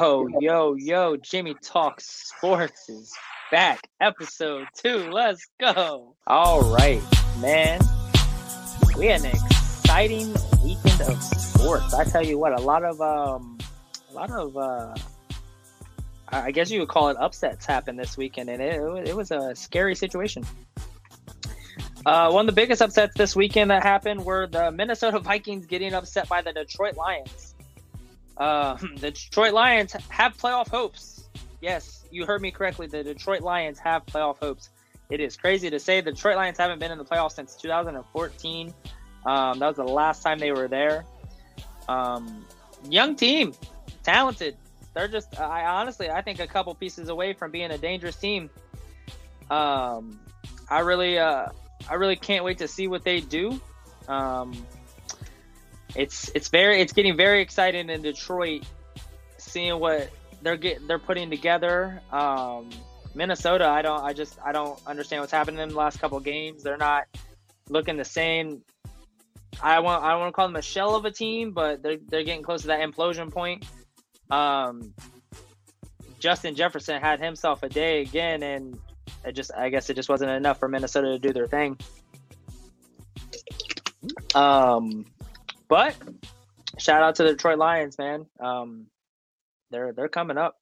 Yo, 0.00 0.28
yo, 0.40 0.74
yo, 0.76 1.16
Jimmy 1.18 1.54
Talks 1.62 2.30
Sports 2.34 2.88
is 2.88 3.12
back. 3.50 3.86
Episode 4.00 4.66
two. 4.74 5.10
Let's 5.10 5.46
go. 5.60 6.16
All 6.26 6.62
right, 6.72 7.02
man. 7.38 7.80
We 8.96 9.08
had 9.08 9.20
an 9.20 9.26
exciting 9.26 10.32
weekend 10.64 11.02
of 11.02 11.22
sports. 11.22 11.92
I 11.92 12.04
tell 12.04 12.24
you 12.24 12.38
what, 12.38 12.58
a 12.58 12.62
lot 12.62 12.82
of 12.82 12.98
um 13.02 13.58
a 14.10 14.14
lot 14.14 14.30
of 14.30 14.56
uh 14.56 14.94
I 16.28 16.50
guess 16.50 16.70
you 16.70 16.80
would 16.80 16.88
call 16.88 17.10
it 17.10 17.18
upsets 17.20 17.66
happened 17.66 17.98
this 17.98 18.16
weekend, 18.16 18.48
and 18.48 18.62
it, 18.62 19.08
it 19.08 19.14
was 19.14 19.30
a 19.30 19.54
scary 19.54 19.94
situation. 19.94 20.46
Uh, 22.06 22.30
one 22.30 22.48
of 22.48 22.54
the 22.54 22.58
biggest 22.58 22.80
upsets 22.80 23.14
this 23.18 23.36
weekend 23.36 23.70
that 23.70 23.82
happened 23.82 24.24
were 24.24 24.46
the 24.46 24.72
Minnesota 24.72 25.18
Vikings 25.18 25.66
getting 25.66 25.92
upset 25.92 26.26
by 26.26 26.40
the 26.40 26.54
Detroit 26.54 26.96
Lions. 26.96 27.54
Uh, 28.40 28.76
the 28.96 29.10
Detroit 29.10 29.52
Lions 29.52 29.92
have 30.08 30.36
playoff 30.36 30.68
hopes. 30.68 31.28
Yes, 31.60 32.04
you 32.10 32.24
heard 32.24 32.40
me 32.40 32.50
correctly. 32.50 32.86
The 32.86 33.04
Detroit 33.04 33.42
Lions 33.42 33.78
have 33.78 34.06
playoff 34.06 34.38
hopes. 34.38 34.70
It 35.10 35.20
is 35.20 35.36
crazy 35.36 35.68
to 35.70 35.78
say 35.78 36.00
the 36.00 36.12
Detroit 36.12 36.36
Lions 36.36 36.56
haven't 36.56 36.78
been 36.78 36.90
in 36.90 36.98
the 36.98 37.04
playoffs 37.04 37.32
since 37.32 37.54
2014. 37.56 38.74
Um, 39.26 39.58
that 39.58 39.66
was 39.66 39.76
the 39.76 39.84
last 39.84 40.22
time 40.22 40.38
they 40.38 40.52
were 40.52 40.68
there. 40.68 41.04
Um, 41.88 42.46
young 42.88 43.14
team, 43.14 43.52
talented. 44.02 44.56
They're 44.94 45.08
just, 45.08 45.38
I 45.38 45.66
honestly, 45.66 46.08
I 46.08 46.22
think 46.22 46.40
a 46.40 46.46
couple 46.46 46.74
pieces 46.74 47.10
away 47.10 47.34
from 47.34 47.50
being 47.50 47.70
a 47.70 47.78
dangerous 47.78 48.16
team. 48.16 48.48
Um, 49.50 50.18
I 50.70 50.80
really, 50.80 51.18
uh, 51.18 51.48
I 51.88 51.94
really 51.94 52.16
can't 52.16 52.44
wait 52.44 52.58
to 52.58 52.68
see 52.68 52.88
what 52.88 53.04
they 53.04 53.20
do. 53.20 53.60
Um, 54.08 54.54
it's 55.94 56.30
it's 56.34 56.48
very 56.48 56.80
it's 56.80 56.92
getting 56.92 57.16
very 57.16 57.40
exciting 57.42 57.90
in 57.90 58.02
Detroit, 58.02 58.64
seeing 59.38 59.78
what 59.78 60.10
they're 60.42 60.56
get 60.56 60.86
they're 60.86 60.98
putting 60.98 61.30
together. 61.30 62.00
Um, 62.12 62.70
Minnesota, 63.14 63.66
I 63.66 63.82
don't 63.82 64.02
I 64.02 64.12
just 64.12 64.38
I 64.44 64.52
don't 64.52 64.80
understand 64.86 65.20
what's 65.20 65.32
happening 65.32 65.60
in 65.60 65.70
the 65.70 65.74
last 65.74 65.98
couple 65.98 66.20
games. 66.20 66.62
They're 66.62 66.76
not 66.76 67.04
looking 67.68 67.96
the 67.96 68.04
same. 68.04 68.62
I 69.62 69.80
want 69.80 70.04
I 70.04 70.10
don't 70.10 70.20
want 70.20 70.32
to 70.32 70.36
call 70.36 70.46
them 70.46 70.56
a 70.56 70.62
shell 70.62 70.94
of 70.94 71.04
a 71.04 71.10
team, 71.10 71.52
but 71.52 71.82
they're 71.82 71.98
they're 72.08 72.24
getting 72.24 72.42
close 72.42 72.62
to 72.62 72.68
that 72.68 72.80
implosion 72.80 73.32
point. 73.32 73.64
Um, 74.30 74.94
Justin 76.20 76.54
Jefferson 76.54 77.00
had 77.00 77.20
himself 77.20 77.62
a 77.62 77.68
day 77.68 78.02
again, 78.02 78.42
and 78.42 78.78
it 79.24 79.32
just 79.32 79.50
I 79.56 79.70
guess 79.70 79.90
it 79.90 79.94
just 79.94 80.08
wasn't 80.08 80.30
enough 80.30 80.58
for 80.58 80.68
Minnesota 80.68 81.08
to 81.08 81.18
do 81.18 81.32
their 81.32 81.48
thing. 81.48 81.78
Um, 84.34 85.04
but 85.70 85.96
shout 86.78 87.02
out 87.02 87.14
to 87.14 87.22
the 87.22 87.30
Detroit 87.30 87.58
Lions, 87.58 87.96
man. 87.96 88.26
Um, 88.38 88.86
they're 89.70 89.92
they're 89.92 90.08
coming 90.08 90.36
up. 90.36 90.56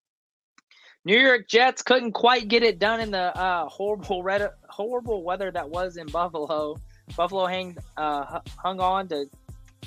New 1.05 1.19
York 1.19 1.49
Jets 1.49 1.83
couldn't 1.83 2.13
quite 2.13 2.49
get 2.49 2.63
it 2.63 2.79
done 2.79 3.01
in 3.01 3.11
the 3.11 3.37
uh, 3.37 3.67
horrible 3.69 4.23
red, 4.31 4.51
horrible 4.69 5.25
weather 5.25 5.51
that 5.51 5.71
was 5.71 5.97
in 5.97 6.07
Buffalo. 6.07 6.77
Buffalo 7.17 7.47
hang, 7.47 7.79
uh, 7.97 8.41
hung 8.57 8.81
on 8.81 9.09
to 9.09 9.25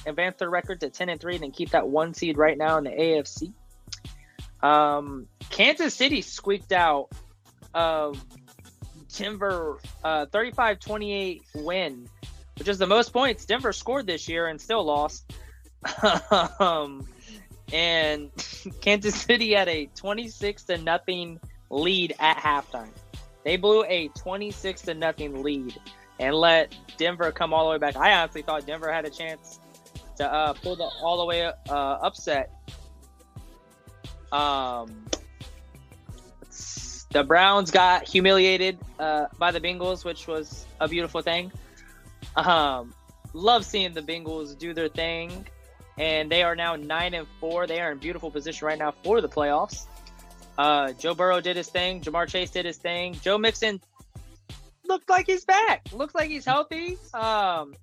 advance 0.08 0.38
their 0.40 0.50
record 0.50 0.80
to 0.82 0.90
ten 0.90 1.08
and 1.08 1.22
three, 1.22 1.36
and 1.36 1.54
keep 1.54 1.70
that 1.70 1.88
one 1.88 2.16
seed 2.16 2.38
right 2.38 2.58
now 2.58 2.78
in 2.80 2.84
the 2.84 2.90
AFC. 2.90 3.54
Um, 4.64 5.28
Kansas 5.52 5.94
City 5.94 6.22
squeaked 6.22 6.72
out 6.72 7.10
of 7.74 8.24
Denver 9.16 9.80
uh, 10.04 10.26
35-28 10.28 11.42
win, 11.56 12.08
which 12.62 12.68
is 12.68 12.78
the 12.78 12.86
most 12.86 13.12
points 13.12 13.44
Denver 13.44 13.74
scored 13.74 14.06
this 14.06 14.30
year 14.30 14.46
and 14.46 14.62
still 14.62 14.84
lost. 14.84 15.34
um, 16.60 17.08
and 17.74 18.30
Kansas 18.82 19.20
City 19.20 19.54
had 19.54 19.68
a 19.68 19.88
26 19.96 20.66
to 20.66 20.78
nothing 20.78 21.40
lead 21.72 22.14
at 22.20 22.38
halftime. 22.38 22.92
They 23.44 23.58
blew 23.58 23.84
a 23.86 24.10
26 24.10 24.84
to 24.84 24.94
nothing 24.94 25.42
lead 25.42 25.76
and 26.20 26.36
let 26.36 26.76
Denver 26.98 27.32
come 27.32 27.52
all 27.52 27.66
the 27.66 27.72
way 27.72 27.78
back. 27.80 27.96
I 27.96 28.14
honestly 28.14 28.44
thought 28.44 28.68
Denver 28.68 28.94
had 28.94 29.06
a 29.06 29.10
chance 29.10 29.60
to 30.18 30.32
uh, 30.32 30.54
pull 30.54 30.76
the 30.76 30.88
all 31.02 31.18
the 31.18 31.26
way 31.26 31.52
uh, 31.68 31.74
upset. 31.74 32.52
Um, 34.32 35.08
the 37.10 37.24
Browns 37.24 37.72
got 37.72 38.08
humiliated 38.08 38.78
uh, 39.00 39.26
by 39.40 39.50
the 39.50 39.60
Bengals, 39.60 40.06
which 40.06 40.28
was 40.28 40.68
a 40.80 40.88
beautiful 40.88 41.24
thing. 41.24 41.52
Um, 42.36 42.94
love 43.34 43.66
seeing 43.66 43.94
the 43.94 44.02
Bengals 44.02 44.58
do 44.58 44.74
their 44.74 44.90
thing, 44.90 45.48
and 45.98 46.32
they 46.32 46.44
are 46.44 46.56
now 46.56 46.76
nine 46.76 47.14
and 47.14 47.28
four. 47.40 47.68
They 47.68 47.80
are 47.82 47.92
in 47.92 47.98
beautiful 47.98 48.32
position 48.32 48.68
right 48.68 48.80
now 48.80 48.94
for 49.04 49.22
the 49.22 49.30
playoffs. 49.30 49.86
Uh, 50.58 50.94
Joe 50.94 51.14
Burrow 51.14 51.42
did 51.42 51.58
his 51.58 51.70
thing. 51.70 52.02
Ja'Marr 52.02 52.28
Chase 52.28 52.52
did 52.52 52.66
his 52.66 52.78
thing. 52.78 53.16
Joe 53.22 53.38
Mixon 53.38 53.82
looked 54.86 55.10
like 55.10 55.26
he's 55.28 55.46
back. 55.46 55.88
Looks 55.94 56.14
like 56.14 56.30
he's 56.30 56.46
healthy. 56.46 56.98
Um, 57.14 57.74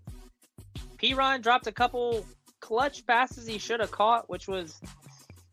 P 0.99 1.15
Ron 1.15 1.41
dropped 1.41 1.67
a 1.67 1.73
couple 1.73 2.25
clutch 2.61 3.07
passes 3.07 3.47
he 3.47 3.59
should 3.59 3.81
have 3.81 3.91
caught, 3.91 4.29
which 4.29 4.47
was 4.47 4.81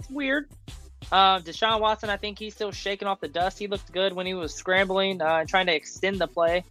weird. 0.09 0.49
Uh, 1.11 1.39
Deshaun 1.39 1.79
Watson, 1.79 2.09
I 2.09 2.17
think 2.17 2.39
he's 2.39 2.55
still 2.55 2.71
shaking 2.71 3.07
off 3.07 3.21
the 3.21 3.27
dust. 3.27 3.59
He 3.59 3.67
looked 3.67 3.91
good 3.91 4.13
when 4.13 4.25
he 4.25 4.33
was 4.33 4.53
scrambling, 4.53 5.21
uh, 5.21 5.45
trying 5.45 5.67
to 5.67 5.75
extend 5.75 6.19
the 6.19 6.27
play. 6.27 6.63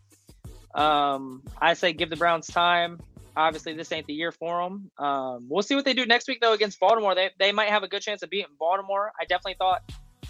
Um, 0.74 1.42
I 1.60 1.74
say 1.74 1.92
give 1.92 2.10
the 2.10 2.16
Browns 2.16 2.46
time. 2.46 3.00
Obviously, 3.36 3.74
this 3.74 3.90
ain't 3.90 4.06
the 4.06 4.14
year 4.14 4.30
for 4.30 4.62
them. 4.62 4.90
Um, 4.98 5.46
we'll 5.48 5.62
see 5.62 5.74
what 5.74 5.84
they 5.84 5.94
do 5.94 6.06
next 6.06 6.28
week, 6.28 6.40
though, 6.40 6.52
against 6.52 6.78
Baltimore. 6.78 7.14
They, 7.14 7.30
they 7.38 7.52
might 7.52 7.68
have 7.68 7.82
a 7.82 7.88
good 7.88 8.02
chance 8.02 8.22
of 8.22 8.30
beating 8.30 8.54
Baltimore. 8.58 9.12
I 9.20 9.24
definitely 9.24 9.56
thought 9.58 9.82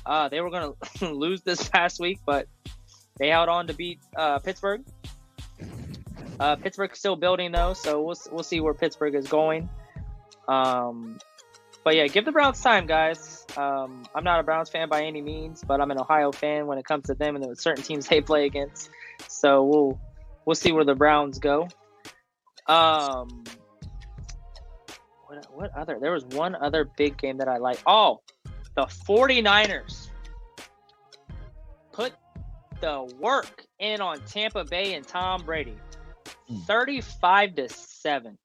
uh, 0.07 0.29
they 0.29 0.41
were 0.41 0.51
going 0.51 0.73
to 0.99 1.13
lose 1.13 1.43
this 1.43 1.69
past 1.69 2.01
week, 2.01 2.21
but 2.25 2.47
they 3.19 3.29
held 3.29 3.49
on 3.49 3.67
to 3.67 3.75
beat 3.75 4.01
uh, 4.17 4.39
Pittsburgh. 4.39 4.85
Uh, 6.41 6.57
Pittsburgh's 6.57 6.99
still 6.99 7.17
building, 7.17 7.53
though, 7.53 7.75
so 7.75 8.03
we'll, 8.03 8.17
we'll 8.33 8.43
see 8.43 8.61
where 8.61 8.75
Pittsburgh 8.75 9.15
is 9.15 9.29
going. 9.29 9.69
Um, 10.49 11.19
but 11.85 11.97
yeah, 11.97 12.07
give 12.07 12.25
the 12.25 12.33
Browns 12.33 12.61
time, 12.61 12.87
guys. 12.87 13.45
Um, 13.57 14.05
I'm 14.15 14.25
not 14.25 14.41
a 14.41 14.43
Browns 14.43 14.71
fan 14.71 14.89
by 14.89 15.05
any 15.05 15.21
means, 15.21 15.63
but 15.63 15.81
I'm 15.81 15.91
an 15.91 16.01
Ohio 16.01 16.33
fan 16.33 16.67
when 16.67 16.79
it 16.79 16.87
comes 16.87 17.07
to 17.07 17.15
them 17.15 17.37
and 17.37 17.45
the 17.45 17.55
certain 17.55 17.85
teams 17.85 18.09
they 18.09 18.23
play 18.23 18.47
against. 18.47 18.89
So 19.29 19.63
we'll 19.65 20.01
we'll 20.45 20.55
see 20.55 20.73
where 20.73 20.85
the 20.85 20.95
Browns 20.95 21.39
go. 21.39 21.69
Um, 22.67 23.45
what 25.27 25.47
what 25.53 25.77
other? 25.77 25.99
There 26.01 26.13
was 26.13 26.25
one 26.27 26.55
other 26.55 26.89
big 26.97 27.19
game 27.19 27.39
that 27.39 27.49
I 27.49 27.59
like. 27.59 27.79
Oh, 27.87 28.21
the 28.77 28.87
49ers 28.87 30.09
put 31.93 32.13
the 32.81 33.13
work 33.21 33.67
in 33.79 34.01
on 34.01 34.21
Tampa 34.27 34.65
Bay 34.65 34.95
and 34.95 35.07
Tom 35.07 35.45
Brady, 35.45 35.77
hmm. 36.49 36.61
35 36.63 37.55
to 37.57 37.69
seven, 37.69 38.39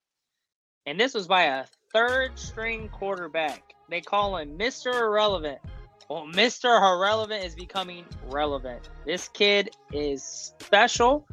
and 0.85 0.99
this 0.99 1.13
was 1.13 1.27
by 1.27 1.43
a 1.43 1.65
third 1.93 2.37
string 2.37 2.89
quarterback. 2.89 3.73
They 3.89 4.01
call 4.01 4.37
him 4.37 4.57
Mr. 4.57 4.93
Irrelevant. 4.93 5.59
Well, 6.09 6.25
Mr. 6.25 6.65
Irrelevant 6.65 7.43
is 7.43 7.55
becoming 7.55 8.05
relevant. 8.27 8.89
This 9.05 9.27
kid 9.27 9.75
is 9.91 10.23
special. 10.59 11.27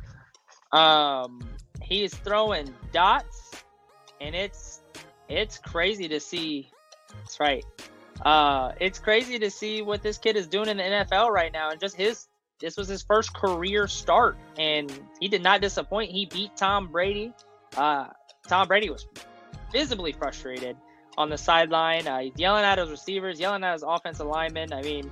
Um, 0.72 1.40
he 1.82 2.04
is 2.04 2.14
throwing 2.14 2.74
dots, 2.92 3.52
and 4.20 4.34
it's 4.34 4.82
it's 5.28 5.58
crazy 5.58 6.08
to 6.08 6.20
see. 6.20 6.70
That's 7.14 7.40
right. 7.40 7.64
Uh, 8.24 8.72
it's 8.80 8.98
crazy 8.98 9.38
to 9.38 9.50
see 9.50 9.82
what 9.82 10.02
this 10.02 10.18
kid 10.18 10.36
is 10.36 10.46
doing 10.46 10.68
in 10.68 10.78
the 10.78 10.82
NFL 10.82 11.30
right 11.30 11.52
now, 11.52 11.70
and 11.70 11.80
just 11.80 11.96
his. 11.96 12.28
This 12.58 12.78
was 12.78 12.88
his 12.88 13.02
first 13.02 13.34
career 13.34 13.86
start, 13.86 14.38
and 14.58 14.90
he 15.20 15.28
did 15.28 15.42
not 15.42 15.60
disappoint. 15.60 16.10
He 16.10 16.24
beat 16.24 16.56
Tom 16.56 16.88
Brady. 16.88 17.34
Uh, 17.76 18.06
Tom 18.48 18.66
Brady 18.66 18.88
was 18.88 19.06
visibly 19.70 20.12
frustrated 20.12 20.74
on 21.18 21.28
the 21.28 21.36
sideline. 21.36 22.08
Uh, 22.08 22.30
yelling 22.36 22.64
at 22.64 22.78
his 22.78 22.90
receivers, 22.90 23.38
yelling 23.38 23.62
at 23.62 23.74
his 23.74 23.84
offensive 23.86 24.26
linemen. 24.26 24.72
I 24.72 24.80
mean, 24.80 25.10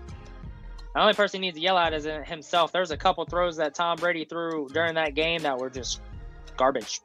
the 0.94 1.00
only 1.00 1.14
person 1.14 1.42
he 1.42 1.48
needs 1.48 1.56
to 1.56 1.62
yell 1.62 1.76
at 1.76 1.92
is 1.92 2.06
himself. 2.24 2.70
There's 2.70 2.92
a 2.92 2.96
couple 2.96 3.24
throws 3.24 3.56
that 3.56 3.74
Tom 3.74 3.96
Brady 3.96 4.24
threw 4.24 4.68
during 4.72 4.94
that 4.94 5.14
game 5.14 5.42
that 5.42 5.58
were 5.58 5.70
just 5.70 6.00
garbage. 6.56 7.00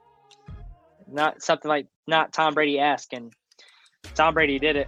Not 1.11 1.41
something 1.41 1.67
like 1.67 1.87
not 2.07 2.31
Tom 2.31 2.53
Brady 2.53 2.79
asking. 2.79 3.33
Tom 4.13 4.35
Brady 4.35 4.59
did 4.59 4.75
it. 4.75 4.87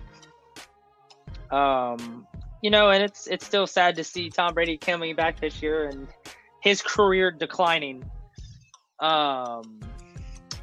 Um, 1.51 2.27
you 2.61 2.69
know, 2.69 2.91
and 2.91 3.03
it's 3.03 3.25
it's 3.25 3.45
still 3.45 3.65
sad 3.65 3.95
to 3.95 4.03
see 4.03 4.29
Tom 4.29 4.53
Brady 4.53 4.77
coming 4.77 5.15
back 5.15 5.39
this 5.39 5.63
year 5.63 5.87
and 5.87 6.07
his 6.61 6.83
career 6.83 7.31
declining. 7.31 8.03
Um, 8.99 9.79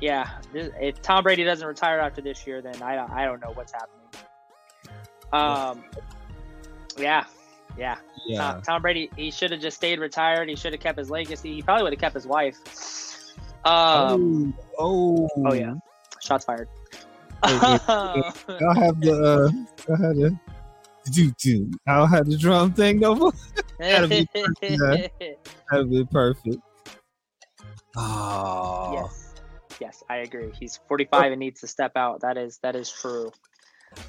yeah, 0.01 0.39
if 0.55 1.03
Tom 1.03 1.25
Brady 1.25 1.43
doesn't 1.43 1.67
retire 1.67 1.99
after 1.99 2.21
this 2.21 2.47
year, 2.47 2.63
then 2.63 2.81
I 2.83 2.95
don't, 2.95 3.11
I 3.11 3.25
don't 3.25 3.41
know 3.41 3.51
what's 3.53 3.73
happening. 3.73 3.99
Um, 5.33 5.83
yeah, 6.97 7.25
yeah. 7.79 7.97
yeah. 8.27 8.39
Tom, 8.39 8.63
Tom 8.63 8.83
Brady, 8.83 9.11
he 9.17 9.31
should 9.31 9.51
have 9.51 9.61
just 9.61 9.77
stayed 9.77 9.99
retired. 9.99 10.49
He 10.49 10.57
should 10.57 10.73
have 10.73 10.81
kept 10.81 10.99
his 10.99 11.11
legacy. 11.11 11.55
He 11.55 11.63
probably 11.63 11.85
would 11.85 11.93
have 11.93 12.01
kept 12.01 12.15
his 12.15 12.27
wife. 12.27 12.57
Um, 13.65 14.55
oh, 14.79 15.29
oh, 15.37 15.47
oh 15.47 15.55
yeah. 15.55 15.75
Shots 16.21 16.45
fired. 16.45 16.69
I'll 17.43 17.59
have 18.75 19.01
the, 19.01 19.53
uh, 19.89 19.93
I 19.93 20.07
had 20.07 20.17
the 20.17 20.39
do 21.11 21.31
do. 21.39 21.71
I 21.87 21.97
don't 21.97 22.09
have 22.11 22.27
the 22.27 22.37
drum 22.37 22.73
thing 22.73 23.01
no 23.01 23.15
more. 23.15 23.33
That'd 23.79 24.11
be 24.11 24.29
perfect. 24.35 24.81
That'd 25.71 25.91
be 25.91 26.05
perfect. 26.11 26.59
Oh. 27.97 28.93
Yes. 28.95 29.35
Yes, 29.81 30.03
I 30.11 30.17
agree. 30.19 30.51
He's 30.59 30.81
45 30.89 31.33
and 31.33 31.39
needs 31.39 31.61
to 31.61 31.69
step 31.69 31.93
out. 31.97 32.21
That 32.23 32.37
is 32.37 32.59
that 32.63 32.75
is 32.75 32.91
true. 32.91 33.31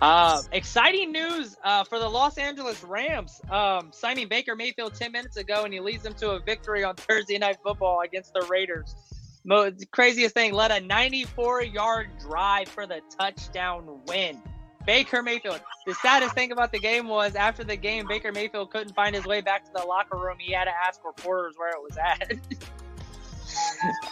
Uh, 0.01 0.41
exciting 0.51 1.11
news 1.11 1.57
uh, 1.63 1.83
for 1.83 1.99
the 1.99 2.07
Los 2.07 2.37
Angeles 2.37 2.83
Rams. 2.83 3.41
Um, 3.49 3.89
signing 3.91 4.27
Baker 4.27 4.55
Mayfield 4.55 4.95
10 4.95 5.11
minutes 5.11 5.37
ago, 5.37 5.65
and 5.65 5.73
he 5.73 5.79
leads 5.79 6.03
them 6.03 6.13
to 6.15 6.31
a 6.31 6.39
victory 6.39 6.83
on 6.83 6.95
Thursday 6.95 7.37
Night 7.37 7.57
Football 7.63 8.01
against 8.01 8.33
the 8.33 8.45
Raiders. 8.49 8.95
Mo- 9.43 9.71
craziest 9.91 10.33
thing 10.33 10.53
led 10.53 10.71
a 10.71 10.79
94 10.79 11.63
yard 11.63 12.09
drive 12.19 12.69
for 12.69 12.85
the 12.85 13.01
touchdown 13.17 14.01
win. 14.07 14.41
Baker 14.85 15.21
Mayfield. 15.21 15.61
The 15.85 15.93
saddest 15.95 16.33
thing 16.33 16.51
about 16.51 16.71
the 16.71 16.79
game 16.79 17.07
was 17.07 17.35
after 17.35 17.63
the 17.63 17.75
game, 17.75 18.07
Baker 18.07 18.31
Mayfield 18.31 18.71
couldn't 18.71 18.95
find 18.95 19.15
his 19.15 19.25
way 19.25 19.41
back 19.41 19.65
to 19.65 19.71
the 19.75 19.85
locker 19.85 20.17
room. 20.17 20.37
He 20.39 20.53
had 20.53 20.65
to 20.65 20.71
ask 20.71 21.03
reporters 21.05 21.55
where 21.57 21.69
it 21.69 21.81
was 21.81 21.97
at. 21.97 22.31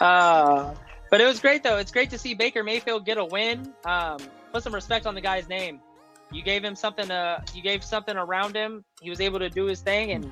uh, 0.00 0.74
but 1.10 1.20
it 1.20 1.24
was 1.24 1.40
great 1.40 1.62
though. 1.62 1.78
It's 1.78 1.90
great 1.90 2.10
to 2.10 2.18
see 2.18 2.34
Baker 2.34 2.62
Mayfield 2.62 3.04
get 3.04 3.18
a 3.18 3.24
win. 3.24 3.72
Um, 3.84 4.18
put 4.52 4.62
some 4.62 4.74
respect 4.74 5.06
on 5.06 5.14
the 5.14 5.20
guy's 5.20 5.48
name. 5.48 5.80
You 6.30 6.42
gave 6.42 6.62
him 6.62 6.74
something. 6.74 7.10
Uh, 7.10 7.42
you 7.54 7.62
gave 7.62 7.82
something 7.82 8.16
around 8.16 8.54
him. 8.54 8.84
He 9.00 9.10
was 9.10 9.20
able 9.20 9.38
to 9.38 9.48
do 9.48 9.64
his 9.64 9.80
thing, 9.80 10.12
and 10.12 10.30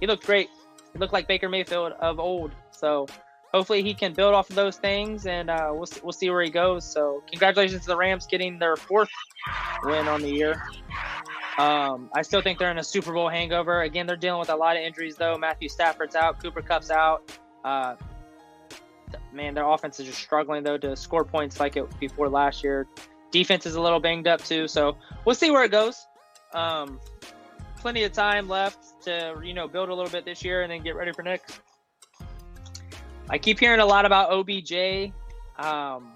he 0.00 0.06
looked 0.06 0.26
great. 0.26 0.48
He 0.92 0.98
looked 0.98 1.12
like 1.12 1.26
Baker 1.26 1.48
Mayfield 1.48 1.92
of 1.92 2.20
old. 2.20 2.52
So 2.70 3.06
hopefully 3.52 3.82
he 3.82 3.94
can 3.94 4.12
build 4.12 4.34
off 4.34 4.50
of 4.50 4.56
those 4.56 4.76
things, 4.76 5.26
and 5.26 5.48
uh, 5.48 5.70
we'll 5.72 5.88
we'll 6.02 6.12
see 6.12 6.28
where 6.28 6.42
he 6.42 6.50
goes. 6.50 6.84
So 6.84 7.22
congratulations 7.30 7.82
to 7.82 7.88
the 7.88 7.96
Rams 7.96 8.26
getting 8.26 8.58
their 8.58 8.76
fourth 8.76 9.08
win 9.84 10.08
on 10.08 10.20
the 10.22 10.30
year. 10.30 10.62
Um, 11.56 12.10
I 12.12 12.22
still 12.22 12.42
think 12.42 12.58
they're 12.58 12.72
in 12.72 12.78
a 12.78 12.84
Super 12.84 13.12
Bowl 13.12 13.28
hangover. 13.28 13.82
Again, 13.82 14.06
they're 14.06 14.16
dealing 14.16 14.40
with 14.40 14.50
a 14.50 14.56
lot 14.56 14.76
of 14.76 14.82
injuries 14.82 15.16
though. 15.16 15.38
Matthew 15.38 15.68
Stafford's 15.68 16.16
out, 16.16 16.42
Cooper 16.42 16.62
Kupp's 16.62 16.90
out. 16.90 17.38
Uh, 17.64 17.94
man, 19.32 19.54
their 19.54 19.66
offense 19.66 20.00
is 20.00 20.06
just 20.06 20.18
struggling 20.18 20.64
though 20.64 20.78
to 20.78 20.96
score 20.96 21.24
points 21.24 21.60
like 21.60 21.76
it 21.76 21.86
before 22.00 22.28
last 22.28 22.64
year. 22.64 22.86
Defense 23.34 23.66
is 23.66 23.74
a 23.74 23.80
little 23.80 23.98
banged 23.98 24.28
up 24.28 24.44
too, 24.44 24.68
so 24.68 24.96
we'll 25.24 25.34
see 25.34 25.50
where 25.50 25.64
it 25.64 25.72
goes. 25.72 26.06
Um, 26.52 27.00
plenty 27.78 28.04
of 28.04 28.12
time 28.12 28.48
left 28.48 29.02
to 29.06 29.34
you 29.42 29.54
know 29.54 29.66
build 29.66 29.88
a 29.88 29.94
little 29.94 30.10
bit 30.10 30.24
this 30.24 30.44
year 30.44 30.62
and 30.62 30.70
then 30.70 30.84
get 30.84 30.94
ready 30.94 31.12
for 31.12 31.24
next. 31.24 31.60
I 33.28 33.38
keep 33.38 33.58
hearing 33.58 33.80
a 33.80 33.86
lot 33.86 34.06
about 34.06 34.30
OBJ. 34.30 35.12
Um, 35.58 36.12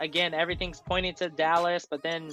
again, 0.00 0.34
everything's 0.34 0.82
pointing 0.82 1.14
to 1.14 1.30
Dallas, 1.30 1.86
but 1.88 2.02
then 2.02 2.30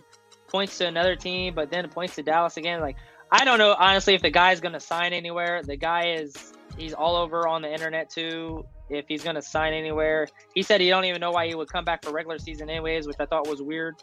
points 0.50 0.78
to 0.80 0.88
another 0.88 1.16
team, 1.16 1.54
but 1.56 1.72
then 1.72 1.88
points 1.88 2.16
to 2.16 2.22
Dallas 2.22 2.58
again. 2.58 2.82
Like 2.82 2.98
I 3.32 3.46
don't 3.46 3.60
know 3.60 3.74
honestly 3.80 4.14
if 4.14 4.22
the 4.22 4.30
guy's 4.30 4.60
going 4.60 4.74
to 4.74 4.82
sign 4.82 5.14
anywhere. 5.14 5.64
The 5.64 5.78
guy 5.78 6.16
is 6.16 6.52
he's 6.78 6.94
all 6.94 7.16
over 7.16 7.48
on 7.48 7.62
the 7.62 7.72
internet 7.72 8.10
too. 8.10 8.66
If 8.90 9.06
he's 9.08 9.24
going 9.24 9.36
to 9.36 9.42
sign 9.42 9.74
anywhere, 9.74 10.28
he 10.54 10.64
said 10.64 10.82
he 10.82 10.90
don't 10.90 11.06
even 11.06 11.22
know 11.22 11.32
why 11.32 11.48
he 11.48 11.56
would 11.56 11.70
come 11.70 11.86
back 11.86 12.04
for 12.04 12.12
regular 12.12 12.40
season 12.40 12.70
anyways, 12.70 13.08
which 13.08 13.18
I 13.20 13.26
thought 13.26 13.48
was 13.48 13.62
weird. 13.62 13.96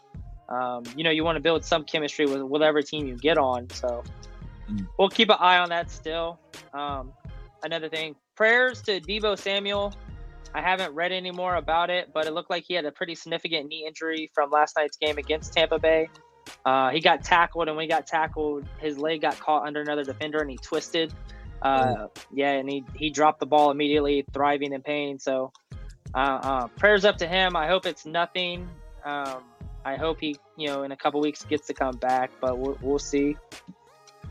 Um, 0.49 0.83
you 0.95 1.03
know, 1.03 1.11
you 1.11 1.23
want 1.23 1.35
to 1.35 1.41
build 1.41 1.63
some 1.63 1.83
chemistry 1.83 2.25
with 2.25 2.41
whatever 2.41 2.81
team 2.81 3.05
you 3.07 3.15
get 3.15 3.37
on, 3.37 3.69
so 3.69 4.03
mm. 4.69 4.87
we'll 4.97 5.09
keep 5.09 5.29
an 5.29 5.37
eye 5.39 5.59
on 5.59 5.69
that 5.69 5.91
still. 5.91 6.39
Um, 6.73 7.13
another 7.61 7.87
thing, 7.87 8.15
prayers 8.35 8.81
to 8.83 8.99
Deebo 8.99 9.37
Samuel. 9.37 9.93
I 10.55 10.61
haven't 10.61 10.93
read 10.95 11.11
any 11.11 11.29
more 11.29 11.55
about 11.55 11.91
it, 11.91 12.09
but 12.11 12.25
it 12.25 12.33
looked 12.33 12.49
like 12.49 12.63
he 12.67 12.73
had 12.73 12.85
a 12.85 12.91
pretty 12.91 13.13
significant 13.13 13.67
knee 13.67 13.85
injury 13.85 14.31
from 14.33 14.49
last 14.49 14.75
night's 14.75 14.97
game 14.97 15.19
against 15.19 15.53
Tampa 15.53 15.77
Bay. 15.77 16.09
Uh, 16.65 16.89
he 16.89 16.99
got 16.99 17.23
tackled, 17.23 17.67
and 17.67 17.77
when 17.77 17.83
he 17.83 17.89
got 17.89 18.07
tackled, 18.07 18.65
his 18.79 18.97
leg 18.97 19.21
got 19.21 19.39
caught 19.39 19.67
under 19.67 19.81
another 19.81 20.03
defender, 20.03 20.39
and 20.39 20.49
he 20.49 20.57
twisted. 20.57 21.13
Uh, 21.61 22.07
yeah, 22.31 22.51
and 22.51 22.69
he 22.69 22.83
he 22.95 23.09
dropped 23.09 23.39
the 23.39 23.45
ball 23.45 23.71
immediately, 23.71 24.25
thriving 24.33 24.73
in 24.73 24.81
pain. 24.81 25.19
So, 25.19 25.51
uh, 26.13 26.17
uh, 26.17 26.67
prayers 26.67 27.05
up 27.05 27.17
to 27.17 27.27
him. 27.27 27.55
I 27.55 27.67
hope 27.67 27.85
it's 27.85 28.05
nothing. 28.05 28.69
Um, 29.03 29.43
I 29.85 29.95
hope 29.95 30.19
he, 30.19 30.37
you 30.57 30.67
know, 30.67 30.83
in 30.83 30.91
a 30.91 30.97
couple 30.97 31.21
weeks 31.21 31.43
gets 31.45 31.67
to 31.67 31.73
come 31.73 31.97
back, 31.97 32.31
but 32.41 32.57
we'll, 32.57 32.77
we'll 32.81 32.99
see. 32.99 33.37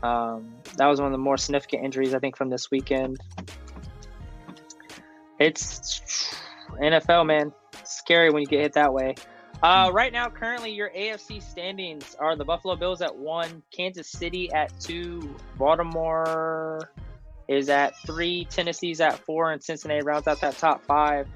Um, 0.01 0.53
that 0.77 0.87
was 0.87 0.99
one 0.99 1.07
of 1.07 1.11
the 1.11 1.17
more 1.17 1.37
significant 1.37 1.83
injuries 1.83 2.13
I 2.13 2.19
think 2.19 2.37
from 2.37 2.49
this 2.49 2.71
weekend. 2.71 3.17
It's 5.39 6.33
NFL, 6.81 7.25
man. 7.25 7.51
Scary 7.83 8.29
when 8.29 8.41
you 8.41 8.47
get 8.47 8.61
hit 8.61 8.73
that 8.73 8.93
way. 8.93 9.15
Uh, 9.61 9.89
right 9.91 10.13
now, 10.13 10.29
currently, 10.29 10.71
your 10.71 10.89
AFC 10.91 11.41
standings 11.41 12.15
are 12.17 12.35
the 12.35 12.45
Buffalo 12.45 12.75
Bills 12.75 13.01
at 13.01 13.13
one, 13.13 13.61
Kansas 13.75 14.07
City 14.07 14.51
at 14.53 14.77
two, 14.79 15.35
Baltimore 15.57 16.91
is 17.49 17.69
at 17.69 17.97
three, 18.05 18.45
Tennessee's 18.45 19.01
at 19.01 19.19
four, 19.19 19.51
and 19.51 19.61
Cincinnati 19.61 20.01
rounds 20.05 20.27
out 20.27 20.39
that 20.41 20.57
top 20.57 20.85
five. 20.85 21.27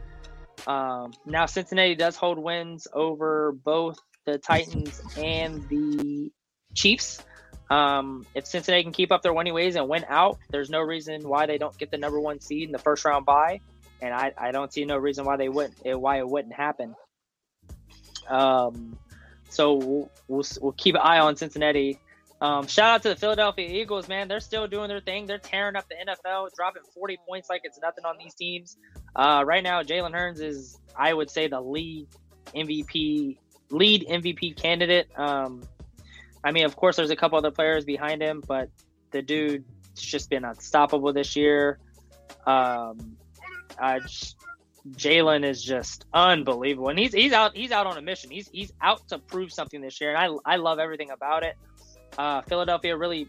Um, 0.66 1.12
now, 1.26 1.46
Cincinnati 1.46 1.96
does 1.96 2.16
hold 2.16 2.38
wins 2.38 2.88
over 2.94 3.52
both 3.52 3.98
the 4.26 4.38
Titans 4.38 5.02
and 5.18 5.68
the 5.68 6.32
Chiefs. 6.74 7.22
Um, 7.70 8.26
if 8.34 8.46
Cincinnati 8.46 8.84
can 8.84 8.94
keep 8.94 9.12
up 9.12 9.24
their 9.24 9.34
winning 9.34 9.54
ways 9.54 9.76
and 9.76 9.90
win 9.90 10.06
out, 10.08 10.38
there's 10.50 10.70
no 10.70 10.80
reason 10.80 11.28
why 11.28 11.48
they 11.48 11.58
don't 11.58 11.78
get 11.78 11.92
the 11.92 11.98
number 11.98 12.20
one 12.20 12.40
seed 12.40 12.70
in 12.70 12.72
the 12.72 12.80
first 12.80 13.04
round 13.04 13.26
bye 13.26 13.60
and 14.04 14.14
I, 14.14 14.34
I 14.38 14.52
don't 14.52 14.72
see 14.72 14.84
no 14.84 14.98
reason 14.98 15.24
why 15.24 15.38
they 15.38 15.48
wouldn't 15.48 15.78
eh, 15.86 15.94
why 15.94 16.18
it 16.18 16.28
wouldn't 16.28 16.54
happen. 16.54 16.94
Um, 18.28 18.98
so 19.50 19.76
we'll, 19.76 20.12
we'll, 20.28 20.44
we'll 20.62 20.72
keep 20.74 20.96
an 20.96 21.02
eye 21.02 21.20
on 21.20 21.38
Cincinnati. 21.38 22.00
Um, 22.44 22.68
shout 22.68 22.96
out 22.96 23.04
to 23.04 23.10
the 23.10 23.16
Philadelphia 23.16 23.70
Eagles, 23.70 24.10
man. 24.10 24.28
They're 24.28 24.42
still 24.42 24.68
doing 24.68 24.90
their 24.90 25.00
thing. 25.00 25.28
They're 25.28 25.38
tearing 25.38 25.78
up 25.78 25.86
the 25.88 25.96
NFL, 25.96 26.50
dropping 26.54 26.84
40 26.94 27.18
points 27.26 27.50
like 27.50 27.62
it's 27.64 27.80
nothing 27.82 28.04
on 28.04 28.18
these 28.18 28.36
teams. 28.36 28.76
Uh, 29.16 29.46
right 29.48 29.64
now, 29.64 29.82
Jalen 29.82 30.12
Hurts 30.12 30.42
is, 30.42 30.78
I 30.94 31.14
would 31.14 31.30
say, 31.30 31.48
the 31.48 31.62
lead 31.62 32.08
MVP, 32.54 33.38
lead 33.70 34.06
MVP 34.10 34.62
candidate. 34.62 35.08
Um, 35.18 35.64
I 36.44 36.52
mean, 36.52 36.66
of 36.66 36.76
course, 36.76 36.98
there's 36.98 37.12
a 37.12 37.16
couple 37.16 37.38
other 37.38 37.50
players 37.50 37.86
behind 37.86 38.22
him, 38.22 38.44
but 38.46 38.70
the 39.12 39.22
dude's 39.22 39.64
just 39.96 40.30
been 40.30 40.44
unstoppable 40.44 41.14
this 41.14 41.38
year. 41.38 41.80
Um, 42.46 43.16
Jalen 44.92 45.46
is 45.46 45.64
just 45.64 46.04
unbelievable, 46.14 46.90
and 46.90 47.00
he's 47.00 47.14
he's 47.14 47.32
out 47.32 47.56
he's 47.56 47.72
out 47.72 47.88
on 47.88 47.98
a 47.98 48.02
mission. 48.02 48.32
He's 48.32 48.50
he's 48.50 48.74
out 48.82 49.08
to 49.08 49.18
prove 49.18 49.54
something 49.54 49.80
this 49.80 50.02
year, 50.02 50.14
and 50.14 50.18
I 50.18 50.54
I 50.54 50.58
love 50.58 50.80
everything 50.80 51.10
about 51.10 51.44
it. 51.44 51.56
Uh, 52.18 52.42
Philadelphia 52.42 52.96
really 52.96 53.28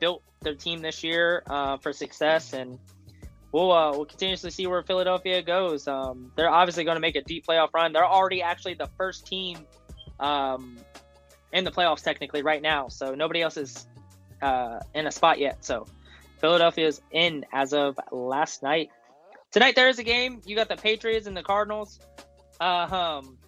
built 0.00 0.22
their 0.40 0.54
team 0.54 0.80
this 0.80 1.04
year 1.04 1.42
uh, 1.46 1.76
for 1.76 1.92
success, 1.92 2.52
and 2.52 2.78
we'll 3.52 3.72
uh, 3.72 3.90
we'll 3.92 4.04
continuously 4.04 4.50
see 4.50 4.66
where 4.66 4.82
Philadelphia 4.82 5.42
goes. 5.42 5.86
Um, 5.86 6.32
they're 6.36 6.50
obviously 6.50 6.84
going 6.84 6.96
to 6.96 7.00
make 7.00 7.16
a 7.16 7.22
deep 7.22 7.46
playoff 7.46 7.68
run. 7.74 7.92
They're 7.92 8.06
already 8.06 8.42
actually 8.42 8.74
the 8.74 8.88
first 8.98 9.26
team 9.26 9.58
um, 10.20 10.78
in 11.52 11.64
the 11.64 11.70
playoffs 11.70 12.02
technically 12.02 12.42
right 12.42 12.62
now, 12.62 12.88
so 12.88 13.14
nobody 13.14 13.42
else 13.42 13.56
is 13.56 13.86
uh, 14.40 14.80
in 14.94 15.06
a 15.06 15.12
spot 15.12 15.38
yet. 15.38 15.64
So 15.64 15.86
Philadelphia 16.40 16.88
is 16.88 17.00
in 17.10 17.44
as 17.52 17.72
of 17.72 17.98
last 18.10 18.62
night 18.62 18.90
tonight 19.52 19.76
there 19.76 19.88
is 19.88 19.98
a 19.98 20.02
game. 20.02 20.40
You 20.44 20.56
got 20.56 20.68
the 20.68 20.76
Patriots 20.76 21.26
and 21.26 21.36
the 21.36 21.42
Cardinals. 21.42 22.00
Uh, 22.60 23.20
um, 23.22 23.38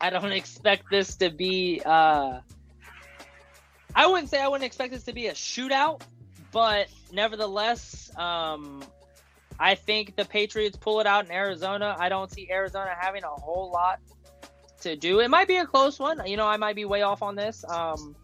I 0.00 0.10
don't 0.10 0.32
expect 0.32 0.84
this 0.90 1.16
to 1.16 1.30
be. 1.30 1.82
Uh, 1.84 2.40
I 3.94 4.06
wouldn't 4.06 4.30
say 4.30 4.40
I 4.40 4.48
wouldn't 4.48 4.66
expect 4.66 4.92
this 4.92 5.04
to 5.04 5.12
be 5.12 5.26
a 5.26 5.32
shootout, 5.32 6.02
but 6.50 6.88
nevertheless, 7.12 8.10
um, 8.16 8.82
I 9.58 9.74
think 9.74 10.16
the 10.16 10.24
Patriots 10.24 10.76
pull 10.76 11.00
it 11.00 11.06
out 11.06 11.24
in 11.26 11.30
Arizona. 11.30 11.96
I 11.98 12.08
don't 12.08 12.30
see 12.30 12.50
Arizona 12.50 12.90
having 12.98 13.24
a 13.24 13.28
whole 13.28 13.70
lot 13.70 14.00
to 14.80 14.96
do. 14.96 15.20
It 15.20 15.28
might 15.28 15.48
be 15.48 15.56
a 15.56 15.66
close 15.66 15.98
one. 15.98 16.26
You 16.26 16.36
know, 16.36 16.46
I 16.46 16.56
might 16.56 16.76
be 16.76 16.84
way 16.84 17.02
off 17.02 17.22
on 17.22 17.36
this. 17.36 17.64
Um, 17.68 18.16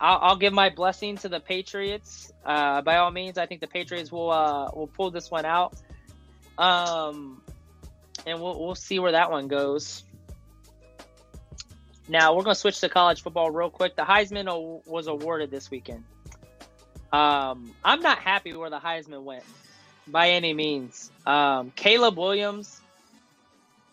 I'll, 0.00 0.18
I'll 0.20 0.36
give 0.36 0.52
my 0.52 0.70
blessing 0.70 1.16
to 1.18 1.28
the 1.28 1.40
Patriots. 1.40 2.32
Uh, 2.44 2.82
by 2.82 2.96
all 2.96 3.10
means, 3.10 3.38
I 3.38 3.46
think 3.46 3.60
the 3.60 3.66
Patriots 3.66 4.10
will 4.10 4.30
uh, 4.30 4.70
will 4.74 4.86
pull 4.86 5.10
this 5.10 5.30
one 5.30 5.44
out. 5.44 5.74
Um, 6.58 7.42
and 8.26 8.40
we'll 8.40 8.58
we'll 8.58 8.74
see 8.74 8.98
where 8.98 9.12
that 9.12 9.30
one 9.30 9.48
goes. 9.48 10.02
Now 12.08 12.34
we're 12.34 12.42
gonna 12.42 12.54
switch 12.54 12.80
to 12.80 12.88
college 12.88 13.22
football 13.22 13.50
real 13.50 13.70
quick. 13.70 13.96
The 13.96 14.02
Heisman 14.02 14.86
was 14.86 15.06
awarded 15.06 15.50
this 15.50 15.70
weekend. 15.70 16.04
Um, 17.12 17.72
I'm 17.84 18.00
not 18.00 18.18
happy 18.18 18.52
where 18.54 18.70
the 18.70 18.78
Heisman 18.78 19.22
went 19.22 19.44
by 20.06 20.30
any 20.30 20.52
means. 20.52 21.10
Um, 21.26 21.72
Caleb 21.76 22.18
Williams 22.18 22.80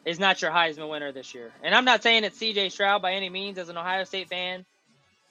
is 0.05 0.19
not 0.19 0.41
your 0.41 0.51
Heisman 0.51 0.89
winner 0.89 1.11
this 1.11 1.33
year, 1.33 1.51
and 1.63 1.73
I'm 1.73 1.85
not 1.85 2.03
saying 2.03 2.23
it's 2.23 2.37
C.J. 2.37 2.69
Stroud 2.69 3.01
by 3.01 3.13
any 3.13 3.29
means. 3.29 3.57
As 3.57 3.69
an 3.69 3.77
Ohio 3.77 4.03
State 4.03 4.27
fan, 4.27 4.65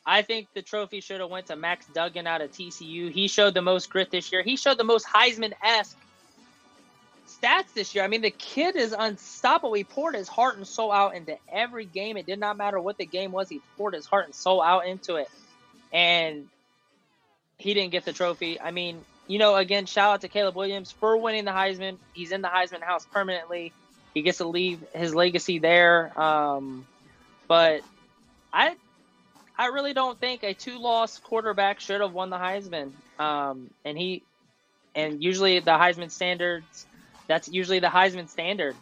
I 0.07 0.23
think 0.23 0.49
the 0.55 0.63
trophy 0.63 1.01
should 1.01 1.21
have 1.21 1.31
went 1.31 1.47
to 1.47 1.57
Max 1.57 1.87
Duggan 1.93 2.27
out 2.27 2.41
of 2.41 2.51
TCU. 2.53 3.13
He 3.13 3.29
showed 3.29 3.55
the 3.55 3.63
most 3.63 3.91
grit 3.91 4.11
this 4.11 4.33
year. 4.33 4.43
He 4.43 4.57
showed 4.57 4.79
the 4.79 4.85
most 4.85 5.07
Heisman 5.07 5.53
esque 5.63 5.99
stats 7.43 7.73
this 7.75 7.95
year. 7.95 8.05
I 8.05 8.09
mean, 8.09 8.23
the 8.23 8.31
kid 8.31 8.77
is 8.77 8.95
unstoppable. 8.97 9.75
He 9.75 9.85
poured 9.85 10.15
his 10.15 10.29
heart 10.29 10.57
and 10.57 10.67
soul 10.67 10.93
out 10.93 11.15
into 11.15 11.37
every 11.53 11.85
game. 11.85 12.17
It 12.17 12.27
did 12.27 12.39
not 12.39 12.57
matter 12.57 12.81
what 12.81 12.99
the 12.99 13.07
game 13.07 13.33
was. 13.33 13.49
He 13.49 13.61
poured 13.77 13.95
his 13.95 14.07
heart 14.07 14.27
and 14.27 14.35
soul 14.35 14.63
out 14.63 14.87
into 14.87 15.17
it. 15.17 15.29
and 15.93 16.49
he 17.59 17.75
didn't 17.75 17.93
get 17.93 18.05
the 18.05 18.13
trophy. 18.13 18.61
I 18.61 18.71
mean, 18.71 19.05
you 19.27 19.39
know, 19.39 19.55
again, 19.55 19.87
shout 19.87 20.15
out 20.15 20.21
to 20.23 20.29
Caleb 20.29 20.57
Williams 20.57 20.91
for 20.91 21.17
winning 21.17 21.45
the 21.45 21.51
Heisman. 21.51 21.99
He's 22.15 22.33
in 22.33 22.43
the 22.43 22.49
Heisman 22.49 22.83
house 22.83 23.07
permanently. 23.13 23.73
He 24.15 24.23
gets 24.23 24.39
to 24.39 24.47
leave 24.47 24.83
his 24.95 25.15
legacy 25.15 25.59
there. 25.59 26.19
Um, 26.21 26.87
but 27.47 27.83
I, 28.53 28.77
I 29.59 29.67
really 29.67 29.93
don't 29.93 30.19
think 30.19 30.43
a 30.43 30.55
two-loss 30.55 31.19
quarterback 31.19 31.81
should 31.81 32.01
have 32.01 32.13
won 32.13 32.31
the 32.31 32.39
Heisman. 32.39 32.93
Um, 33.19 33.71
and 33.85 33.97
he, 33.97 34.23
and 34.95 35.23
usually 35.23 35.61
the 35.61 35.73
Heisman 35.73 36.11
standards, 36.11 36.87
that's 37.31 37.49
usually 37.49 37.79
the 37.79 37.87
Heisman 37.87 38.29
standard, 38.29 38.75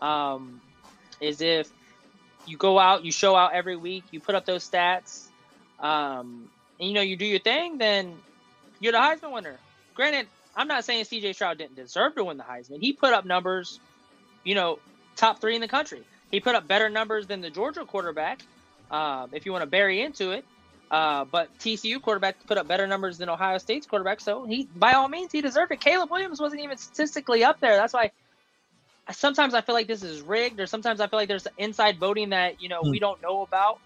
um, 0.00 0.60
is 1.20 1.40
if 1.40 1.70
you 2.46 2.56
go 2.56 2.78
out, 2.78 3.04
you 3.04 3.12
show 3.12 3.34
out 3.34 3.52
every 3.52 3.76
week, 3.76 4.04
you 4.10 4.20
put 4.20 4.34
up 4.34 4.44
those 4.44 4.68
stats, 4.68 5.26
um, 5.80 6.48
and 6.78 6.88
you 6.88 6.94
know 6.94 7.00
you 7.00 7.16
do 7.16 7.24
your 7.24 7.38
thing, 7.40 7.78
then 7.78 8.14
you're 8.80 8.92
the 8.92 8.98
Heisman 8.98 9.32
winner. 9.32 9.56
Granted, 9.94 10.26
I'm 10.54 10.68
not 10.68 10.84
saying 10.84 11.04
C.J. 11.04 11.32
Stroud 11.32 11.58
didn't 11.58 11.76
deserve 11.76 12.14
to 12.16 12.24
win 12.24 12.36
the 12.36 12.44
Heisman. 12.44 12.80
He 12.80 12.92
put 12.92 13.12
up 13.12 13.24
numbers, 13.24 13.80
you 14.44 14.54
know, 14.54 14.78
top 15.16 15.40
three 15.40 15.54
in 15.54 15.60
the 15.60 15.68
country. 15.68 16.02
He 16.30 16.40
put 16.40 16.54
up 16.54 16.68
better 16.68 16.90
numbers 16.90 17.26
than 17.26 17.40
the 17.40 17.50
Georgia 17.50 17.84
quarterback, 17.84 18.40
uh, 18.90 19.28
if 19.32 19.46
you 19.46 19.52
want 19.52 19.62
to 19.62 19.70
bury 19.70 20.00
into 20.00 20.32
it. 20.32 20.44
Uh, 20.90 21.24
but 21.26 21.56
TCU 21.58 22.00
quarterback 22.00 22.46
put 22.46 22.56
up 22.56 22.66
better 22.66 22.86
numbers 22.86 23.18
than 23.18 23.28
Ohio 23.28 23.58
State's 23.58 23.86
quarterback, 23.86 24.20
so 24.20 24.44
he, 24.44 24.66
by 24.74 24.92
all 24.92 25.08
means, 25.08 25.30
he 25.32 25.42
deserved 25.42 25.70
it. 25.70 25.80
Caleb 25.80 26.10
Williams 26.10 26.40
wasn't 26.40 26.62
even 26.62 26.78
statistically 26.78 27.44
up 27.44 27.60
there. 27.60 27.76
That's 27.76 27.92
why 27.92 28.10
sometimes 29.12 29.54
I 29.54 29.60
feel 29.60 29.74
like 29.74 29.86
this 29.86 30.02
is 30.02 30.22
rigged, 30.22 30.60
or 30.60 30.66
sometimes 30.66 31.00
I 31.00 31.06
feel 31.06 31.18
like 31.18 31.28
there's 31.28 31.46
inside 31.58 31.98
voting 31.98 32.30
that 32.30 32.62
you 32.62 32.68
know 32.68 32.80
we 32.82 32.98
hmm. 32.98 33.02
don't 33.02 33.22
know 33.22 33.42
about. 33.42 33.80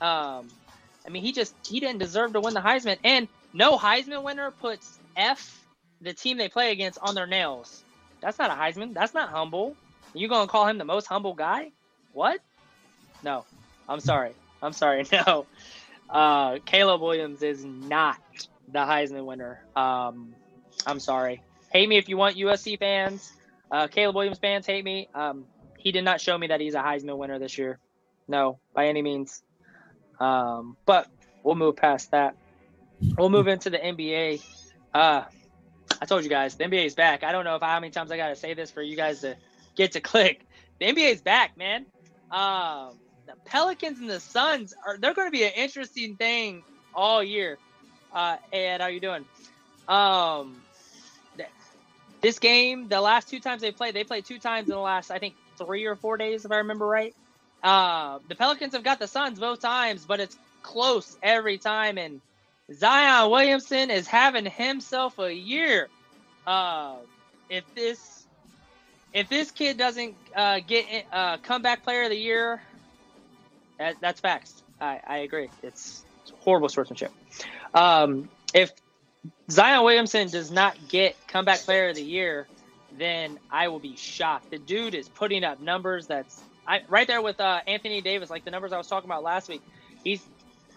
Um, 0.00 0.48
I 1.06 1.10
mean, 1.10 1.22
he 1.22 1.32
just 1.32 1.54
he 1.66 1.80
didn't 1.80 1.98
deserve 1.98 2.32
to 2.34 2.40
win 2.40 2.54
the 2.54 2.60
Heisman, 2.60 2.98
and 3.04 3.28
no 3.52 3.78
Heisman 3.78 4.22
winner 4.22 4.50
puts 4.50 4.98
F 5.16 5.64
the 6.00 6.12
team 6.12 6.36
they 6.36 6.48
play 6.48 6.72
against 6.72 6.98
on 7.00 7.14
their 7.14 7.26
nails. 7.26 7.82
That's 8.20 8.38
not 8.38 8.50
a 8.50 8.54
Heisman. 8.54 8.94
That's 8.94 9.14
not 9.14 9.28
humble. 9.28 9.76
You 10.14 10.28
gonna 10.28 10.46
call 10.46 10.66
him 10.66 10.78
the 10.78 10.84
most 10.84 11.06
humble 11.06 11.34
guy? 11.34 11.72
What? 12.12 12.40
No, 13.22 13.44
I'm 13.88 14.00
sorry. 14.00 14.32
I'm 14.62 14.72
sorry. 14.72 15.06
No, 15.26 15.46
uh, 16.10 16.58
Caleb 16.64 17.00
Williams 17.00 17.42
is 17.42 17.64
not 17.64 18.18
the 18.68 18.80
Heisman 18.80 19.24
winner. 19.24 19.60
Um, 19.74 20.34
I'm 20.86 21.00
sorry. 21.00 21.42
Hate 21.72 21.88
me 21.88 21.96
if 21.96 22.08
you 22.08 22.16
want, 22.16 22.36
USC 22.36 22.78
fans. 22.78 23.32
Uh, 23.70 23.86
Caleb 23.88 24.16
Williams 24.16 24.38
fans 24.38 24.66
hate 24.66 24.84
me. 24.84 25.08
Um, 25.14 25.46
he 25.78 25.92
did 25.92 26.04
not 26.04 26.20
show 26.20 26.36
me 26.38 26.46
that 26.48 26.60
he's 26.60 26.74
a 26.74 26.80
Heisman 26.80 27.18
winner 27.18 27.38
this 27.38 27.58
year. 27.58 27.78
No, 28.28 28.58
by 28.72 28.88
any 28.88 29.02
means. 29.02 29.42
Um, 30.20 30.76
but 30.86 31.08
we'll 31.42 31.56
move 31.56 31.76
past 31.76 32.12
that. 32.12 32.36
We'll 33.18 33.30
move 33.30 33.48
into 33.48 33.70
the 33.70 33.78
NBA. 33.78 34.42
Uh, 34.92 35.24
I 36.00 36.06
told 36.06 36.24
you 36.24 36.30
guys 36.30 36.54
the 36.54 36.64
NBA 36.64 36.86
is 36.86 36.94
back. 36.94 37.24
I 37.24 37.32
don't 37.32 37.44
know 37.44 37.56
if 37.56 37.62
how 37.62 37.78
many 37.80 37.90
times 37.90 38.10
I 38.10 38.16
got 38.16 38.28
to 38.28 38.36
say 38.36 38.54
this 38.54 38.70
for 38.70 38.82
you 38.82 38.96
guys 38.96 39.20
to 39.20 39.36
get 39.74 39.92
to 39.92 40.00
click. 40.00 40.46
The 40.78 40.86
NBA 40.86 41.12
is 41.12 41.20
back, 41.20 41.56
man. 41.56 41.86
Um, 42.30 42.98
the 43.26 43.34
Pelicans 43.44 43.98
and 43.98 44.08
the 44.08 44.20
Suns 44.20 44.74
are 44.86 44.96
they're 44.98 45.14
going 45.14 45.28
to 45.28 45.32
be 45.32 45.44
an 45.44 45.52
interesting 45.56 46.16
thing 46.16 46.62
all 46.94 47.22
year. 47.22 47.58
Uh, 48.12 48.36
Ed, 48.52 48.80
how 48.80 48.86
you 48.86 49.00
doing? 49.00 49.24
Um, 49.88 50.56
this 52.24 52.38
game, 52.38 52.88
the 52.88 53.02
last 53.02 53.28
two 53.28 53.38
times 53.38 53.60
they 53.60 53.70
played, 53.70 53.94
they 53.94 54.02
played 54.02 54.24
two 54.24 54.38
times 54.38 54.68
in 54.68 54.74
the 54.74 54.80
last, 54.80 55.10
I 55.10 55.18
think, 55.18 55.34
three 55.58 55.84
or 55.84 55.94
four 55.94 56.16
days, 56.16 56.46
if 56.46 56.50
I 56.50 56.56
remember 56.56 56.86
right. 56.86 57.14
Uh, 57.62 58.18
the 58.28 58.34
Pelicans 58.34 58.72
have 58.72 58.82
got 58.82 58.98
the 58.98 59.06
Suns 59.06 59.38
both 59.38 59.60
times, 59.60 60.06
but 60.06 60.20
it's 60.20 60.38
close 60.62 61.18
every 61.22 61.58
time. 61.58 61.98
And 61.98 62.22
Zion 62.72 63.30
Williamson 63.30 63.90
is 63.90 64.06
having 64.06 64.46
himself 64.46 65.18
a 65.18 65.34
year. 65.34 65.88
Uh, 66.46 66.96
if 67.50 67.64
this 67.74 68.26
if 69.12 69.28
this 69.28 69.50
kid 69.50 69.76
doesn't 69.76 70.14
uh, 70.34 70.60
get 70.66 70.86
uh, 71.12 71.36
comeback 71.38 71.84
player 71.84 72.04
of 72.04 72.10
the 72.10 72.16
year, 72.16 72.62
that, 73.78 73.96
that's 74.00 74.20
facts. 74.20 74.62
I, 74.80 75.00
I 75.06 75.16
agree. 75.18 75.48
It's, 75.62 76.04
it's 76.22 76.32
horrible 76.40 76.68
sportsmanship. 76.68 77.12
Um, 77.72 78.28
if 78.52 78.72
Zion 79.50 79.84
Williamson 79.84 80.28
does 80.28 80.50
not 80.50 80.76
get 80.88 81.16
comeback 81.26 81.60
player 81.60 81.88
of 81.88 81.96
the 81.96 82.02
year, 82.02 82.46
then 82.96 83.38
I 83.50 83.68
will 83.68 83.80
be 83.80 83.96
shocked. 83.96 84.50
The 84.50 84.58
dude 84.58 84.94
is 84.94 85.08
putting 85.08 85.44
up 85.44 85.60
numbers 85.60 86.06
that's 86.06 86.40
I, 86.66 86.82
right 86.88 87.06
there 87.06 87.20
with 87.20 87.40
uh, 87.40 87.60
Anthony 87.66 88.00
Davis, 88.00 88.30
like 88.30 88.44
the 88.44 88.50
numbers 88.50 88.72
I 88.72 88.78
was 88.78 88.86
talking 88.86 89.08
about 89.08 89.22
last 89.22 89.48
week. 89.48 89.62
He's 90.02 90.22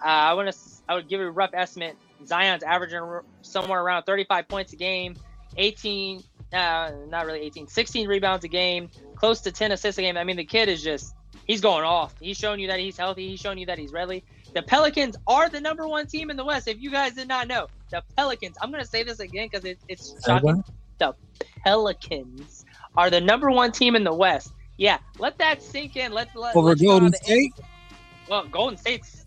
uh, 0.04 0.08
I 0.08 0.34
want 0.34 0.52
to 0.52 0.58
I 0.90 0.96
would 0.96 1.08
give 1.08 1.20
you 1.20 1.28
a 1.28 1.32
rough 1.32 1.52
estimate. 1.54 1.96
Zion's 2.26 2.64
averaging 2.64 3.20
somewhere 3.42 3.82
around 3.82 4.04
35 4.04 4.48
points 4.48 4.74
a 4.74 4.76
game, 4.76 5.16
18 5.56 6.24
uh, 6.54 6.92
not 7.10 7.26
really 7.26 7.40
18, 7.42 7.68
16 7.68 8.08
rebounds 8.08 8.46
a 8.46 8.48
game, 8.48 8.90
close 9.16 9.42
to 9.42 9.52
10 9.52 9.72
assists 9.72 10.00
a 10.00 10.02
game. 10.02 10.18
I 10.18 10.24
mean, 10.24 10.38
the 10.38 10.46
kid 10.46 10.70
is 10.70 10.82
just 10.82 11.14
he's 11.48 11.62
going 11.62 11.84
off. 11.84 12.14
He's 12.20 12.38
showing 12.38 12.60
you 12.60 12.68
that 12.68 12.80
he's 12.80 12.98
healthy. 12.98 13.30
He's 13.30 13.40
showing 13.40 13.58
you 13.58 13.66
that 13.68 13.78
he's 13.78 13.92
ready. 13.92 14.24
The 14.54 14.62
Pelicans 14.62 15.16
are 15.28 15.50
the 15.50 15.62
number 15.62 15.88
one 15.88 16.08
team 16.08 16.30
in 16.30 16.38
the 16.38 16.46
West. 16.46 16.68
If 16.68 16.82
you 16.82 16.92
guys 16.92 17.14
did 17.14 17.28
not 17.28 17.48
know, 17.48 17.68
the 17.92 18.04
Pelicans. 18.16 18.58
I'm 18.62 18.72
gonna 18.72 18.86
say 18.86 19.04
this 19.04 19.20
again 19.20 19.48
because 19.52 19.66
it, 19.66 19.80
it's 19.88 20.16
shocking. 20.26 20.64
The 21.00 21.14
Pelicans 21.64 22.66
are 22.96 23.10
the 23.10 23.22
number 23.22 23.52
one 23.52 23.72
team 23.72 23.96
in 23.96 24.04
the 24.04 24.14
West. 24.14 24.54
Yeah, 24.78 25.00
let 25.18 25.38
that 25.40 25.62
sink 25.62 25.96
in. 25.96 26.12
Let's 26.12 26.36
let 26.36 26.56
over 26.56 26.76
Golden 26.76 27.14
State. 27.14 27.54
Well, 28.30 28.46
Golden 28.48 28.78
State's 28.78 29.26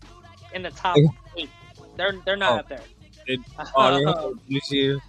in 0.53 0.63
the 0.63 0.71
top 0.71 0.97
eight. 1.37 1.49
They're 1.97 2.13
they're 2.25 2.37
not 2.37 2.53
oh. 2.53 2.59
up 2.59 2.69
there. 2.69 2.81
It, 3.27 3.39
oh, 3.75 4.37
this 4.49 4.71
year. 4.71 4.99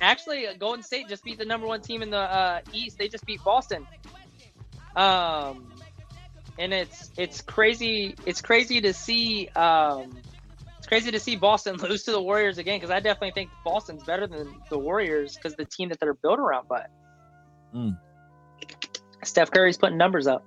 Actually, 0.00 0.46
uh, 0.46 0.54
Golden 0.54 0.82
State 0.82 1.08
just 1.08 1.24
beat 1.24 1.38
the 1.38 1.44
number 1.44 1.66
one 1.66 1.80
team 1.80 2.02
in 2.02 2.10
the 2.10 2.18
uh, 2.18 2.60
East. 2.72 2.98
They 2.98 3.08
just 3.08 3.26
beat 3.26 3.42
Boston. 3.42 3.86
Um, 4.94 5.66
and 6.58 6.72
it's 6.72 7.10
it's 7.16 7.40
crazy. 7.40 8.14
It's 8.26 8.42
crazy 8.42 8.80
to 8.80 8.92
see. 8.92 9.48
Um, 9.48 10.18
it's 10.76 10.86
crazy 10.86 11.10
to 11.10 11.20
see 11.20 11.36
Boston 11.36 11.76
lose 11.88 12.04
to 12.04 12.12
the 12.12 12.20
Warriors 12.20 12.58
again 12.58 12.76
because 12.76 12.90
I 12.90 13.00
definitely 13.00 13.32
think 13.32 13.50
Boston's 13.64 14.04
better 14.04 14.26
than 14.26 14.54
the 14.68 14.78
Warriors 14.78 15.36
because 15.36 15.54
the 15.54 15.64
team 15.64 15.88
that 15.90 16.00
they're 16.00 16.14
built 16.14 16.38
around. 16.38 16.66
But 16.68 16.90
mm. 17.74 17.96
Steph 19.22 19.50
Curry's 19.50 19.78
putting 19.78 19.98
numbers 19.98 20.26
up. 20.26 20.44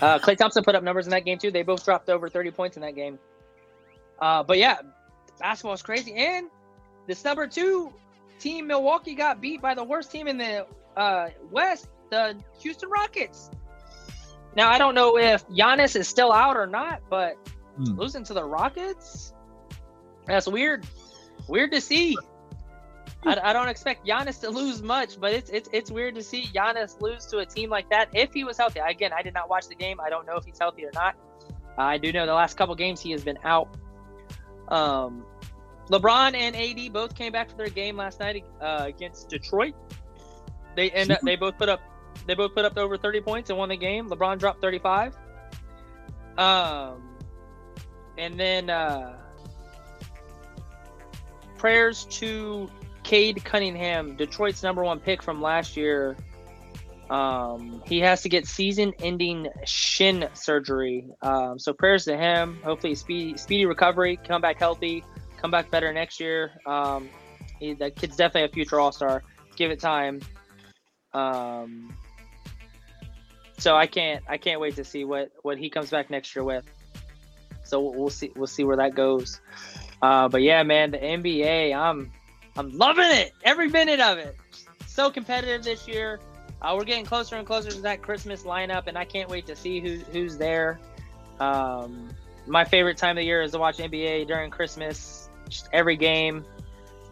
Uh, 0.00 0.18
Klay 0.18 0.36
Thompson 0.36 0.62
put 0.62 0.74
up 0.74 0.82
numbers 0.82 1.06
in 1.06 1.10
that 1.10 1.24
game 1.24 1.38
too. 1.38 1.50
They 1.50 1.62
both 1.62 1.84
dropped 1.84 2.08
over 2.08 2.28
30 2.28 2.52
points 2.52 2.76
in 2.76 2.82
that 2.82 2.94
game. 2.94 3.18
Uh, 4.20 4.42
but 4.42 4.58
yeah, 4.58 4.78
basketball 5.38 5.72
is 5.72 5.82
crazy. 5.82 6.14
And 6.14 6.48
this 7.06 7.24
number 7.24 7.46
two 7.46 7.92
team, 8.38 8.68
Milwaukee, 8.68 9.14
got 9.14 9.40
beat 9.40 9.60
by 9.60 9.74
the 9.74 9.82
worst 9.82 10.12
team 10.12 10.28
in 10.28 10.38
the 10.38 10.66
uh, 10.96 11.30
West, 11.50 11.88
the 12.10 12.36
Houston 12.60 12.88
Rockets. 12.88 13.50
Now 14.56 14.70
I 14.70 14.78
don't 14.78 14.94
know 14.94 15.16
if 15.16 15.46
Giannis 15.48 15.96
is 15.96 16.08
still 16.08 16.32
out 16.32 16.56
or 16.56 16.66
not, 16.66 17.02
but 17.08 17.36
mm. 17.78 17.96
losing 17.96 18.24
to 18.24 18.34
the 18.34 18.44
Rockets, 18.44 19.32
that's 20.26 20.46
weird. 20.46 20.86
Weird 21.48 21.72
to 21.72 21.80
see. 21.80 22.16
I, 23.24 23.38
I, 23.50 23.52
don't 23.52 23.68
expect 23.68 24.06
Giannis 24.06 24.40
to 24.40 24.50
lose 24.50 24.82
much, 24.82 25.20
but 25.20 25.32
it's 25.32 25.50
it's 25.50 25.68
it's 25.72 25.90
weird 25.90 26.14
to 26.14 26.22
see 26.22 26.44
Giannis 26.54 27.00
lose 27.00 27.26
to 27.26 27.38
a 27.38 27.46
team 27.46 27.68
like 27.68 27.88
that 27.90 28.08
if 28.14 28.32
he 28.32 28.44
was 28.44 28.56
healthy. 28.56 28.80
Again, 28.80 29.12
I 29.12 29.22
did 29.22 29.34
not 29.34 29.50
watch 29.50 29.68
the 29.68 29.74
game. 29.74 30.00
I 30.00 30.08
don't 30.08 30.26
know 30.26 30.36
if 30.36 30.44
he's 30.44 30.58
healthy 30.58 30.84
or 30.84 30.90
not. 30.94 31.16
Uh, 31.78 31.82
I 31.82 31.98
do 31.98 32.12
know 32.12 32.26
the 32.26 32.34
last 32.34 32.56
couple 32.56 32.74
games 32.74 33.00
he 33.00 33.10
has 33.12 33.22
been 33.22 33.38
out. 33.44 33.76
Um, 34.68 35.24
LeBron 35.90 36.34
and 36.34 36.56
AD 36.56 36.92
both 36.92 37.14
came 37.14 37.32
back 37.32 37.50
for 37.50 37.56
their 37.56 37.68
game 37.68 37.96
last 37.96 38.20
night 38.20 38.44
uh, 38.60 38.84
against 38.86 39.28
Detroit. 39.28 39.74
They 40.76 40.90
end 40.90 41.10
up, 41.10 41.20
they 41.22 41.36
both 41.36 41.58
put 41.58 41.68
up 41.68 41.80
they 42.30 42.36
both 42.36 42.54
put 42.54 42.64
up 42.64 42.78
over 42.78 42.96
30 42.96 43.22
points 43.22 43.50
and 43.50 43.58
won 43.58 43.70
the 43.70 43.76
game. 43.76 44.08
LeBron 44.08 44.38
dropped 44.38 44.60
35. 44.60 45.16
Um, 46.38 47.02
and 48.16 48.38
then 48.38 48.70
uh, 48.70 49.18
prayers 51.58 52.04
to 52.04 52.70
Cade 53.02 53.44
Cunningham, 53.44 54.14
Detroit's 54.14 54.62
number 54.62 54.84
one 54.84 55.00
pick 55.00 55.24
from 55.24 55.42
last 55.42 55.76
year. 55.76 56.16
Um, 57.10 57.82
he 57.84 57.98
has 57.98 58.22
to 58.22 58.28
get 58.28 58.46
season-ending 58.46 59.48
shin 59.64 60.28
surgery. 60.34 61.08
Um, 61.22 61.58
so 61.58 61.72
prayers 61.72 62.04
to 62.04 62.16
him. 62.16 62.60
Hopefully, 62.62 62.94
speedy, 62.94 63.36
speedy 63.38 63.66
recovery. 63.66 64.20
Come 64.22 64.40
back 64.40 64.60
healthy. 64.60 65.02
Come 65.36 65.50
back 65.50 65.68
better 65.68 65.92
next 65.92 66.20
year. 66.20 66.52
Um, 66.64 67.08
he, 67.58 67.74
that 67.74 67.96
kid's 67.96 68.14
definitely 68.14 68.50
a 68.50 68.52
future 68.52 68.78
All-Star. 68.78 69.24
Give 69.56 69.72
it 69.72 69.80
time. 69.80 70.20
Um, 71.12 71.92
so 73.60 73.76
I 73.76 73.86
can't 73.86 74.24
I 74.28 74.38
can't 74.38 74.60
wait 74.60 74.76
to 74.76 74.84
see 74.84 75.04
what 75.04 75.30
what 75.42 75.58
he 75.58 75.70
comes 75.70 75.90
back 75.90 76.10
next 76.10 76.34
year 76.34 76.42
with. 76.42 76.64
So 77.62 77.80
we'll 77.80 78.10
see 78.10 78.32
we'll 78.34 78.46
see 78.46 78.64
where 78.64 78.76
that 78.76 78.94
goes. 78.94 79.40
Uh, 80.02 80.28
but 80.28 80.42
yeah, 80.42 80.62
man, 80.62 80.90
the 80.90 80.98
NBA, 80.98 81.74
I'm 81.76 82.10
I'm 82.56 82.76
loving 82.76 83.10
it 83.10 83.32
every 83.44 83.68
minute 83.68 84.00
of 84.00 84.18
it. 84.18 84.36
So 84.86 85.10
competitive 85.10 85.62
this 85.62 85.86
year. 85.86 86.20
Uh, 86.62 86.74
we're 86.76 86.84
getting 86.84 87.06
closer 87.06 87.36
and 87.36 87.46
closer 87.46 87.70
to 87.70 87.80
that 87.80 88.02
Christmas 88.02 88.42
lineup, 88.42 88.86
and 88.86 88.98
I 88.98 89.04
can't 89.04 89.30
wait 89.30 89.46
to 89.46 89.56
see 89.56 89.80
who 89.80 89.98
who's 90.10 90.36
there. 90.36 90.78
Um, 91.38 92.10
my 92.46 92.64
favorite 92.64 92.96
time 92.96 93.10
of 93.10 93.16
the 93.16 93.24
year 93.24 93.42
is 93.42 93.52
to 93.52 93.58
watch 93.58 93.78
NBA 93.78 94.26
during 94.26 94.50
Christmas. 94.50 95.28
Just 95.48 95.68
every 95.72 95.96
game. 95.96 96.44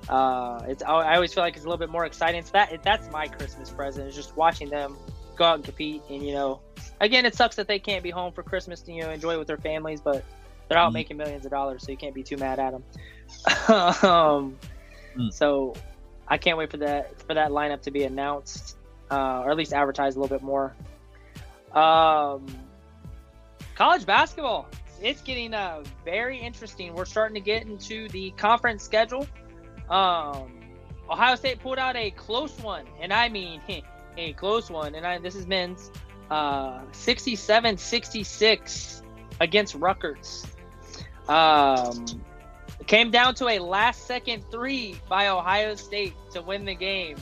Uh, 0.08 0.64
it's 0.66 0.82
I 0.82 1.14
always 1.14 1.34
feel 1.34 1.42
like 1.42 1.56
it's 1.56 1.64
a 1.64 1.68
little 1.68 1.78
bit 1.78 1.90
more 1.90 2.06
exciting. 2.06 2.42
So 2.42 2.50
that 2.54 2.82
that's 2.82 3.10
my 3.10 3.26
Christmas 3.26 3.70
present 3.70 4.08
is 4.08 4.14
just 4.14 4.36
watching 4.36 4.70
them 4.70 4.96
go 5.38 5.44
out 5.44 5.54
and 5.54 5.64
compete. 5.64 6.02
And 6.10 6.22
you 6.22 6.34
know, 6.34 6.60
again, 7.00 7.24
it 7.24 7.34
sucks 7.34 7.56
that 7.56 7.68
they 7.68 7.78
can't 7.78 8.02
be 8.02 8.10
home 8.10 8.32
for 8.32 8.42
Christmas 8.42 8.80
to 8.82 8.92
you 8.92 9.02
know 9.02 9.10
enjoy 9.10 9.34
it 9.34 9.38
with 9.38 9.46
their 9.46 9.56
families, 9.56 10.00
but 10.00 10.24
they're 10.68 10.78
out 10.78 10.90
mm 10.90 10.94
making 10.94 11.16
millions 11.16 11.44
of 11.46 11.50
dollars, 11.50 11.82
so 11.82 11.90
you 11.90 11.96
can't 11.96 12.14
be 12.14 12.22
too 12.22 12.36
mad 12.36 12.58
at 12.58 12.72
them. 12.72 12.84
um, 14.04 14.58
mm. 15.16 15.32
So 15.32 15.74
I 16.26 16.36
can't 16.36 16.58
wait 16.58 16.70
for 16.70 16.76
that 16.78 17.20
for 17.22 17.34
that 17.34 17.50
lineup 17.50 17.82
to 17.82 17.90
be 17.90 18.04
announced, 18.04 18.76
uh, 19.10 19.42
or 19.44 19.50
at 19.50 19.56
least 19.56 19.72
advertised 19.72 20.16
a 20.16 20.20
little 20.20 20.36
bit 20.36 20.44
more. 20.44 20.74
Um, 21.72 22.46
college 23.74 24.04
basketball, 24.04 24.68
it's 25.00 25.22
getting 25.22 25.54
uh, 25.54 25.84
very 26.04 26.38
interesting. 26.38 26.94
We're 26.94 27.04
starting 27.04 27.34
to 27.34 27.40
get 27.40 27.62
into 27.62 28.08
the 28.08 28.30
conference 28.32 28.82
schedule. 28.82 29.26
Um, 29.88 30.52
Ohio 31.08 31.36
State 31.36 31.60
pulled 31.60 31.78
out 31.78 31.96
a 31.96 32.10
close 32.10 32.58
one, 32.58 32.86
and 33.00 33.12
I 33.12 33.28
mean 33.28 33.60
a 34.18 34.32
close 34.34 34.70
one. 34.70 34.94
And 34.94 35.06
I, 35.06 35.18
this 35.18 35.34
is 35.34 35.46
men's 35.46 35.90
uh, 36.30 36.80
67-66 36.92 39.02
against 39.40 39.74
Rutgers. 39.74 40.46
Um, 41.28 42.06
it 42.80 42.86
came 42.86 43.10
down 43.10 43.34
to 43.36 43.48
a 43.48 43.58
last-second 43.58 44.44
three 44.50 44.96
by 45.08 45.28
Ohio 45.28 45.74
State 45.74 46.14
to 46.32 46.42
win 46.42 46.64
the 46.64 46.74
game, 46.74 47.16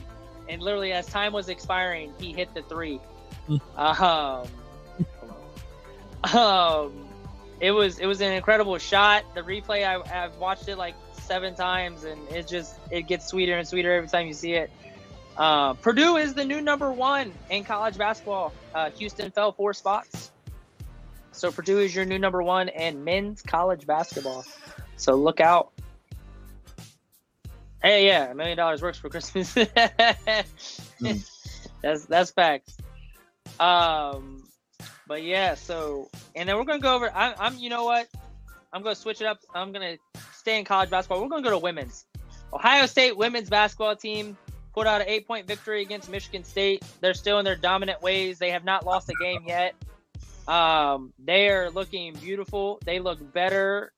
and 0.49 0.63
literally 0.63 0.93
as 0.93 1.07
time 1.07 1.33
was 1.33 1.49
expiring, 1.49 2.13
he 2.19 2.33
hit 2.33 2.53
the 2.55 2.63
three. 2.63 3.01
Um, 3.77 4.49
um, 6.35 7.07
it 7.61 7.71
was 7.71 8.01
it 8.01 8.07
was 8.07 8.21
an 8.21 8.33
incredible 8.33 8.77
shot. 8.79 9.25
The 9.35 9.43
replay 9.43 9.87
I, 9.87 10.25
I've 10.25 10.37
watched 10.39 10.69
it 10.69 10.77
like 10.77 10.95
seven 11.13 11.55
times, 11.55 12.05
and 12.05 12.21
it 12.31 12.49
just 12.49 12.77
it 12.91 13.03
gets 13.03 13.27
sweeter 13.27 13.57
and 13.57 13.67
sweeter 13.67 13.93
every 13.93 14.09
time 14.09 14.27
you 14.27 14.33
see 14.33 14.55
it. 14.55 14.71
Uh, 15.37 15.75
Purdue 15.75 16.17
is 16.17 16.35
the 16.35 16.45
new 16.45 16.61
number 16.61 16.91
one 16.91 17.33
in 17.51 17.65
college 17.65 17.99
basketball. 17.99 18.53
Uh, 18.75 18.91
Houston 18.91 19.31
fell 19.31 19.53
four 19.53 19.75
spots, 19.75 20.31
so 21.33 21.53
Purdue 21.53 21.81
is 21.81 21.95
your 21.95 22.07
new 22.07 22.19
number 22.19 22.43
one 22.43 22.69
in 22.69 23.05
men's 23.05 23.43
college 23.43 23.87
basketball. 23.87 24.45
So 24.97 25.15
look 25.15 25.41
out. 25.41 25.73
Hey, 27.83 28.07
yeah, 28.07 28.31
a 28.31 28.35
million 28.35 28.57
dollars 28.57 28.81
works 28.81 28.99
for 28.99 29.11
Christmas. 29.11 29.55
mm. 29.55 31.31
That's 31.83 32.07
that's 32.07 32.31
facts. 32.31 32.79
Um, 33.61 34.43
but 35.07 35.23
yeah, 35.23 35.55
so 35.55 36.09
and 36.35 36.49
then 36.49 36.57
we're 36.57 36.65
gonna 36.65 36.81
go 36.81 36.95
over. 36.95 37.11
I, 37.15 37.35
I'm, 37.39 37.57
you 37.59 37.69
know 37.69 37.85
what? 37.85 38.09
I'm 38.73 38.83
gonna 38.83 38.95
switch 38.95 39.21
it 39.21 39.27
up. 39.27 39.41
I'm 39.55 39.71
gonna 39.73 39.99
stay 40.33 40.59
in 40.59 40.65
college 40.65 40.89
basketball. 40.89 41.23
We're 41.23 41.29
gonna 41.29 41.43
go 41.43 41.51
to 41.51 41.59
women's. 41.59 42.07
Ohio 42.53 42.87
State 42.87 43.17
women's 43.17 43.51
basketball 43.51 43.97
team 43.97 44.37
put 44.77 44.87
out 44.87 45.01
an 45.01 45.09
eight 45.09 45.27
point 45.27 45.47
victory 45.47 45.81
against 45.81 46.11
Michigan 46.11 46.45
State. 46.45 46.85
They're 47.01 47.15
still 47.15 47.39
in 47.39 47.45
their 47.45 47.57
dominant 47.57 48.03
ways. 48.03 48.39
They 48.39 48.51
have 48.51 48.65
not 48.65 48.85
lost 48.85 49.09
a 49.09 49.15
game 49.21 49.43
yet. 49.47 49.75
Um, 50.47 51.13
they 51.19 51.49
are 51.49 51.71
looking 51.71 52.15
beautiful. 52.15 52.79
They 52.85 53.01
look 53.01 53.33
better. 53.33 53.93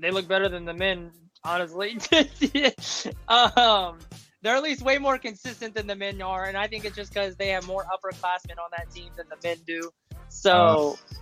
They 0.00 0.10
look 0.10 0.26
better 0.26 0.48
than 0.48 0.64
the 0.64 0.72
men, 0.72 1.10
honestly. 1.44 1.98
um, 3.28 3.98
they're 4.40 4.56
at 4.56 4.62
least 4.62 4.82
way 4.82 4.96
more 4.96 5.18
consistent 5.18 5.74
than 5.74 5.86
the 5.86 5.96
men 5.96 6.22
are, 6.22 6.44
and 6.44 6.56
I 6.56 6.68
think 6.68 6.84
it's 6.84 6.96
just 6.96 7.12
because 7.12 7.36
they 7.36 7.48
have 7.48 7.66
more 7.66 7.84
upperclassmen 7.84 8.58
on 8.58 8.70
that 8.78 8.90
team 8.90 9.10
than 9.16 9.26
the 9.28 9.36
men 9.46 9.58
do. 9.66 9.90
So, 10.28 10.96
uh, 11.12 11.16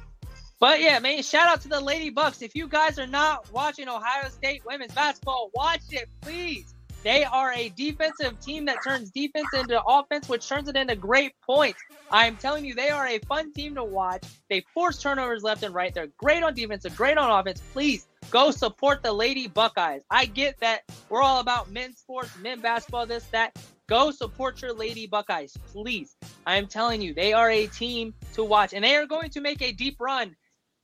but 0.61 0.81
yeah, 0.81 0.99
man, 0.99 1.23
shout 1.23 1.49
out 1.49 1.63
to 1.63 1.69
the 1.69 1.81
Lady 1.81 2.11
Bucks. 2.11 2.43
If 2.43 2.55
you 2.55 2.69
guys 2.69 2.99
are 2.99 3.07
not 3.07 3.51
watching 3.51 3.89
Ohio 3.89 4.29
State 4.29 4.63
women's 4.65 4.95
basketball, 4.95 5.51
watch 5.55 5.83
it, 5.91 6.09
please. 6.21 6.74
They 7.05 7.23
are 7.23 7.53
a 7.53 7.69
defensive 7.69 8.41
team 8.41 8.65
that 8.65 8.79
turns 8.83 9.11
defense 9.11 9.49
into 9.53 9.81
offense, 9.85 10.27
which 10.27 10.49
turns 10.49 10.69
it 10.69 10.77
into 10.77 10.97
great 10.97 11.33
points. 11.43 11.79
I'm 12.11 12.37
telling 12.37 12.65
you, 12.65 12.75
they 12.75 12.89
are 12.89 13.07
a 13.07 13.19
fun 13.21 13.53
team 13.53 13.75
to 13.75 13.85
watch. 13.85 14.25
They 14.49 14.65
force 14.73 15.01
turnovers 15.01 15.43
left 15.43 15.63
and 15.63 15.75
right. 15.75 15.93
They're 15.93 16.09
great 16.17 16.43
on 16.43 16.55
defense, 16.55 16.85
they're 16.85 16.97
great 16.97 17.19
on 17.19 17.31
offense. 17.31 17.61
Please 17.75 18.07
go 18.31 18.51
support 18.51 19.03
the 19.03 19.13
Lady 19.13 19.49
Buckeyes. 19.49 20.01
I 20.11 20.25
get 20.25 20.59
that 20.61 20.81
we're 21.11 21.21
all 21.21 21.41
about 21.41 21.71
men's 21.71 21.99
sports, 21.99 22.31
men 22.39 22.61
basketball, 22.61 23.05
this, 23.05 23.25
that. 23.25 23.55
Go 23.87 24.11
support 24.11 24.63
your 24.63 24.73
Lady 24.73 25.07
Buckeyes, 25.07 25.55
please. 25.67 26.17
I 26.47 26.57
am 26.57 26.67
telling 26.67 27.03
you, 27.03 27.13
they 27.13 27.35
are 27.35 27.51
a 27.51 27.67
team 27.67 28.15
to 28.33 28.43
watch, 28.43 28.73
and 28.73 28.83
they 28.83 28.97
are 28.97 29.05
going 29.05 29.29
to 29.29 29.43
make 29.43 29.61
a 29.61 29.73
deep 29.73 30.01
run 30.01 30.35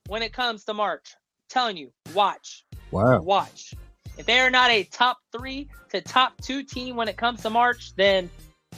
when 0.05 0.21
it 0.21 0.33
comes 0.33 0.65
to 0.65 0.75
March. 0.75 1.15
I'm 1.15 1.19
telling 1.49 1.77
you, 1.77 1.91
watch. 2.13 2.63
Wow. 2.91 3.21
Watch. 3.21 3.73
If 4.21 4.27
they 4.27 4.39
are 4.39 4.51
not 4.51 4.69
a 4.69 4.83
top 4.83 5.17
three 5.35 5.67
to 5.89 5.99
top 5.99 6.39
two 6.41 6.61
team 6.61 6.95
when 6.95 7.07
it 7.07 7.17
comes 7.17 7.41
to 7.41 7.49
March, 7.49 7.95
then 7.95 8.29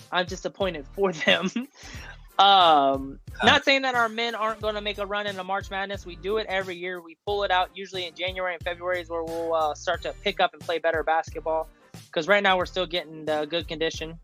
I'm 0.10 0.26
disappointed 0.26 0.88
for 0.94 1.12
them. 1.12 1.52
um, 2.40 3.20
not 3.44 3.66
saying 3.66 3.82
that 3.82 3.94
our 3.94 4.08
men 4.08 4.36
aren't 4.36 4.62
going 4.62 4.76
to 4.76 4.82
make 4.82 5.00
a 5.00 5.06
run 5.06 5.28
into 5.28 5.44
March 5.44 5.70
Madness. 5.70 6.06
We 6.06 6.16
do 6.16 6.38
it 6.38 6.46
every 6.48 6.78
year. 6.78 7.02
We 7.02 7.18
pull 7.26 7.44
it 7.44 7.52
out 7.52 7.72
usually 7.76 8.08
in 8.08 8.16
January 8.16 8.54
and 8.54 8.64
February 8.64 9.02
is 9.02 9.10
where 9.10 9.22
we'll 9.22 9.54
uh, 9.54 9.76
start 9.76 10.02
to 10.04 10.14
pick 10.24 10.40
up 10.40 10.54
and 10.54 10.62
play 10.62 10.80
better 10.80 11.04
basketball 11.04 11.68
because 12.06 12.26
right 12.26 12.42
now 12.42 12.58
we're 12.58 12.66
still 12.66 12.88
getting 12.88 13.26
the 13.26 13.44
good 13.44 13.68
condition. 13.68 14.18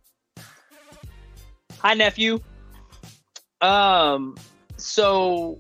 Hi, 1.80 1.96
nephew. 1.96 2.40
Um, 3.60 4.38
so 4.78 5.60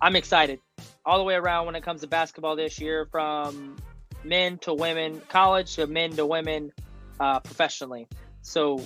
I'm 0.00 0.14
excited 0.14 0.60
all 1.04 1.18
the 1.18 1.24
way 1.24 1.34
around 1.34 1.66
when 1.66 1.74
it 1.74 1.82
comes 1.82 2.02
to 2.02 2.06
basketball 2.06 2.54
this 2.54 2.78
year, 2.78 3.08
from 3.10 3.76
men 4.24 4.58
to 4.58 4.74
women, 4.74 5.20
college 5.28 5.76
to 5.76 5.86
men 5.86 6.12
to 6.12 6.26
women, 6.26 6.72
uh, 7.20 7.40
professionally. 7.40 8.08
So, 8.42 8.80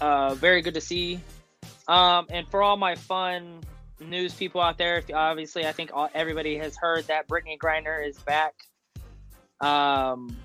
uh, 0.00 0.34
very 0.34 0.62
good 0.62 0.74
to 0.74 0.80
see. 0.80 1.20
Um, 1.88 2.26
and 2.30 2.48
for 2.48 2.62
all 2.62 2.76
my 2.76 2.94
fun 2.94 3.60
news 4.00 4.34
people 4.34 4.60
out 4.60 4.78
there, 4.78 4.98
if, 4.98 5.12
obviously, 5.12 5.66
I 5.66 5.72
think 5.72 5.90
all, 5.92 6.08
everybody 6.14 6.56
has 6.58 6.76
heard 6.76 7.06
that 7.06 7.28
Brittney 7.28 7.58
Griner 7.58 8.06
is 8.06 8.18
back. 8.18 8.54
Um, 9.60 10.36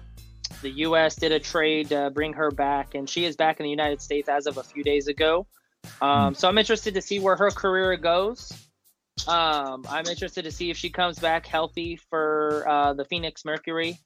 the 0.62 0.70
U.S. 0.70 1.16
did 1.16 1.32
a 1.32 1.40
trade 1.40 1.90
to 1.90 2.10
bring 2.10 2.34
her 2.34 2.52
back, 2.52 2.96
and 2.96 3.10
she 3.10 3.26
is 3.26 3.36
back 3.36 3.60
in 3.60 3.64
the 3.64 3.70
United 3.70 4.02
States 4.02 4.30
as 4.30 4.48
of 4.48 4.58
a 4.58 4.64
few 4.64 4.84
days 4.84 5.08
ago. 5.08 5.48
Um, 6.02 6.36
so 6.36 6.48
I'm 6.48 6.58
interested 6.58 6.96
to 6.96 7.02
see 7.02 7.20
where 7.20 7.36
her 7.36 7.52
career 7.52 7.96
goes. 7.98 8.52
Um, 9.26 9.86
I'm 9.90 10.06
interested 10.06 10.44
to 10.44 10.52
see 10.52 10.70
if 10.70 10.78
she 10.78 10.90
comes 10.90 11.20
back 11.20 11.46
healthy 11.46 12.00
for 12.10 12.66
uh, 12.68 12.94
the 12.94 13.06
Phoenix 13.06 13.44
Mercury. 13.46 13.98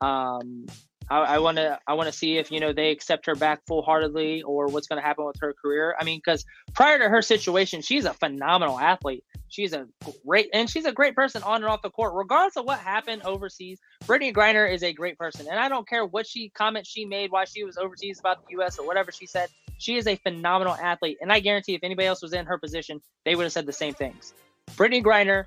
Um, 0.00 0.66
I 1.10 1.38
want 1.38 1.56
to 1.56 1.78
I 1.86 1.94
want 1.94 2.08
to 2.08 2.12
see 2.12 2.36
if 2.36 2.50
you 2.50 2.60
know 2.60 2.72
they 2.74 2.90
accept 2.90 3.24
her 3.26 3.34
back 3.34 3.62
full 3.66 3.80
heartedly 3.80 4.42
or 4.42 4.66
what's 4.66 4.86
going 4.86 5.00
to 5.00 5.06
happen 5.06 5.24
with 5.24 5.36
her 5.40 5.54
career. 5.54 5.96
I 5.98 6.04
mean, 6.04 6.18
because 6.18 6.44
prior 6.74 6.98
to 6.98 7.08
her 7.08 7.22
situation, 7.22 7.80
she's 7.80 8.04
a 8.04 8.12
phenomenal 8.12 8.78
athlete. 8.78 9.24
She's 9.48 9.72
a 9.72 9.86
great 10.26 10.50
and 10.52 10.68
she's 10.68 10.84
a 10.84 10.92
great 10.92 11.14
person 11.14 11.42
on 11.44 11.56
and 11.56 11.64
off 11.64 11.80
the 11.80 11.88
court, 11.88 12.12
regardless 12.14 12.58
of 12.58 12.66
what 12.66 12.78
happened 12.78 13.22
overseas. 13.22 13.78
Brittney 14.04 14.34
Griner 14.34 14.70
is 14.70 14.82
a 14.82 14.92
great 14.92 15.16
person, 15.18 15.46
and 15.50 15.58
I 15.58 15.70
don't 15.70 15.88
care 15.88 16.04
what 16.04 16.26
she 16.26 16.50
comments 16.50 16.90
she 16.90 17.06
made 17.06 17.30
while 17.30 17.46
she 17.46 17.64
was 17.64 17.78
overseas 17.78 18.20
about 18.20 18.44
the 18.46 18.56
U.S. 18.56 18.78
or 18.78 18.86
whatever 18.86 19.10
she 19.10 19.26
said. 19.26 19.48
She 19.78 19.96
is 19.96 20.06
a 20.06 20.16
phenomenal 20.16 20.74
athlete, 20.74 21.18
and 21.22 21.32
I 21.32 21.40
guarantee 21.40 21.74
if 21.74 21.84
anybody 21.84 22.06
else 22.06 22.20
was 22.20 22.34
in 22.34 22.44
her 22.44 22.58
position, 22.58 23.00
they 23.24 23.34
would 23.34 23.44
have 23.44 23.52
said 23.52 23.64
the 23.64 23.72
same 23.72 23.94
things. 23.94 24.34
Brittney 24.76 25.02
Griner, 25.02 25.44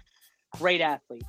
great 0.57 0.81
athlete. 0.81 1.23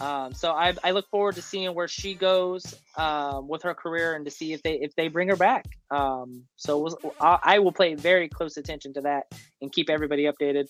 Um, 0.00 0.34
so 0.34 0.52
I, 0.52 0.74
I, 0.82 0.92
look 0.92 1.08
forward 1.10 1.36
to 1.36 1.42
seeing 1.42 1.74
where 1.74 1.86
she 1.86 2.14
goes 2.14 2.74
um, 2.96 3.46
with 3.46 3.62
her 3.62 3.74
career 3.74 4.14
and 4.14 4.24
to 4.24 4.30
see 4.30 4.52
if 4.52 4.62
they 4.62 4.72
if 4.80 4.96
they 4.96 5.08
bring 5.08 5.28
her 5.28 5.36
back. 5.36 5.66
Um, 5.90 6.44
so 6.56 6.78
we'll, 6.78 7.14
I 7.20 7.60
will 7.60 7.72
pay 7.72 7.94
very 7.94 8.28
close 8.28 8.56
attention 8.56 8.94
to 8.94 9.02
that 9.02 9.26
and 9.60 9.70
keep 9.70 9.90
everybody 9.90 10.24
updated. 10.24 10.66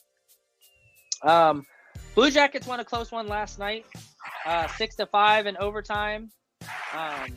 Um, 1.22 1.64
Blue 2.14 2.30
Jackets 2.30 2.66
won 2.66 2.80
a 2.80 2.84
close 2.84 3.10
one 3.10 3.26
last 3.26 3.58
night, 3.58 3.86
uh, 4.44 4.66
six 4.76 4.96
to 4.96 5.06
five 5.06 5.46
in 5.46 5.56
overtime. 5.56 6.30
Um, 6.92 7.32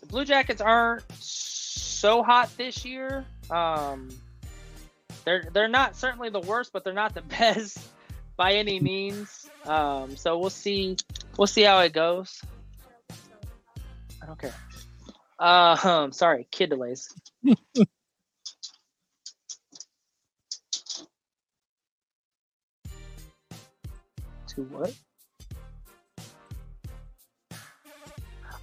the 0.00 0.06
Blue 0.06 0.24
Jackets 0.24 0.60
aren't 0.60 1.04
so 1.12 2.22
hot 2.24 2.50
this 2.56 2.84
year. 2.84 3.24
Um, 3.50 4.08
they're 5.24 5.48
they're 5.52 5.68
not 5.68 5.94
certainly 5.96 6.30
the 6.30 6.40
worst, 6.40 6.72
but 6.72 6.82
they're 6.82 6.92
not 6.92 7.14
the 7.14 7.22
best 7.38 7.78
by 8.36 8.54
any 8.54 8.80
means. 8.80 9.48
Um, 9.64 10.16
so 10.16 10.38
we'll 10.38 10.50
see. 10.50 10.96
We'll 11.38 11.46
see 11.46 11.62
how 11.62 11.80
it 11.80 11.92
goes. 11.92 12.42
I 14.22 14.26
don't 14.26 14.38
care. 14.38 14.54
Uh, 15.38 15.76
um, 15.84 16.12
sorry, 16.12 16.46
kid 16.50 16.70
delays. 16.70 17.12
to 17.44 17.56
what? 24.70 24.94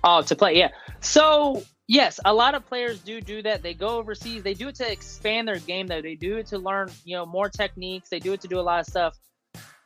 Oh, 0.04 0.24
to 0.24 0.36
play, 0.36 0.58
yeah. 0.58 0.70
So 1.00 1.62
yes, 1.88 2.20
a 2.26 2.34
lot 2.34 2.56
of 2.56 2.66
players 2.66 3.00
do 3.00 3.22
do 3.22 3.44
that. 3.44 3.62
They 3.62 3.74
go 3.74 3.98
overseas. 3.98 4.42
They 4.42 4.56
do 4.56 4.70
it 4.70 4.76
to 4.76 4.92
expand 4.92 5.48
their 5.48 5.60
game. 5.60 5.88
Though 5.88 6.02
they 6.02 6.16
do 6.16 6.38
it 6.38 6.48
to 6.48 6.58
learn, 6.58 6.90
you 7.06 7.16
know, 7.16 7.26
more 7.26 7.50
techniques. 7.50 8.10
They 8.10 8.20
do 8.20 8.34
it 8.34 8.42
to 8.42 8.48
do 8.48 8.60
a 8.60 8.62
lot 8.62 8.80
of 8.80 8.88
stuff 8.88 9.18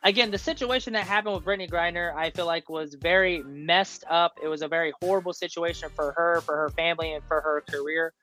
again, 0.06 0.32
the 0.32 0.38
situation 0.38 0.94
that 0.94 1.06
happened 1.06 1.36
with 1.36 1.44
Brittney 1.44 1.70
Griner, 1.70 2.16
I 2.16 2.30
feel 2.30 2.46
like 2.46 2.70
was 2.70 2.94
very 2.94 3.44
messed 3.44 4.06
up. 4.10 4.40
It 4.42 4.48
was 4.48 4.62
a 4.62 4.68
very 4.68 4.94
horrible 5.02 5.34
situation 5.34 5.90
for 5.94 6.14
her, 6.14 6.42
for 6.42 6.56
her 6.56 6.70
family, 6.70 7.14
and 7.14 7.24
for 7.28 7.42
her 7.42 7.64
career. 7.70 8.14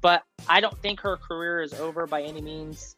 But 0.00 0.22
I 0.48 0.60
don't 0.60 0.80
think 0.80 1.00
her 1.00 1.16
career 1.16 1.60
is 1.60 1.74
over 1.74 2.06
by 2.06 2.22
any 2.22 2.40
means. 2.40 2.96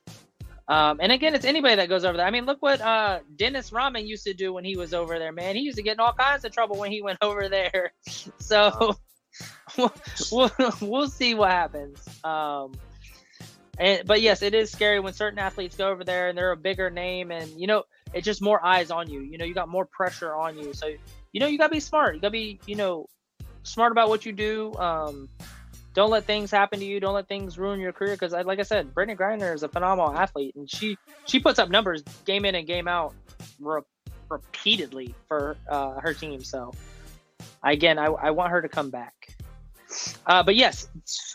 Um, 0.68 0.98
and 1.02 1.10
again, 1.10 1.34
it's 1.34 1.44
anybody 1.44 1.74
that 1.76 1.88
goes 1.88 2.04
over 2.04 2.16
there. 2.16 2.26
I 2.26 2.30
mean, 2.30 2.46
look 2.46 2.62
what 2.62 2.80
uh, 2.80 3.20
Dennis 3.36 3.72
Rodman 3.72 4.06
used 4.06 4.24
to 4.24 4.34
do 4.34 4.52
when 4.52 4.64
he 4.64 4.76
was 4.76 4.94
over 4.94 5.18
there, 5.18 5.32
man. 5.32 5.56
He 5.56 5.62
used 5.62 5.76
to 5.76 5.82
get 5.82 5.94
in 5.94 6.00
all 6.00 6.14
kinds 6.14 6.44
of 6.44 6.52
trouble 6.52 6.78
when 6.78 6.92
he 6.92 7.02
went 7.02 7.18
over 7.22 7.48
there. 7.48 7.92
So 8.38 8.96
we'll, 9.76 9.92
we'll, 10.30 10.50
we'll 10.80 11.08
see 11.08 11.34
what 11.34 11.50
happens. 11.50 12.06
Um, 12.22 12.72
and, 13.78 14.06
but 14.06 14.22
yes, 14.22 14.40
it 14.42 14.54
is 14.54 14.70
scary 14.70 15.00
when 15.00 15.12
certain 15.12 15.38
athletes 15.38 15.76
go 15.76 15.88
over 15.88 16.04
there 16.04 16.28
and 16.28 16.38
they're 16.38 16.52
a 16.52 16.56
bigger 16.56 16.90
name, 16.90 17.30
and 17.30 17.50
you 17.60 17.66
know, 17.66 17.84
it's 18.14 18.24
just 18.24 18.40
more 18.40 18.64
eyes 18.64 18.90
on 18.90 19.10
you. 19.10 19.20
You 19.20 19.38
know, 19.38 19.44
you 19.44 19.54
got 19.54 19.68
more 19.68 19.86
pressure 19.86 20.34
on 20.34 20.56
you. 20.56 20.72
So, 20.72 20.86
you 21.32 21.40
know, 21.40 21.46
you 21.46 21.58
gotta 21.58 21.72
be 21.72 21.80
smart. 21.80 22.14
You 22.14 22.20
gotta 22.20 22.30
be, 22.32 22.60
you 22.66 22.76
know, 22.76 23.06
smart 23.64 23.92
about 23.92 24.08
what 24.08 24.24
you 24.24 24.32
do. 24.32 24.72
Um, 24.74 25.28
don't 25.94 26.10
let 26.10 26.24
things 26.24 26.50
happen 26.50 26.80
to 26.80 26.84
you. 26.84 27.00
Don't 27.00 27.14
let 27.14 27.28
things 27.28 27.58
ruin 27.58 27.80
your 27.80 27.92
career. 27.92 28.14
Because, 28.14 28.32
like 28.32 28.58
I 28.58 28.62
said, 28.62 28.94
Brittney 28.94 29.16
Griner 29.16 29.54
is 29.54 29.62
a 29.62 29.68
phenomenal 29.68 30.14
athlete, 30.16 30.54
and 30.56 30.70
she 30.70 30.96
she 31.26 31.40
puts 31.40 31.58
up 31.58 31.70
numbers 31.70 32.02
game 32.24 32.44
in 32.44 32.54
and 32.54 32.66
game 32.66 32.88
out 32.88 33.14
re- 33.60 33.82
repeatedly 34.30 35.14
for 35.28 35.56
uh, 35.68 36.00
her 36.00 36.14
team. 36.14 36.42
So, 36.42 36.72
again, 37.62 37.98
I, 37.98 38.06
I 38.06 38.30
want 38.30 38.50
her 38.50 38.62
to 38.62 38.68
come 38.68 38.90
back. 38.90 39.14
Uh, 40.26 40.42
but 40.42 40.56
yes, 40.56 40.88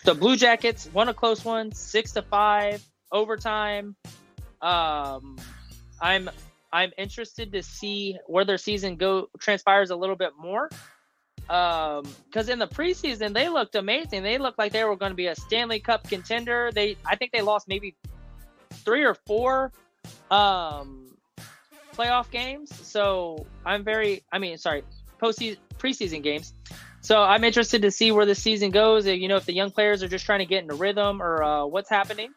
the 0.03 0.13
Blue 0.13 0.35
Jackets 0.35 0.89
won 0.93 1.07
a 1.07 1.13
close 1.13 1.45
one, 1.45 1.71
six 1.71 2.11
to 2.13 2.21
five, 2.21 2.83
overtime. 3.11 3.95
Um, 4.61 5.37
I'm 6.01 6.29
I'm 6.71 6.91
interested 6.97 7.51
to 7.53 7.63
see 7.63 8.17
where 8.27 8.45
their 8.45 8.57
season 8.57 8.95
go 8.95 9.29
transpires 9.39 9.89
a 9.89 9.95
little 9.95 10.15
bit 10.15 10.31
more. 10.37 10.69
Um, 11.49 12.03
because 12.25 12.47
in 12.47 12.59
the 12.59 12.67
preseason 12.67 13.33
they 13.33 13.49
looked 13.49 13.75
amazing. 13.75 14.21
They 14.21 14.37
looked 14.37 14.59
like 14.59 14.71
they 14.71 14.83
were 14.83 14.95
going 14.95 15.11
to 15.11 15.15
be 15.15 15.27
a 15.27 15.35
Stanley 15.35 15.79
Cup 15.79 16.07
contender. 16.07 16.69
They 16.73 16.95
I 17.05 17.15
think 17.15 17.31
they 17.31 17.41
lost 17.41 17.67
maybe 17.67 17.95
three 18.85 19.03
or 19.03 19.15
four 19.25 19.71
um 20.29 21.07
playoff 21.95 22.29
games. 22.29 22.71
So 22.87 23.47
I'm 23.65 23.83
very 23.83 24.23
I 24.31 24.37
mean 24.37 24.57
sorry 24.57 24.83
postseason 25.19 25.57
preseason 25.79 26.21
games. 26.21 26.53
So 27.01 27.21
I'm 27.21 27.43
interested 27.43 27.81
to 27.83 27.91
see 27.91 28.11
where 28.11 28.25
the 28.25 28.35
season 28.35 28.71
goes. 28.71 29.07
You 29.07 29.27
know, 29.27 29.37
if 29.37 29.45
the 29.45 29.53
young 29.53 29.71
players 29.71 30.03
are 30.03 30.07
just 30.07 30.25
trying 30.25 30.39
to 30.39 30.45
get 30.45 30.61
into 30.61 30.75
rhythm 30.75 31.21
or 31.21 31.41
uh, 31.41 31.65
what's 31.65 31.89
happening. 31.89 32.31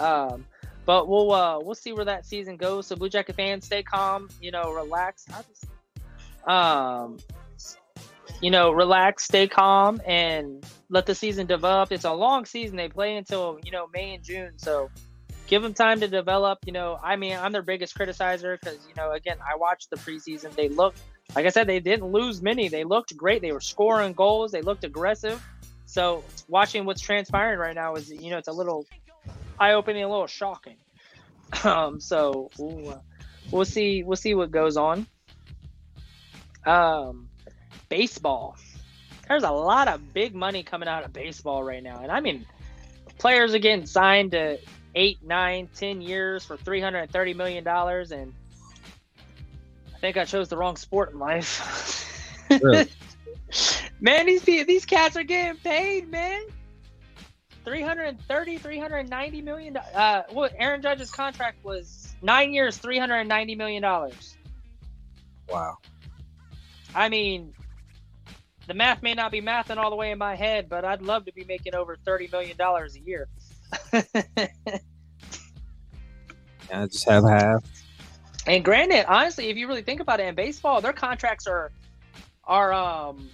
Um, 0.00 0.46
but 0.88 1.06
we'll 1.06 1.30
uh, 1.32 1.60
we'll 1.60 1.74
see 1.74 1.92
where 1.92 2.06
that 2.06 2.24
season 2.24 2.56
goes. 2.56 2.86
So 2.86 2.96
Blue 2.96 3.10
Jacket 3.10 3.36
fans, 3.36 3.66
stay 3.66 3.82
calm. 3.82 4.30
You 4.40 4.50
know, 4.50 4.72
relax. 4.72 5.26
Um, 6.46 7.18
you 8.40 8.50
know, 8.50 8.70
relax, 8.70 9.24
stay 9.24 9.48
calm, 9.48 10.00
and 10.06 10.64
let 10.88 11.04
the 11.04 11.14
season 11.14 11.46
develop. 11.46 11.92
It's 11.92 12.06
a 12.06 12.12
long 12.14 12.46
season. 12.46 12.78
They 12.78 12.88
play 12.88 13.18
until 13.18 13.60
you 13.62 13.70
know 13.70 13.86
May 13.92 14.14
and 14.14 14.24
June, 14.24 14.52
so 14.56 14.88
give 15.46 15.60
them 15.60 15.74
time 15.74 16.00
to 16.00 16.08
develop. 16.08 16.60
You 16.64 16.72
know, 16.72 16.98
I 17.04 17.16
mean, 17.16 17.36
I'm 17.36 17.52
their 17.52 17.60
biggest 17.60 17.94
criticizer 17.94 18.58
because 18.58 18.78
you 18.88 18.94
know, 18.96 19.12
again, 19.12 19.36
I 19.46 19.56
watched 19.56 19.90
the 19.90 19.96
preseason. 19.96 20.54
They 20.54 20.70
look 20.70 20.94
like 21.36 21.44
I 21.44 21.50
said, 21.50 21.66
they 21.66 21.80
didn't 21.80 22.06
lose 22.06 22.40
many. 22.40 22.68
They 22.68 22.84
looked 22.84 23.14
great. 23.14 23.42
They 23.42 23.52
were 23.52 23.60
scoring 23.60 24.14
goals. 24.14 24.52
They 24.52 24.62
looked 24.62 24.84
aggressive. 24.84 25.46
So 25.84 26.24
watching 26.48 26.86
what's 26.86 27.02
transpiring 27.02 27.58
right 27.58 27.74
now 27.74 27.96
is, 27.96 28.10
you 28.10 28.30
know, 28.30 28.38
it's 28.38 28.48
a 28.48 28.52
little 28.52 28.86
eye-opening, 29.58 30.04
a 30.04 30.08
little 30.08 30.26
shocking. 30.26 30.76
Um, 31.64 31.98
so 31.98 32.50
we'll, 32.58 32.90
uh, 32.90 32.98
we'll 33.50 33.64
see. 33.64 34.02
We'll 34.02 34.16
see 34.18 34.34
what 34.34 34.50
goes 34.50 34.76
on. 34.76 35.06
Um, 36.66 37.30
baseball. 37.88 38.58
There's 39.26 39.44
a 39.44 39.50
lot 39.50 39.88
of 39.88 40.12
big 40.12 40.34
money 40.34 40.62
coming 40.62 40.90
out 40.90 41.04
of 41.04 41.14
baseball 41.14 41.64
right 41.64 41.82
now, 41.82 42.00
and 42.02 42.12
I 42.12 42.20
mean, 42.20 42.44
players 43.16 43.54
are 43.54 43.58
getting 43.58 43.86
signed 43.86 44.32
to 44.32 44.58
eight, 44.94 45.22
nine, 45.22 45.68
ten 45.74 46.02
years 46.02 46.44
for 46.44 46.58
three 46.58 46.82
hundred 46.82 46.98
and 47.00 47.10
thirty 47.10 47.32
million 47.32 47.64
dollars, 47.64 48.12
and 48.12 48.34
I 49.94 49.98
think 50.00 50.16
I 50.16 50.24
chose 50.24 50.48
the 50.48 50.56
wrong 50.56 50.76
sport 50.76 51.12
in 51.12 51.18
life. 51.18 51.94
Really? 52.62 52.88
man, 54.00 54.24
these 54.24 54.42
these 54.42 54.86
cats 54.86 55.18
are 55.18 55.22
getting 55.22 55.60
paid, 55.60 56.10
man. 56.10 56.40
330 57.68 58.56
390 58.56 59.42
million 59.42 59.76
uh 59.76 60.22
what 60.30 60.54
Aaron 60.58 60.80
Judge's 60.80 61.10
contract 61.10 61.62
was 61.62 62.14
9 62.22 62.54
years 62.54 62.78
390 62.78 63.54
million 63.56 63.82
dollars. 63.82 64.38
Wow. 65.50 65.76
I 66.94 67.10
mean 67.10 67.52
the 68.66 68.74
math 68.74 69.02
may 69.02 69.12
not 69.12 69.30
be 69.30 69.42
mathing 69.42 69.76
all 69.76 69.90
the 69.90 69.96
way 69.96 70.10
in 70.10 70.18
my 70.18 70.34
head, 70.34 70.68
but 70.68 70.84
I'd 70.84 71.02
love 71.02 71.26
to 71.26 71.32
be 71.32 71.44
making 71.44 71.74
over 71.74 71.96
30 71.96 72.28
million 72.32 72.56
dollars 72.56 72.96
a 72.96 73.00
year. 73.00 73.28
yeah, 73.92 74.46
just 76.86 77.06
have 77.06 77.24
half. 77.24 77.64
And 78.46 78.64
granted, 78.64 79.04
honestly, 79.06 79.50
if 79.50 79.58
you 79.58 79.68
really 79.68 79.82
think 79.82 80.00
about 80.00 80.20
it 80.20 80.26
in 80.26 80.34
baseball, 80.34 80.80
their 80.80 80.94
contracts 80.94 81.46
are 81.46 81.70
are 82.44 82.72
um 82.72 83.28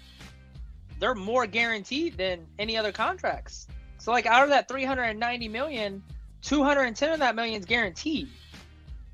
they're 0.98 1.14
more 1.14 1.46
guaranteed 1.46 2.16
than 2.16 2.46
any 2.58 2.76
other 2.76 2.90
contracts. 2.90 3.68
So 4.04 4.12
like 4.12 4.26
out 4.26 4.42
of 4.42 4.50
that 4.50 4.68
390 4.68 5.48
million, 5.48 6.02
210 6.42 7.12
of 7.12 7.20
that 7.20 7.34
million 7.34 7.58
is 7.58 7.64
guaranteed. 7.64 8.28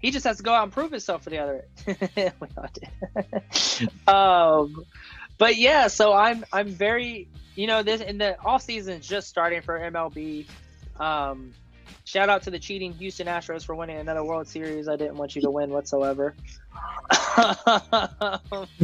He 0.01 0.11
just 0.11 0.27
has 0.27 0.39
to 0.39 0.43
go 0.43 0.53
out 0.53 0.65
and 0.65 0.73
prove 0.73 0.91
himself 0.91 1.23
for 1.23 1.31
the 1.31 1.39
other. 1.39 1.65
um, 4.09 4.85
but 5.39 5.57
yeah, 5.57 5.87
so 5.87 6.13
I'm 6.13 6.45
I'm 6.53 6.71
very 6.71 7.29
you 7.55 7.69
know 7.69 7.85
this 7.85 8.01
in 8.01 8.19
the 8.19 8.37
off 8.41 8.63
season 8.63 9.01
just 9.01 9.29
starting 9.29 9.63
for 9.63 9.79
MLB. 9.79 10.47
Um, 10.99 11.55
Shout 12.05 12.29
out 12.29 12.43
to 12.43 12.51
the 12.51 12.59
cheating 12.59 12.93
Houston 12.95 13.29
Astros 13.29 13.65
for 13.65 13.77
winning 13.77 13.99
another 13.99 14.25
World 14.25 14.49
Series. 14.49 14.89
I 14.89 14.97
didn't 14.97 15.15
want 15.15 15.37
you 15.37 15.43
to 15.43 15.51
win 15.51 15.71
whatsoever. 15.71 16.35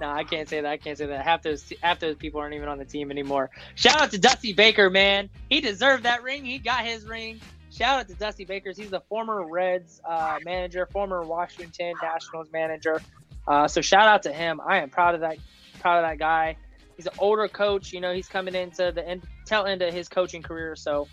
no, 0.00 0.10
I 0.10 0.24
can't 0.24 0.48
say 0.48 0.60
that. 0.60 0.66
I 0.66 0.76
can't 0.76 0.98
say 0.98 1.06
that. 1.06 1.24
Half 1.24 1.42
those 1.42 1.72
half 1.82 2.00
those 2.00 2.16
people 2.16 2.40
aren't 2.40 2.54
even 2.54 2.68
on 2.68 2.78
the 2.78 2.84
team 2.84 3.10
anymore. 3.10 3.50
Shout 3.74 4.00
out 4.00 4.10
to 4.10 4.18
Dusty 4.18 4.52
Baker, 4.52 4.90
man. 4.90 5.30
He 5.48 5.60
deserved 5.60 6.02
that 6.04 6.22
ring. 6.22 6.44
He 6.44 6.58
got 6.58 6.84
his 6.84 7.06
ring. 7.06 7.40
Shout 7.70 8.00
out 8.00 8.08
to 8.08 8.14
Dusty 8.14 8.44
Baker. 8.44 8.72
He's 8.76 8.90
the 8.90 9.02
former 9.08 9.46
Reds 9.46 10.00
uh, 10.04 10.38
manager, 10.44 10.86
former 10.86 11.22
Washington 11.22 11.94
Nationals 12.02 12.48
manager. 12.52 13.00
Uh, 13.46 13.68
so 13.68 13.80
shout 13.80 14.08
out 14.08 14.22
to 14.24 14.32
him. 14.32 14.60
I 14.66 14.78
am 14.78 14.90
proud 14.90 15.14
of 15.14 15.20
that. 15.20 15.38
Proud 15.80 16.02
of 16.02 16.10
that 16.10 16.18
guy. 16.18 16.56
He's 16.96 17.06
an 17.06 17.12
older 17.18 17.46
coach. 17.46 17.92
You 17.92 18.00
know, 18.00 18.12
he's 18.12 18.28
coming 18.28 18.54
into 18.54 18.90
the 18.90 19.06
end, 19.06 19.22
tail 19.44 19.64
end 19.64 19.82
of 19.82 19.94
his 19.94 20.08
coaching 20.08 20.42
career. 20.42 20.74
So 20.74 21.06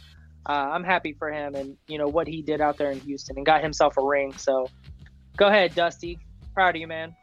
uh, 0.48 0.52
I'm 0.72 0.84
happy 0.84 1.14
for 1.14 1.32
him 1.32 1.56
and 1.56 1.78
you 1.88 1.98
know 1.98 2.08
what 2.08 2.28
he 2.28 2.42
did 2.42 2.62
out 2.62 2.78
there 2.78 2.92
in 2.92 3.00
Houston 3.02 3.38
and 3.38 3.46
got 3.46 3.62
himself 3.62 3.98
a 3.98 4.04
ring. 4.04 4.34
So 4.34 4.70
go 5.36 5.48
ahead, 5.48 5.76
Dusty. 5.76 6.20
Proud 6.54 6.76
of 6.76 6.82
you, 6.82 6.88
man. 6.88 7.16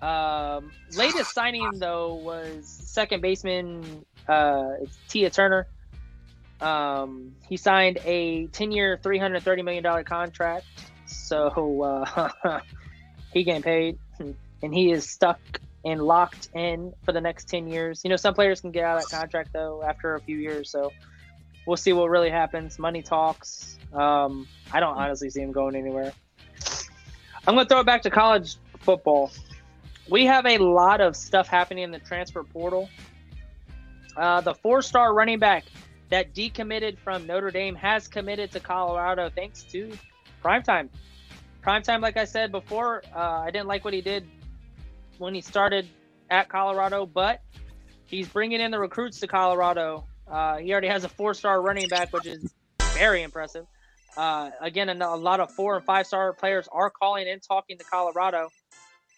Um, 0.00 0.70
latest 0.96 1.32
signing 1.32 1.78
though 1.78 2.14
was 2.14 2.66
second 2.66 3.22
baseman 3.22 4.04
uh, 4.28 4.72
Trea 5.08 5.30
Turner. 5.30 5.66
Um, 6.60 7.34
he 7.48 7.56
signed 7.56 7.98
a 8.04 8.46
10-year, 8.48 8.98
330 9.02 9.62
million 9.62 9.82
dollar 9.82 10.04
contract. 10.04 10.66
So 11.06 11.82
uh, 12.44 12.60
he 13.32 13.44
getting 13.44 13.62
paid, 13.62 13.98
and 14.18 14.74
he 14.74 14.90
is 14.90 15.08
stuck 15.08 15.40
and 15.84 16.00
locked 16.02 16.48
in 16.54 16.92
for 17.04 17.12
the 17.12 17.20
next 17.20 17.48
10 17.48 17.68
years. 17.68 18.02
You 18.04 18.10
know, 18.10 18.16
some 18.16 18.34
players 18.34 18.60
can 18.60 18.70
get 18.70 18.84
out 18.84 18.98
of 18.98 19.08
that 19.08 19.16
contract 19.16 19.50
though 19.52 19.82
after 19.82 20.14
a 20.14 20.20
few 20.20 20.36
years. 20.36 20.70
So 20.70 20.92
we'll 21.66 21.76
see 21.76 21.92
what 21.92 22.10
really 22.10 22.30
happens. 22.30 22.78
Money 22.78 23.02
talks. 23.02 23.78
Um, 23.92 24.48
I 24.72 24.80
don't 24.80 24.96
honestly 24.96 25.30
see 25.30 25.40
him 25.40 25.52
going 25.52 25.76
anywhere. 25.76 26.12
I'm 27.46 27.54
going 27.54 27.66
to 27.66 27.68
throw 27.68 27.80
it 27.80 27.86
back 27.86 28.02
to 28.02 28.10
college 28.10 28.56
football. 28.80 29.30
We 30.08 30.26
have 30.26 30.46
a 30.46 30.58
lot 30.58 31.00
of 31.00 31.16
stuff 31.16 31.48
happening 31.48 31.84
in 31.84 31.90
the 31.90 31.98
transfer 31.98 32.42
portal. 32.42 32.88
Uh, 34.16 34.40
the 34.40 34.54
four 34.54 34.82
star 34.82 35.12
running 35.12 35.38
back 35.38 35.64
that 36.10 36.34
decommitted 36.34 36.98
from 36.98 37.26
Notre 37.26 37.50
Dame 37.50 37.74
has 37.74 38.06
committed 38.06 38.52
to 38.52 38.60
Colorado 38.60 39.30
thanks 39.34 39.62
to 39.64 39.96
primetime. 40.42 40.88
Primetime, 41.62 42.00
like 42.00 42.16
I 42.16 42.24
said 42.24 42.52
before, 42.52 43.02
uh, 43.14 43.18
I 43.18 43.50
didn't 43.50 43.68
like 43.68 43.84
what 43.84 43.94
he 43.94 44.02
did 44.02 44.26
when 45.18 45.34
he 45.34 45.40
started 45.40 45.88
at 46.30 46.48
Colorado, 46.48 47.06
but 47.06 47.42
he's 48.06 48.28
bringing 48.28 48.60
in 48.60 48.70
the 48.70 48.78
recruits 48.78 49.20
to 49.20 49.26
Colorado 49.26 50.04
uh, 50.26 50.56
he 50.56 50.72
already 50.72 50.88
has 50.88 51.04
a 51.04 51.08
four-star 51.08 51.60
running 51.60 51.88
back, 51.88 52.12
which 52.12 52.26
is 52.26 52.54
very 52.94 53.22
impressive. 53.22 53.66
Uh, 54.16 54.50
again, 54.60 54.88
a, 54.88 55.16
lot 55.16 55.40
of 55.40 55.50
four 55.52 55.76
and 55.76 55.84
five-star 55.84 56.32
players 56.34 56.68
are 56.70 56.90
calling 56.90 57.28
and 57.28 57.42
talking 57.42 57.78
to 57.78 57.84
Colorado. 57.84 58.48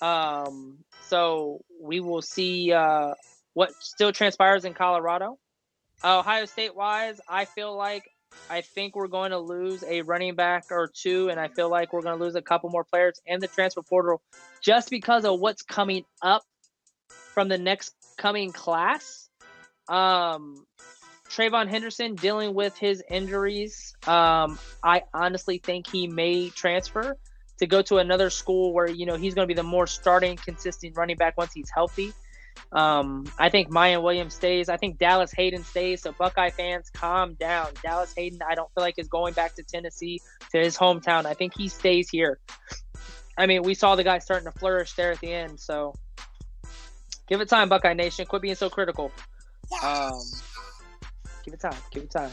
Um, 0.00 0.78
so 1.08 1.60
we 1.80 2.00
will 2.00 2.22
see 2.22 2.72
uh, 2.72 3.14
what 3.54 3.72
still 3.80 4.12
transpires 4.12 4.64
in 4.64 4.74
Colorado. 4.74 5.38
Ohio 6.04 6.44
State 6.44 6.74
wise, 6.74 7.20
I 7.28 7.46
feel 7.46 7.76
like 7.76 8.04
I 8.50 8.60
think 8.60 8.96
we're 8.96 9.08
going 9.08 9.30
to 9.30 9.38
lose 9.38 9.82
a 9.84 10.02
running 10.02 10.34
back 10.34 10.66
or 10.70 10.90
two, 10.92 11.28
and 11.30 11.40
I 11.40 11.48
feel 11.48 11.70
like 11.70 11.92
we're 11.92 12.02
going 12.02 12.18
to 12.18 12.24
lose 12.24 12.34
a 12.34 12.42
couple 12.42 12.70
more 12.70 12.84
players 12.84 13.20
in 13.24 13.40
the 13.40 13.48
transfer 13.48 13.82
portal 13.82 14.20
just 14.60 14.90
because 14.90 15.24
of 15.24 15.40
what's 15.40 15.62
coming 15.62 16.04
up 16.22 16.42
from 17.08 17.48
the 17.48 17.58
next 17.58 17.94
coming 18.18 18.52
class. 18.52 19.28
Um, 19.88 20.66
TreVeyon 21.30 21.68
Henderson 21.68 22.14
dealing 22.14 22.54
with 22.54 22.76
his 22.76 23.02
injuries. 23.08 23.94
Um, 24.06 24.58
I 24.82 25.02
honestly 25.12 25.58
think 25.58 25.88
he 25.88 26.06
may 26.06 26.50
transfer 26.50 27.16
to 27.58 27.66
go 27.66 27.82
to 27.82 27.98
another 27.98 28.30
school 28.30 28.72
where 28.72 28.88
you 28.88 29.06
know 29.06 29.16
he's 29.16 29.34
going 29.34 29.46
to 29.48 29.52
be 29.52 29.56
the 29.56 29.62
more 29.62 29.86
starting, 29.86 30.36
consistent 30.36 30.96
running 30.96 31.16
back 31.16 31.36
once 31.36 31.52
he's 31.52 31.70
healthy. 31.70 32.12
Um, 32.72 33.26
I 33.38 33.50
think 33.50 33.70
Miyan 33.70 34.02
Williams 34.02 34.34
stays. 34.34 34.68
I 34.68 34.76
think 34.76 34.98
Dallas 34.98 35.32
Hayden 35.32 35.64
stays. 35.64 36.02
So 36.02 36.12
Buckeye 36.12 36.50
fans, 36.50 36.90
calm 36.90 37.34
down. 37.34 37.68
Dallas 37.82 38.12
Hayden, 38.16 38.40
I 38.46 38.54
don't 38.54 38.72
feel 38.74 38.82
like 38.82 38.98
is 38.98 39.08
going 39.08 39.34
back 39.34 39.54
to 39.56 39.62
Tennessee 39.62 40.20
to 40.52 40.58
his 40.58 40.76
hometown. 40.76 41.26
I 41.26 41.34
think 41.34 41.54
he 41.56 41.68
stays 41.68 42.08
here. 42.08 42.38
I 43.38 43.46
mean, 43.46 43.62
we 43.62 43.74
saw 43.74 43.94
the 43.94 44.04
guy 44.04 44.18
starting 44.18 44.50
to 44.50 44.58
flourish 44.58 44.94
there 44.94 45.12
at 45.12 45.20
the 45.20 45.32
end. 45.32 45.60
So 45.60 45.94
give 47.28 47.40
it 47.40 47.48
time, 47.48 47.68
Buckeye 47.68 47.94
Nation. 47.94 48.26
Quit 48.26 48.42
being 48.42 48.54
so 48.54 48.70
critical. 48.70 49.12
Um, 49.82 50.20
give 51.46 51.54
it 51.54 51.60
time. 51.60 51.80
Give 51.90 52.02
it 52.02 52.10
time. 52.10 52.32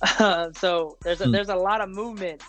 Uh, 0.00 0.50
so 0.56 0.96
there's 1.02 1.20
a, 1.20 1.26
mm. 1.26 1.32
there's 1.32 1.50
a 1.50 1.56
lot 1.56 1.82
of 1.82 1.90
movement, 1.90 2.42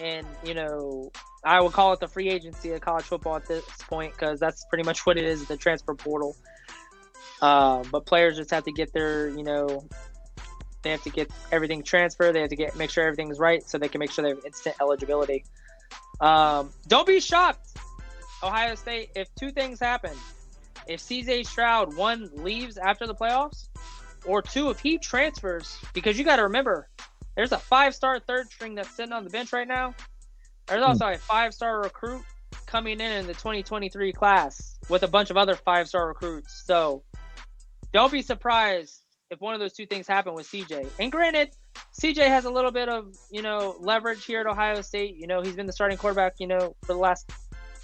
and 0.00 0.26
you 0.44 0.54
know 0.54 1.12
I 1.44 1.60
would 1.60 1.72
call 1.72 1.92
it 1.92 2.00
the 2.00 2.08
free 2.08 2.28
agency 2.28 2.72
of 2.72 2.80
college 2.80 3.04
football 3.04 3.36
at 3.36 3.46
this 3.46 3.64
point 3.88 4.12
because 4.12 4.40
that's 4.40 4.64
pretty 4.64 4.82
much 4.82 5.06
what 5.06 5.16
it 5.16 5.24
is 5.24 5.46
the 5.46 5.56
transfer 5.56 5.94
portal. 5.94 6.34
Uh, 7.40 7.84
but 7.92 8.04
players 8.04 8.36
just 8.36 8.50
have 8.50 8.64
to 8.64 8.72
get 8.72 8.92
their, 8.92 9.28
you 9.28 9.44
know, 9.44 9.86
they 10.82 10.90
have 10.90 11.02
to 11.02 11.10
get 11.10 11.30
everything 11.52 11.82
transferred. 11.84 12.32
They 12.32 12.40
have 12.40 12.50
to 12.50 12.56
get 12.56 12.76
make 12.76 12.90
sure 12.90 13.04
everything's 13.04 13.38
right 13.38 13.62
so 13.62 13.78
they 13.78 13.88
can 13.88 13.98
make 14.00 14.10
sure 14.10 14.22
they 14.22 14.30
have 14.30 14.44
instant 14.44 14.76
eligibility. 14.80 15.44
Um, 16.20 16.70
don't 16.88 17.06
be 17.06 17.20
shocked, 17.20 17.76
Ohio 18.42 18.74
State, 18.74 19.10
if 19.14 19.28
two 19.34 19.52
things 19.52 19.78
happen. 19.78 20.12
If 20.88 21.00
CJ 21.00 21.46
Stroud 21.46 21.96
one 21.96 22.30
leaves 22.34 22.76
after 22.76 23.06
the 23.06 23.14
playoffs, 23.14 23.65
or 24.26 24.42
two 24.42 24.70
if 24.70 24.78
he 24.78 24.98
transfers, 24.98 25.78
because 25.94 26.18
you 26.18 26.24
got 26.24 26.36
to 26.36 26.44
remember, 26.44 26.88
there's 27.36 27.52
a 27.52 27.58
five-star 27.58 28.20
third 28.20 28.50
string 28.50 28.74
that's 28.74 28.90
sitting 28.90 29.12
on 29.12 29.24
the 29.24 29.30
bench 29.30 29.52
right 29.52 29.68
now 29.68 29.94
there's 30.66 30.82
hmm. 30.82 30.88
also 30.88 31.06
a 31.06 31.18
five 31.18 31.54
star 31.54 31.80
recruit 31.80 32.22
coming 32.66 33.00
in 33.00 33.12
in 33.12 33.26
the 33.26 33.34
2023 33.34 34.12
class 34.12 34.78
with 34.88 35.02
a 35.02 35.08
bunch 35.08 35.30
of 35.30 35.36
other 35.36 35.54
five 35.54 35.88
star 35.88 36.08
recruits. 36.08 36.62
So 36.64 37.02
don't 37.92 38.12
be 38.12 38.22
surprised 38.22 39.02
if 39.30 39.40
one 39.40 39.54
of 39.54 39.60
those 39.60 39.72
two 39.72 39.86
things 39.86 40.06
happen 40.06 40.34
with 40.34 40.46
CJ. 40.48 40.88
And 40.98 41.10
granted, 41.10 41.50
CJ 42.00 42.26
has 42.28 42.44
a 42.44 42.50
little 42.50 42.70
bit 42.70 42.88
of, 42.88 43.14
you 43.30 43.42
know, 43.42 43.76
leverage 43.80 44.24
here 44.24 44.40
at 44.40 44.46
Ohio 44.46 44.80
State. 44.82 45.16
You 45.16 45.26
know, 45.26 45.42
he's 45.42 45.56
been 45.56 45.66
the 45.66 45.72
starting 45.72 45.98
quarterback, 45.98 46.34
you 46.38 46.46
know, 46.46 46.76
for 46.82 46.92
the 46.92 46.98
last 46.98 47.30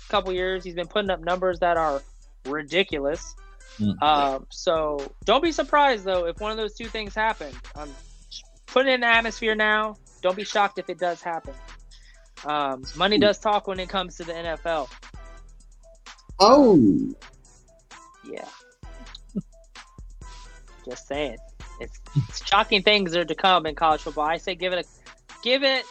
couple 0.08 0.32
years. 0.32 0.64
He's 0.64 0.74
been 0.74 0.86
putting 0.86 1.10
up 1.10 1.20
numbers 1.20 1.60
that 1.60 1.76
are 1.76 2.02
ridiculous. 2.46 3.34
Mm. 3.78 4.02
Um, 4.02 4.46
so 4.50 5.12
don't 5.24 5.42
be 5.42 5.52
surprised 5.52 6.04
though 6.04 6.26
if 6.26 6.40
one 6.40 6.50
of 6.50 6.56
those 6.56 6.74
two 6.74 6.86
things 6.86 7.14
happen. 7.14 7.52
I'm 7.74 7.90
putting 8.66 8.92
it 8.92 8.94
in 8.96 9.00
the 9.00 9.06
atmosphere 9.06 9.54
now. 9.54 9.96
Don't 10.22 10.36
be 10.36 10.44
shocked 10.44 10.78
if 10.78 10.88
it 10.88 10.98
does 10.98 11.20
happen. 11.20 11.54
Um, 12.44 12.84
money 12.96 13.18
does 13.18 13.38
talk 13.38 13.66
when 13.66 13.78
it 13.78 13.88
comes 13.88 14.16
to 14.16 14.24
the 14.24 14.32
NFL. 14.32 14.88
Oh, 16.40 17.14
yeah. 18.24 18.48
Just 20.84 21.06
saying, 21.06 21.36
it's, 21.80 22.00
it's 22.16 22.46
shocking 22.46 22.82
things 22.82 23.14
are 23.14 23.24
to 23.24 23.34
come 23.34 23.66
in 23.66 23.74
college 23.74 24.00
football. 24.00 24.24
I 24.24 24.38
say 24.38 24.54
give 24.54 24.72
it 24.72 24.84
a, 24.84 24.88
give 25.42 25.62
it, 25.62 25.84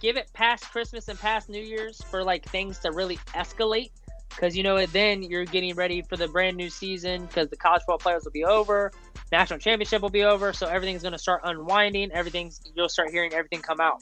give 0.00 0.16
it 0.16 0.32
past 0.32 0.70
Christmas 0.70 1.08
and 1.08 1.18
past 1.18 1.48
New 1.48 1.62
Year's 1.62 2.00
for 2.02 2.22
like 2.22 2.44
things 2.48 2.78
to 2.80 2.92
really 2.92 3.16
escalate. 3.34 3.90
Because 4.30 4.56
you 4.56 4.62
know, 4.62 4.76
it 4.76 4.92
then 4.92 5.22
you're 5.22 5.44
getting 5.44 5.74
ready 5.74 6.02
for 6.02 6.16
the 6.16 6.28
brand 6.28 6.56
new 6.56 6.70
season. 6.70 7.26
Because 7.26 7.48
the 7.50 7.56
college 7.56 7.82
football 7.82 7.98
players 7.98 8.24
will 8.24 8.32
be 8.32 8.44
over, 8.44 8.92
national 9.30 9.58
championship 9.58 10.00
will 10.00 10.08
be 10.08 10.24
over, 10.24 10.52
so 10.52 10.66
everything's 10.66 11.02
going 11.02 11.12
to 11.12 11.18
start 11.18 11.42
unwinding. 11.44 12.12
Everything's 12.12 12.60
you'll 12.74 12.88
start 12.88 13.10
hearing 13.10 13.32
everything 13.34 13.60
come 13.60 13.80
out. 13.80 14.00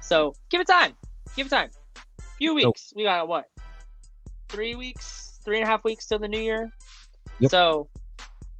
So 0.00 0.34
give 0.50 0.60
it 0.60 0.66
time 0.66 0.94
give 1.36 1.46
it 1.46 1.50
time. 1.50 1.70
a 2.18 2.22
Few 2.38 2.54
weeks. 2.54 2.92
Nope. 2.94 2.96
We 2.96 3.04
got 3.04 3.28
what? 3.28 3.46
Three 4.48 4.74
weeks, 4.74 5.38
three 5.44 5.58
and 5.58 5.64
a 5.64 5.66
half 5.66 5.84
weeks 5.84 6.06
till 6.06 6.18
the 6.18 6.28
new 6.28 6.40
year. 6.40 6.70
Yep. 7.38 7.50
So 7.50 7.88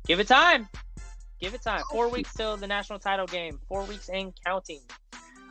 give 0.07 0.21
it 0.21 0.29
time. 0.29 0.69
Give 1.41 1.55
it 1.55 1.63
time. 1.63 1.83
Four 1.91 2.09
weeks 2.09 2.33
till 2.35 2.57
the 2.57 2.67
national 2.67 2.99
title 2.99 3.27
game. 3.27 3.59
Four 3.69 3.85
weeks 3.85 4.09
and 4.09 4.33
counting. 4.45 4.81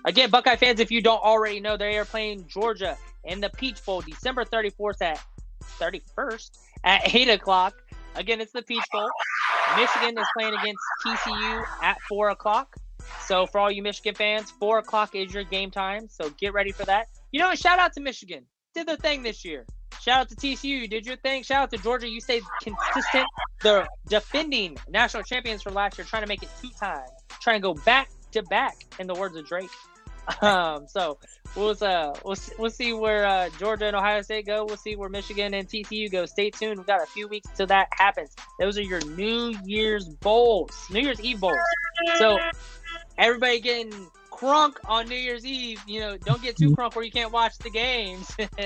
Again, 0.05 0.31
Buckeye 0.31 0.55
fans, 0.55 0.79
if 0.79 0.89
you 0.89 1.01
don't 1.01 1.21
already 1.21 1.59
know, 1.59 1.77
they 1.77 1.97
are 1.97 2.05
playing 2.05 2.47
Georgia 2.47 2.97
in 3.23 3.39
the 3.39 3.49
Peach 3.49 3.85
Bowl 3.85 4.01
December 4.01 4.45
34th 4.45 5.01
at 5.01 5.23
31st 5.79 6.51
at 6.83 7.13
8 7.13 7.29
o'clock. 7.29 7.75
Again, 8.15 8.41
it's 8.41 8.51
the 8.51 8.61
Peach 8.61 8.83
Bowl. 8.91 9.09
Michigan 9.77 10.17
is 10.17 10.27
playing 10.37 10.53
against 10.53 10.79
TCU 11.05 11.63
at 11.81 11.97
4 12.09 12.29
o'clock. 12.31 12.75
So 13.25 13.45
for 13.45 13.59
all 13.59 13.71
you 13.71 13.81
Michigan 13.81 14.15
fans, 14.15 14.51
four 14.51 14.79
o'clock 14.79 15.15
is 15.15 15.33
your 15.33 15.43
game 15.43 15.71
time. 15.71 16.07
So 16.07 16.29
get 16.31 16.53
ready 16.53 16.71
for 16.71 16.85
that. 16.85 17.07
You 17.31 17.39
know, 17.39 17.53
shout 17.55 17.79
out 17.79 17.93
to 17.93 18.01
Michigan. 18.01 18.45
Did 18.73 18.87
their 18.87 18.97
thing 18.97 19.23
this 19.23 19.43
year. 19.43 19.65
Shout 20.01 20.21
out 20.21 20.29
to 20.29 20.35
TCU. 20.35 20.81
You 20.81 20.87
did 20.87 21.05
your 21.05 21.17
thing. 21.17 21.43
Shout 21.43 21.63
out 21.63 21.71
to 21.71 21.77
Georgia. 21.77 22.09
You 22.09 22.21
stayed 22.21 22.43
consistent. 22.61 23.27
The 23.61 23.87
defending 24.07 24.77
national 24.89 25.23
champions 25.23 25.61
from 25.61 25.75
last 25.75 25.97
year, 25.97 26.05
trying 26.05 26.23
to 26.23 26.27
make 26.27 26.41
it 26.41 26.49
two 26.61 26.69
times. 26.79 27.09
Trying 27.39 27.57
to 27.57 27.61
go 27.61 27.73
back 27.85 28.09
to 28.31 28.41
back, 28.43 28.75
in 28.99 29.07
the 29.07 29.13
words 29.13 29.35
of 29.35 29.45
Drake. 29.45 29.69
Um, 30.41 30.87
so 30.87 31.17
we'll 31.55 31.75
uh, 31.81 32.13
we'll 32.25 32.35
we'll 32.57 32.69
see 32.69 32.93
where 32.93 33.25
uh, 33.25 33.49
Georgia 33.59 33.85
and 33.85 33.95
Ohio 33.95 34.21
State 34.21 34.45
go. 34.45 34.65
We'll 34.65 34.77
see 34.77 34.95
where 34.95 35.09
Michigan 35.09 35.53
and 35.53 35.67
TCU 35.67 36.11
go. 36.11 36.25
Stay 36.25 36.49
tuned. 36.49 36.77
We've 36.77 36.87
got 36.87 37.01
a 37.01 37.05
few 37.05 37.27
weeks 37.27 37.49
till 37.55 37.67
that 37.67 37.87
happens. 37.91 38.35
Those 38.59 38.77
are 38.77 38.81
your 38.81 39.01
New 39.01 39.55
Year's 39.65 40.07
bowls, 40.07 40.71
New 40.89 41.01
Year's 41.01 41.21
Eve 41.21 41.39
bowls. 41.39 41.57
So 42.17 42.39
everybody 43.17 43.59
getting 43.59 44.07
crunk 44.31 44.77
on 44.85 45.07
New 45.07 45.15
Year's 45.15 45.45
Eve. 45.45 45.81
You 45.87 45.99
know, 45.99 46.17
don't 46.17 46.41
get 46.41 46.57
too 46.57 46.71
mm-hmm. 46.71 46.81
crunk 46.81 46.95
where 46.95 47.05
you 47.05 47.11
can't 47.11 47.31
watch 47.31 47.57
the 47.59 47.69
games. 47.69 48.35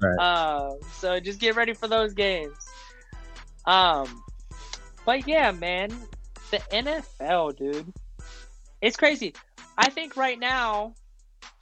right. 0.00 0.18
Uh, 0.18 0.74
so 0.92 1.18
just 1.20 1.40
get 1.40 1.56
ready 1.56 1.72
for 1.72 1.88
those 1.88 2.12
games. 2.12 2.56
Um, 3.64 4.22
but 5.06 5.26
yeah, 5.26 5.50
man, 5.52 5.90
the 6.50 6.58
NFL, 6.70 7.56
dude, 7.56 7.92
it's 8.80 8.96
crazy. 8.96 9.34
I 9.78 9.88
think 9.88 10.16
right 10.16 10.38
now, 10.38 10.94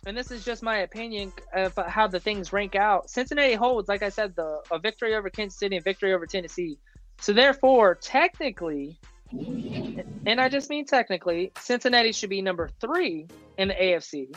and 0.07 0.17
this 0.17 0.31
is 0.31 0.45
just 0.45 0.63
my 0.63 0.79
opinion 0.79 1.33
uh, 1.55 1.71
of 1.77 1.87
how 1.87 2.07
the 2.07 2.21
things 2.21 2.53
rank 2.53 2.75
out. 2.75 3.11
Cincinnati 3.11 3.55
holds, 3.55 3.89
like 3.89 4.03
I 4.03 4.09
said, 4.09 4.35
the 4.35 4.61
a 4.71 4.79
victory 4.79 5.15
over 5.15 5.29
Kansas 5.31 5.59
City 5.59 5.77
and 5.77 5.85
victory 5.85 6.15
over 6.15 6.27
Tennessee. 6.27 6.79
So 7.21 7.33
therefore, 7.33 7.97
technically, 7.97 8.99
and 9.33 10.41
I 10.41 10.49
just 10.49 10.71
mean 10.71 10.87
technically, 10.87 11.53
Cincinnati 11.61 12.13
should 12.13 12.31
be 12.31 12.43
number 12.43 12.71
three 12.81 13.27
in 13.59 13.69
the 13.69 13.75
AFC. 13.75 14.35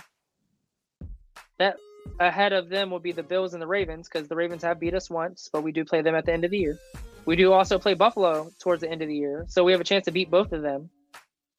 That 1.59 1.77
ahead 2.19 2.51
of 2.51 2.69
them 2.69 2.91
will 2.91 2.99
be 2.99 3.13
the 3.13 3.23
Bills 3.23 3.53
and 3.53 3.61
the 3.61 3.67
Ravens 3.67 4.09
because 4.09 4.27
the 4.27 4.35
Ravens 4.35 4.63
have 4.63 4.79
beat 4.79 4.93
us 4.93 5.09
once, 5.09 5.49
but 5.51 5.63
we 5.63 5.71
do 5.71 5.85
play 5.85 6.01
them 6.01 6.15
at 6.15 6.25
the 6.25 6.33
end 6.33 6.43
of 6.43 6.51
the 6.51 6.57
year. 6.57 6.77
We 7.25 7.37
do 7.37 7.53
also 7.53 7.79
play 7.79 7.93
Buffalo 7.93 8.51
towards 8.59 8.81
the 8.81 8.91
end 8.91 9.01
of 9.01 9.07
the 9.07 9.15
year, 9.15 9.45
so 9.47 9.63
we 9.63 9.71
have 9.71 9.79
a 9.79 9.85
chance 9.85 10.05
to 10.05 10.11
beat 10.11 10.29
both 10.29 10.51
of 10.51 10.61
them, 10.61 10.89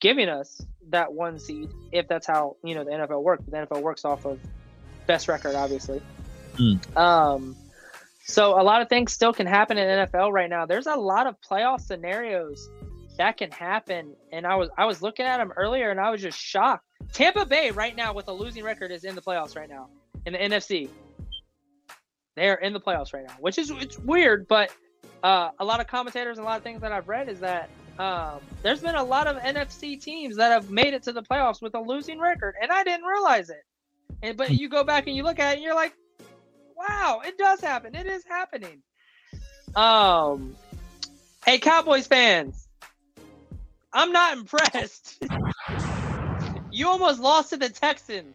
giving 0.05 0.29
us 0.29 0.61
that 0.91 1.15
one 1.15 1.39
seed 1.39 1.71
if 1.91 2.07
that's 2.09 2.27
how 2.27 2.57
you 2.63 2.75
know 2.75 2.85
the 2.85 2.91
NFL 2.91 3.23
works. 3.23 3.43
The 3.49 3.57
NFL 3.57 3.81
works 3.81 4.05
off 4.05 4.27
of 4.27 4.39
best 5.07 5.29
record, 5.29 5.55
obviously. 5.55 6.03
Mm. 6.57 6.95
Um, 6.95 7.57
so 8.27 8.61
a 8.61 8.63
lot 8.63 8.83
of 8.83 8.91
things 8.91 9.15
still 9.15 9.33
can 9.33 9.47
happen 9.47 9.79
in 9.79 9.89
NFL 9.89 10.31
right 10.31 10.51
now. 10.51 10.67
There's 10.67 10.87
a 10.87 10.95
lot 10.95 11.27
of 11.27 11.37
playoff 11.41 11.81
scenarios 11.81 12.69
that 13.17 13.39
can 13.39 13.51
happen. 13.51 14.15
And 14.31 14.47
I 14.47 14.57
was 14.57 14.69
I 14.77 14.85
was 14.85 15.01
looking 15.01 15.25
at 15.25 15.39
them 15.39 15.53
earlier, 15.57 15.91
and 15.91 15.99
I 15.99 16.11
was 16.11 16.21
just 16.21 16.39
shocked. 16.39 16.85
Tampa 17.15 17.47
Bay 17.47 17.71
right 17.71 17.97
now 17.97 18.13
with 18.13 18.29
a 18.29 18.33
losing 18.33 18.63
record 18.63 18.91
is 18.91 19.05
in 19.05 19.15
the 19.15 19.23
playoffs 19.23 19.57
right 19.57 19.71
now 19.71 19.89
in 20.27 20.35
the 20.35 20.39
NFC. 20.39 20.91
They're 22.37 22.57
in 22.57 22.75
the 22.75 22.81
playoffs 22.81 23.15
right 23.15 23.25
now, 23.27 23.37
which 23.41 23.57
is 23.57 23.71
it's 23.71 23.99
weird, 23.99 24.49
but 24.49 24.71
uh, 25.23 25.53
a 25.59 25.65
lot 25.65 25.81
of 25.81 25.87
commentators 25.87 26.37
and 26.37 26.47
a 26.47 26.49
lot 26.51 26.59
of 26.59 26.63
things 26.63 26.83
that 26.83 26.93
I've 26.93 27.09
read 27.09 27.31
is 27.31 27.41
that 27.41 27.71
um, 27.99 28.41
there's 28.63 28.81
been 28.81 28.97
a 28.97 29.05
lot 29.05 29.27
of 29.27 29.37
NFC 29.37 30.01
teams 30.01 30.37
that 30.37 30.51
have 30.51 30.71
made 30.71 30.95
it 30.95 31.05
to 31.05 31.13
the 31.13 31.23
playoffs 31.23 31.63
with 31.63 31.75
a 31.75 31.81
losing 31.81 32.19
record, 32.19 32.55
and 32.61 32.73
I 32.73 32.83
didn't 32.83 33.07
realize 33.07 33.51
it. 33.51 33.65
And 34.23 34.37
but 34.37 34.51
you 34.51 34.69
go 34.69 34.85
back 34.85 35.07
and 35.07 35.17
you 35.17 35.23
look 35.23 35.39
at 35.39 35.53
it, 35.53 35.55
and 35.55 35.63
you're 35.63 35.75
like, 35.75 35.95
wow, 36.77 37.21
it 37.25 37.39
does 37.39 37.61
happen. 37.61 37.95
It 37.95 38.07
is 38.07 38.25
happening. 38.25 38.83
Um, 39.77 40.57
hey, 41.45 41.59
Cowboys 41.59 42.07
fans, 42.07 42.67
I'm 43.93 44.13
not 44.13 44.37
impressed. 44.37 45.23
you 46.73 46.89
almost 46.89 47.21
lost 47.21 47.51
to 47.51 47.57
the 47.57 47.69
Texans. 47.69 48.35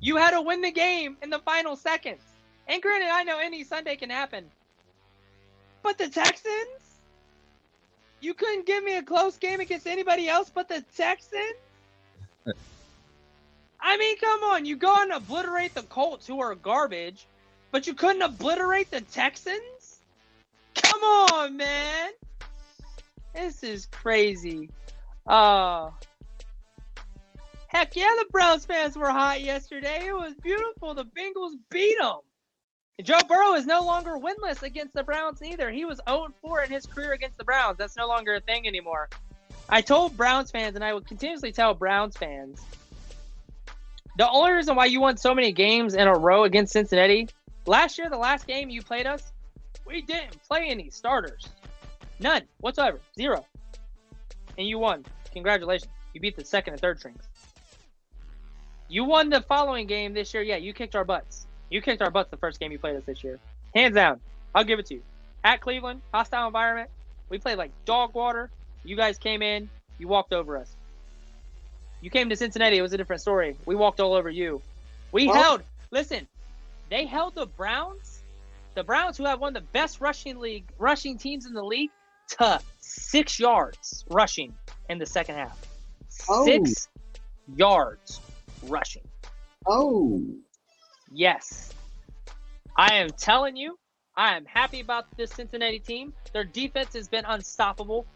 You 0.00 0.16
had 0.16 0.30
to 0.32 0.40
win 0.40 0.60
the 0.60 0.70
game 0.70 1.16
in 1.22 1.30
the 1.30 1.40
final 1.40 1.76
seconds. 1.76 2.22
And 2.68 2.80
granted, 2.80 3.08
I 3.10 3.24
know 3.24 3.38
any 3.38 3.64
Sunday 3.64 3.96
can 3.96 4.10
happen. 4.10 4.46
But 5.82 5.98
the 5.98 6.08
Texans? 6.08 6.79
You 8.20 8.34
couldn't 8.34 8.66
give 8.66 8.84
me 8.84 8.96
a 8.96 9.02
close 9.02 9.38
game 9.38 9.60
against 9.60 9.86
anybody 9.86 10.28
else 10.28 10.50
but 10.52 10.68
the 10.68 10.84
Texans? 10.96 11.42
I 13.80 13.96
mean, 13.96 14.18
come 14.18 14.44
on. 14.44 14.66
You 14.66 14.76
go 14.76 14.94
and 14.98 15.12
obliterate 15.12 15.74
the 15.74 15.82
Colts, 15.82 16.26
who 16.26 16.40
are 16.40 16.54
garbage, 16.54 17.26
but 17.70 17.86
you 17.86 17.94
couldn't 17.94 18.22
obliterate 18.22 18.90
the 18.90 19.00
Texans? 19.00 20.00
Come 20.74 21.02
on, 21.02 21.56
man. 21.56 22.10
This 23.34 23.62
is 23.62 23.86
crazy. 23.86 24.68
Uh, 25.26 25.90
heck 27.68 27.96
yeah, 27.96 28.14
the 28.18 28.26
Browns 28.30 28.66
fans 28.66 28.96
were 28.96 29.10
hot 29.10 29.40
yesterday. 29.40 30.06
It 30.06 30.14
was 30.14 30.34
beautiful. 30.34 30.94
The 30.94 31.04
Bengals 31.04 31.52
beat 31.70 31.96
them. 32.00 32.18
Joe 33.02 33.20
Burrow 33.28 33.54
is 33.54 33.66
no 33.66 33.82
longer 33.84 34.18
winless 34.18 34.62
against 34.62 34.94
the 34.94 35.02
Browns 35.02 35.42
either. 35.42 35.70
He 35.70 35.84
was 35.84 36.00
0 36.08 36.28
4 36.42 36.64
in 36.64 36.70
his 36.70 36.86
career 36.86 37.12
against 37.12 37.38
the 37.38 37.44
Browns. 37.44 37.78
That's 37.78 37.96
no 37.96 38.06
longer 38.06 38.34
a 38.34 38.40
thing 38.40 38.66
anymore. 38.66 39.08
I 39.68 39.80
told 39.80 40.16
Browns 40.16 40.50
fans, 40.50 40.74
and 40.74 40.84
I 40.84 40.92
would 40.92 41.06
continuously 41.06 41.52
tell 41.52 41.74
Browns 41.74 42.16
fans, 42.16 42.60
the 44.16 44.28
only 44.28 44.52
reason 44.52 44.74
why 44.74 44.86
you 44.86 45.00
won 45.00 45.16
so 45.16 45.34
many 45.34 45.52
games 45.52 45.94
in 45.94 46.08
a 46.08 46.12
row 46.12 46.44
against 46.44 46.72
Cincinnati, 46.72 47.28
last 47.66 47.96
year, 47.96 48.10
the 48.10 48.18
last 48.18 48.46
game 48.46 48.68
you 48.68 48.82
played 48.82 49.06
us, 49.06 49.32
we 49.86 50.02
didn't 50.02 50.42
play 50.42 50.66
any 50.68 50.90
starters. 50.90 51.48
None 52.18 52.42
whatsoever. 52.58 53.00
Zero. 53.16 53.46
And 54.58 54.66
you 54.66 54.78
won. 54.78 55.06
Congratulations. 55.32 55.90
You 56.12 56.20
beat 56.20 56.36
the 56.36 56.44
second 56.44 56.74
and 56.74 56.80
third 56.80 56.98
strings. 56.98 57.22
You 58.88 59.04
won 59.04 59.30
the 59.30 59.40
following 59.40 59.86
game 59.86 60.12
this 60.12 60.34
year. 60.34 60.42
Yeah, 60.42 60.56
you 60.56 60.74
kicked 60.74 60.96
our 60.96 61.04
butts. 61.04 61.46
You 61.70 61.80
kicked 61.80 62.02
our 62.02 62.10
butts 62.10 62.30
the 62.30 62.36
first 62.36 62.60
game 62.60 62.72
you 62.72 62.78
played 62.78 62.96
us 62.96 63.04
this 63.06 63.24
year. 63.24 63.38
Hands 63.74 63.94
down. 63.94 64.20
I'll 64.54 64.64
give 64.64 64.78
it 64.78 64.86
to 64.86 64.94
you. 64.94 65.02
At 65.44 65.60
Cleveland, 65.60 66.02
hostile 66.12 66.46
environment. 66.46 66.90
We 67.28 67.38
played 67.38 67.58
like 67.58 67.70
dog 67.84 68.14
water. 68.14 68.50
You 68.84 68.96
guys 68.96 69.16
came 69.16 69.40
in. 69.40 69.70
You 69.98 70.08
walked 70.08 70.32
over 70.32 70.56
us. 70.56 70.74
You 72.00 72.10
came 72.10 72.28
to 72.30 72.36
Cincinnati. 72.36 72.78
It 72.78 72.82
was 72.82 72.92
a 72.92 72.96
different 72.96 73.22
story. 73.22 73.56
We 73.66 73.76
walked 73.76 74.00
all 74.00 74.14
over 74.14 74.28
you. 74.28 74.60
We 75.12 75.28
well, 75.28 75.42
held. 75.42 75.62
Listen, 75.90 76.26
they 76.88 77.06
held 77.06 77.34
the 77.34 77.46
Browns. 77.46 78.20
The 78.74 78.82
Browns, 78.84 79.16
who 79.16 79.24
have 79.24 79.40
one 79.40 79.56
of 79.56 79.62
the 79.62 79.68
best 79.72 80.00
rushing 80.00 80.38
league 80.38 80.64
rushing 80.78 81.18
teams 81.18 81.46
in 81.46 81.52
the 81.52 81.62
league, 81.62 81.90
to 82.38 82.60
six 82.80 83.38
yards 83.38 84.04
rushing 84.10 84.54
in 84.88 84.98
the 84.98 85.06
second 85.06 85.36
half. 85.36 85.58
Oh. 86.28 86.44
Six 86.44 86.88
yards 87.56 88.20
rushing. 88.66 89.02
Oh. 89.66 90.22
Yes. 91.10 91.72
I 92.76 92.94
am 92.94 93.10
telling 93.10 93.56
you, 93.56 93.78
I 94.16 94.36
am 94.36 94.44
happy 94.44 94.80
about 94.80 95.06
this 95.16 95.30
Cincinnati 95.30 95.78
team. 95.78 96.12
Their 96.32 96.44
defense 96.44 96.94
has 96.94 97.08
been 97.08 97.24
unstoppable. 97.24 98.06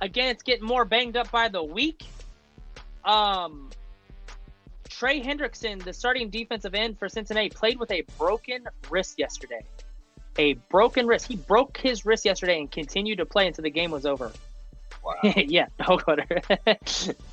Again, 0.00 0.28
it's 0.30 0.42
getting 0.42 0.66
more 0.66 0.84
banged 0.84 1.16
up 1.16 1.30
by 1.30 1.48
the 1.48 1.62
week. 1.62 2.04
Um, 3.04 3.70
Trey 4.88 5.20
Hendrickson, 5.20 5.82
the 5.82 5.92
starting 5.92 6.30
defensive 6.30 6.74
end 6.74 6.98
for 6.98 7.08
Cincinnati, 7.08 7.50
played 7.50 7.78
with 7.78 7.90
a 7.90 8.02
broken 8.18 8.66
wrist 8.90 9.18
yesterday. 9.18 9.64
A 10.38 10.54
broken 10.54 11.06
wrist. 11.06 11.26
He 11.26 11.36
broke 11.36 11.76
his 11.76 12.06
wrist 12.06 12.24
yesterday 12.24 12.60
and 12.60 12.70
continued 12.70 13.18
to 13.18 13.26
play 13.26 13.46
until 13.46 13.62
the 13.62 13.70
game 13.70 13.90
was 13.90 14.06
over. 14.06 14.32
Wow. 15.04 15.14
yeah, 15.22 15.66
no 15.80 15.98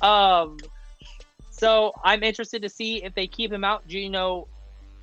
um, 0.02 0.58
so 1.50 1.92
I'm 2.02 2.22
interested 2.22 2.62
to 2.62 2.68
see 2.68 3.02
if 3.02 3.14
they 3.14 3.26
keep 3.26 3.52
him 3.52 3.64
out. 3.64 3.86
Do 3.86 3.98
you 3.98 4.10
know 4.10 4.48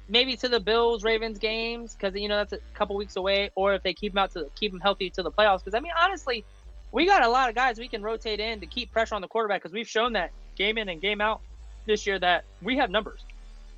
maybe 0.07 0.35
to 0.37 0.49
the 0.49 0.59
Bills 0.59 1.03
Ravens 1.03 1.39
games 1.39 1.95
because 1.95 2.19
you 2.19 2.27
know 2.27 2.37
that's 2.37 2.53
a 2.53 2.59
couple 2.73 2.95
weeks 2.95 3.15
away, 3.15 3.51
or 3.55 3.73
if 3.73 3.83
they 3.83 3.93
keep 3.93 4.13
him 4.13 4.17
out 4.17 4.31
to 4.33 4.49
keep 4.55 4.73
him 4.73 4.79
healthy 4.79 5.09
to 5.11 5.23
the 5.23 5.31
playoffs. 5.31 5.59
Because 5.59 5.75
I 5.75 5.79
mean, 5.79 5.93
honestly, 5.99 6.43
we 6.91 7.05
got 7.05 7.23
a 7.23 7.29
lot 7.29 7.49
of 7.49 7.55
guys 7.55 7.79
we 7.79 7.87
can 7.87 8.01
rotate 8.01 8.39
in 8.39 8.59
to 8.59 8.65
keep 8.65 8.91
pressure 8.91 9.15
on 9.15 9.21
the 9.21 9.27
quarterback 9.27 9.61
because 9.61 9.73
we've 9.73 9.87
shown 9.87 10.13
that 10.13 10.31
game 10.55 10.77
in 10.77 10.89
and 10.89 11.01
game 11.01 11.21
out 11.21 11.41
this 11.85 12.05
year 12.05 12.19
that 12.19 12.45
we 12.61 12.77
have 12.77 12.89
numbers, 12.89 13.21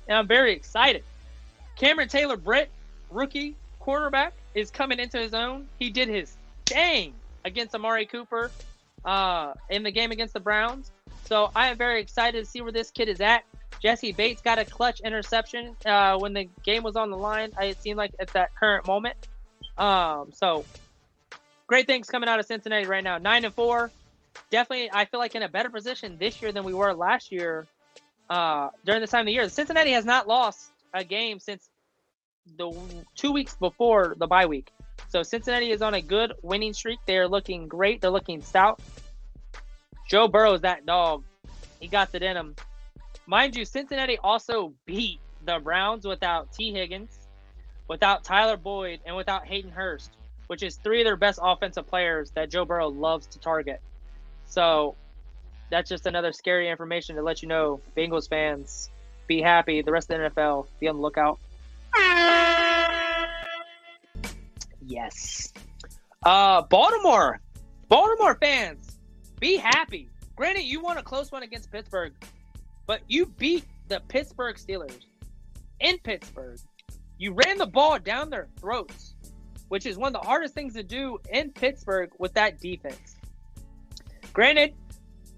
and 0.08 0.18
I'm 0.18 0.26
very 0.26 0.52
excited. 0.52 1.04
Cameron 1.76 2.08
Taylor 2.08 2.36
Britt, 2.36 2.70
rookie 3.10 3.54
quarterback, 3.80 4.32
is 4.54 4.70
coming 4.70 4.98
into 4.98 5.18
his 5.18 5.34
own. 5.34 5.66
He 5.78 5.90
did 5.90 6.08
his 6.08 6.36
dang 6.64 7.12
against 7.44 7.74
Amari 7.74 8.06
Cooper 8.06 8.50
uh, 9.04 9.54
in 9.70 9.82
the 9.82 9.90
game 9.90 10.10
against 10.10 10.34
the 10.34 10.40
Browns. 10.40 10.90
So 11.26 11.50
I 11.54 11.68
am 11.68 11.76
very 11.76 12.00
excited 12.00 12.44
to 12.44 12.50
see 12.50 12.60
where 12.60 12.72
this 12.72 12.90
kid 12.90 13.08
is 13.08 13.20
at. 13.20 13.44
Jessie 13.82 14.12
Bates 14.12 14.40
got 14.42 14.58
a 14.58 14.64
clutch 14.64 15.00
interception 15.00 15.76
uh, 15.84 16.18
when 16.18 16.32
the 16.32 16.48
game 16.64 16.82
was 16.82 16.96
on 16.96 17.10
the 17.10 17.16
line. 17.16 17.52
It 17.60 17.80
seemed 17.80 17.98
like 17.98 18.12
at 18.18 18.28
that 18.28 18.54
current 18.54 18.86
moment. 18.86 19.16
Um, 19.76 20.32
so 20.32 20.64
great 21.66 21.86
things 21.86 22.08
coming 22.08 22.28
out 22.28 22.40
of 22.40 22.46
Cincinnati 22.46 22.86
right 22.86 23.04
now. 23.04 23.18
Nine 23.18 23.44
and 23.44 23.54
four. 23.54 23.90
Definitely, 24.50 24.90
I 24.92 25.04
feel 25.06 25.20
like 25.20 25.34
in 25.34 25.42
a 25.42 25.48
better 25.48 25.70
position 25.70 26.16
this 26.18 26.40
year 26.40 26.52
than 26.52 26.64
we 26.64 26.74
were 26.74 26.92
last 26.94 27.32
year 27.32 27.66
uh, 28.30 28.70
during 28.84 29.00
this 29.00 29.10
time 29.10 29.20
of 29.20 29.26
the 29.26 29.32
year. 29.32 29.48
Cincinnati 29.48 29.92
has 29.92 30.04
not 30.04 30.28
lost 30.28 30.70
a 30.94 31.04
game 31.04 31.38
since 31.38 31.68
the 32.56 32.72
two 33.14 33.32
weeks 33.32 33.56
before 33.56 34.14
the 34.18 34.26
bye 34.26 34.46
week. 34.46 34.70
So 35.08 35.22
Cincinnati 35.22 35.70
is 35.70 35.82
on 35.82 35.94
a 35.94 36.00
good 36.00 36.32
winning 36.42 36.72
streak. 36.72 36.98
They're 37.06 37.28
looking 37.28 37.68
great. 37.68 38.00
They're 38.00 38.10
looking 38.10 38.42
stout. 38.42 38.80
Joe 40.08 40.28
Burrow's 40.28 40.60
that 40.62 40.86
dog. 40.86 41.24
He 41.80 41.88
got 41.88 42.14
it 42.14 42.22
in 42.22 42.36
him. 42.36 42.56
Mind 43.26 43.56
you, 43.56 43.64
Cincinnati 43.64 44.18
also 44.18 44.72
beat 44.84 45.20
the 45.44 45.58
Browns 45.58 46.06
without 46.06 46.52
Tee 46.52 46.72
Higgins, 46.72 47.18
without 47.88 48.22
Tyler 48.22 48.56
Boyd, 48.56 49.00
and 49.04 49.16
without 49.16 49.46
Hayden 49.46 49.70
Hurst, 49.70 50.12
which 50.46 50.62
is 50.62 50.76
three 50.76 51.00
of 51.00 51.06
their 51.06 51.16
best 51.16 51.40
offensive 51.42 51.86
players 51.86 52.30
that 52.32 52.50
Joe 52.50 52.64
Burrow 52.64 52.88
loves 52.88 53.26
to 53.28 53.40
target. 53.40 53.80
So 54.46 54.94
that's 55.70 55.88
just 55.88 56.06
another 56.06 56.32
scary 56.32 56.68
information 56.68 57.16
to 57.16 57.22
let 57.22 57.42
you 57.42 57.48
know, 57.48 57.80
Bengals 57.96 58.28
fans, 58.28 58.90
be 59.26 59.42
happy. 59.42 59.82
The 59.82 59.90
rest 59.90 60.10
of 60.10 60.20
the 60.20 60.30
NFL, 60.30 60.66
be 60.78 60.86
on 60.86 60.96
the 60.96 61.02
lookout. 61.02 61.40
Yes. 64.86 65.52
Uh, 66.24 66.62
Baltimore, 66.62 67.40
Baltimore 67.88 68.36
fans, 68.36 68.98
be 69.40 69.56
happy. 69.56 70.08
Granted, 70.36 70.62
you 70.62 70.80
won 70.80 70.98
a 70.98 71.02
close 71.02 71.32
one 71.32 71.42
against 71.42 71.72
Pittsburgh, 71.72 72.12
but 72.86 73.00
you 73.08 73.26
beat 73.26 73.64
the 73.88 74.00
Pittsburgh 74.08 74.56
Steelers 74.56 75.04
in 75.80 75.98
Pittsburgh. 75.98 76.58
You 77.18 77.32
ran 77.32 77.58
the 77.58 77.66
ball 77.66 77.98
down 77.98 78.30
their 78.30 78.48
throats, 78.58 79.14
which 79.68 79.86
is 79.86 79.96
one 79.96 80.14
of 80.14 80.22
the 80.22 80.26
hardest 80.26 80.54
things 80.54 80.74
to 80.74 80.82
do 80.82 81.18
in 81.30 81.50
Pittsburgh 81.50 82.10
with 82.18 82.34
that 82.34 82.60
defense. 82.60 83.16
Granted, 84.32 84.74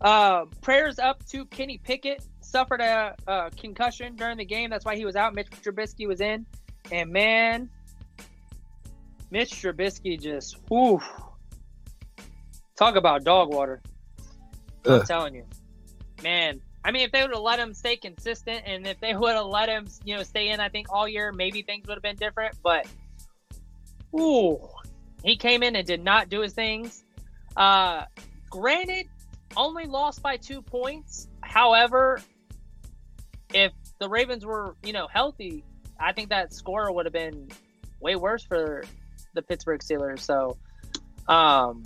uh, 0.00 0.46
prayers 0.61 0.98
up 0.98 1.24
to 1.28 1.44
Kenny 1.46 1.78
Pickett. 1.78 2.24
Suffered 2.40 2.80
a, 2.80 3.14
a 3.26 3.50
concussion 3.56 4.16
during 4.16 4.38
the 4.38 4.44
game. 4.44 4.70
That's 4.70 4.84
why 4.84 4.96
he 4.96 5.04
was 5.04 5.16
out. 5.16 5.34
Mitch 5.34 5.51
Trubisky 5.51 6.09
was 6.09 6.20
in. 6.20 6.46
And 6.90 7.12
man, 7.12 7.68
Mitch 9.30 9.51
Trubisky 9.51 10.18
just, 10.18 10.57
whew. 10.68 11.01
Talk 12.76 12.96
about 12.96 13.24
dog 13.24 13.53
water. 13.53 13.82
I'm 14.86 15.03
telling 15.03 15.34
you. 15.34 15.44
Man, 16.22 16.61
I 16.89 16.91
mean, 16.91 17.03
if 17.03 17.12
they 17.12 17.20
would 17.20 17.32
have 17.32 17.43
let 17.43 17.59
him 17.59 17.74
stay 17.74 17.97
consistent 17.97 18.62
and 18.64 18.86
if 18.86 18.99
they 18.99 19.14
would 19.14 19.34
have 19.34 19.45
let 19.45 19.68
him, 19.68 19.86
you 20.05 20.16
know, 20.16 20.22
stay 20.22 20.49
in, 20.49 20.59
I 20.59 20.70
think 20.70 20.86
all 20.91 21.07
year, 21.07 21.32
maybe 21.32 21.61
things 21.61 21.86
would 21.86 21.97
have 21.97 22.03
been 22.03 22.16
different. 22.16 22.57
But, 22.62 22.86
ooh, 24.18 24.66
he 25.22 25.36
came 25.36 25.62
in 25.62 25.76
and 25.76 25.86
did 25.86 26.03
not 26.03 26.30
do 26.30 26.41
his 26.41 26.55
things. 26.55 27.05
Uh, 27.59 28.07
granted, 28.49 29.07
only 29.55 29.84
lost 29.84 30.22
by 30.22 30.39
two 30.39 30.62
points. 30.62 31.28
However, 31.43 32.22
if 33.53 33.72
the 33.99 34.09
Ravens 34.09 34.47
were, 34.47 34.74
you 34.82 34.95
know, 34.95 35.09
healthy, 35.12 35.64
I 36.01 36.14
think 36.14 36.30
that 36.30 36.55
score 36.55 36.91
would 36.91 37.05
have 37.05 37.12
been 37.12 37.51
way 38.01 38.16
worse 38.16 38.45
for 38.45 38.82
the 39.34 39.43
Pittsburgh 39.43 39.80
Steelers. 39.80 40.20
So, 40.20 40.57
um, 41.26 41.82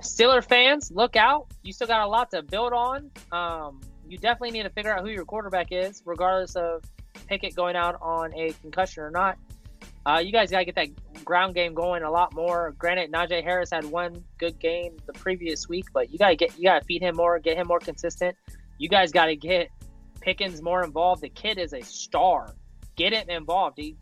Steeler 0.00 0.44
fans, 0.44 0.92
look 0.92 1.16
out. 1.16 1.48
You 1.64 1.72
still 1.72 1.88
got 1.88 2.02
a 2.02 2.06
lot 2.06 2.30
to 2.30 2.42
build 2.42 2.72
on. 2.72 3.10
Um, 3.32 3.80
you 4.08 4.18
definitely 4.18 4.52
need 4.52 4.64
to 4.64 4.70
figure 4.70 4.92
out 4.92 5.02
who 5.02 5.10
your 5.10 5.24
quarterback 5.24 5.68
is, 5.70 6.02
regardless 6.04 6.56
of 6.56 6.84
Pickett 7.26 7.54
going 7.54 7.76
out 7.76 7.96
on 8.00 8.32
a 8.34 8.52
concussion 8.60 9.02
or 9.02 9.10
not. 9.10 9.38
Uh, 10.06 10.18
you 10.18 10.32
guys 10.32 10.50
got 10.50 10.58
to 10.58 10.64
get 10.66 10.74
that 10.74 11.24
ground 11.24 11.54
game 11.54 11.72
going 11.72 12.02
a 12.02 12.10
lot 12.10 12.34
more. 12.34 12.74
Granted, 12.78 13.10
Najee 13.10 13.42
Harris 13.42 13.70
had 13.70 13.84
one 13.84 14.22
good 14.38 14.58
game 14.58 14.96
the 15.06 15.14
previous 15.14 15.68
week, 15.68 15.86
but 15.94 16.12
you 16.12 16.18
got 16.18 16.28
to 16.28 16.36
get 16.36 16.56
you 16.58 16.64
got 16.64 16.80
to 16.80 16.84
feed 16.84 17.02
him 17.02 17.16
more, 17.16 17.38
get 17.38 17.56
him 17.56 17.66
more 17.66 17.78
consistent. 17.78 18.36
You 18.78 18.88
guys 18.88 19.12
got 19.12 19.26
to 19.26 19.36
get 19.36 19.70
Pickens 20.20 20.62
more 20.62 20.84
involved. 20.84 21.22
The 21.22 21.30
kid 21.30 21.58
is 21.58 21.72
a 21.72 21.80
star. 21.82 22.54
Get 22.96 23.12
him 23.12 23.28
involved. 23.30 23.78
He, 23.78 23.96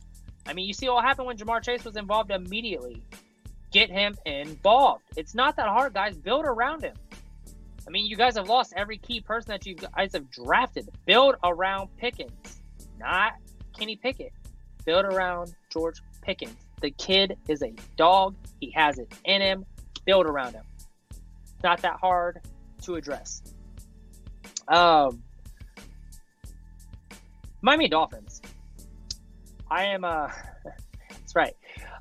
I 0.46 0.52
mean, 0.52 0.66
you 0.66 0.74
see 0.74 0.88
what 0.88 1.04
happened 1.04 1.26
when 1.26 1.36
Ja'Marr 1.36 1.62
Chase 1.62 1.84
was 1.84 1.96
involved 1.96 2.30
immediately. 2.30 3.02
Get 3.70 3.90
him 3.90 4.16
involved. 4.26 5.04
It's 5.16 5.34
not 5.34 5.56
that 5.56 5.68
hard, 5.68 5.94
guys. 5.94 6.16
Build 6.16 6.44
around 6.44 6.82
him. 6.82 6.94
I 7.86 7.90
mean, 7.90 8.06
you 8.06 8.16
guys 8.16 8.36
have 8.36 8.48
lost 8.48 8.72
every 8.76 8.98
key 8.98 9.20
person 9.20 9.50
that 9.50 9.66
you 9.66 9.74
guys 9.74 10.12
have 10.12 10.30
drafted. 10.30 10.88
Build 11.06 11.36
around 11.42 11.88
Pickens, 11.96 12.60
not 12.98 13.32
Kenny 13.76 13.96
Pickett. 13.96 14.32
Build 14.84 15.04
around 15.04 15.54
George 15.70 16.00
Pickens. 16.22 16.56
The 16.80 16.90
kid 16.90 17.36
is 17.48 17.62
a 17.62 17.72
dog. 17.96 18.34
He 18.60 18.70
has 18.70 18.98
it 18.98 19.12
in 19.24 19.40
him. 19.40 19.64
Build 20.04 20.26
around 20.26 20.54
him. 20.54 20.64
Not 21.62 21.80
that 21.82 21.98
hard 22.00 22.40
to 22.82 22.96
address. 22.96 23.42
Um, 24.68 25.22
Miami 27.62 27.88
Dolphins. 27.88 28.42
I 29.70 29.84
am 29.84 30.04
uh 30.04 30.28
that's 31.08 31.34
right. 31.34 31.56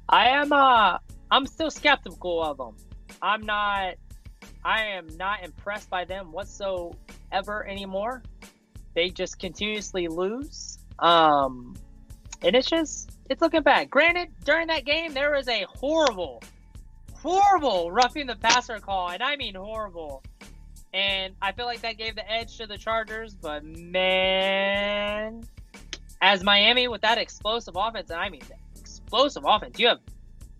I 0.09 0.29
am 0.29 0.51
uh 0.51 0.97
I'm 1.29 1.45
still 1.45 1.71
skeptical 1.71 2.43
of 2.43 2.57
them. 2.57 2.75
I'm 3.21 3.45
not 3.45 3.93
I 4.63 4.85
am 4.85 5.07
not 5.17 5.43
impressed 5.43 5.89
by 5.89 6.05
them 6.05 6.31
whatsoever 6.31 7.67
anymore. 7.67 8.21
They 8.93 9.09
just 9.09 9.39
continuously 9.39 10.07
lose. 10.07 10.77
Um 10.99 11.75
and 12.41 12.55
it's 12.55 12.69
just 12.69 13.11
it's 13.29 13.41
looking 13.41 13.61
bad. 13.61 13.89
Granted, 13.89 14.29
during 14.43 14.67
that 14.67 14.85
game 14.85 15.13
there 15.13 15.31
was 15.31 15.47
a 15.47 15.65
horrible, 15.69 16.41
horrible 17.13 17.91
roughing 17.91 18.27
the 18.27 18.35
passer 18.35 18.79
call, 18.79 19.09
and 19.09 19.23
I 19.23 19.35
mean 19.35 19.55
horrible. 19.55 20.23
And 20.93 21.35
I 21.41 21.53
feel 21.53 21.65
like 21.65 21.81
that 21.81 21.97
gave 21.97 22.15
the 22.15 22.29
edge 22.29 22.57
to 22.57 22.67
the 22.67 22.77
Chargers, 22.77 23.33
but 23.33 23.63
man, 23.63 25.43
as 26.21 26.43
Miami 26.43 26.89
with 26.89 27.01
that 27.01 27.17
explosive 27.17 27.75
offense, 27.77 28.09
and 28.09 28.19
I 28.19 28.29
mean 28.29 28.41
explosive 28.77 29.43
offense, 29.47 29.79
you 29.79 29.87
have 29.87 29.99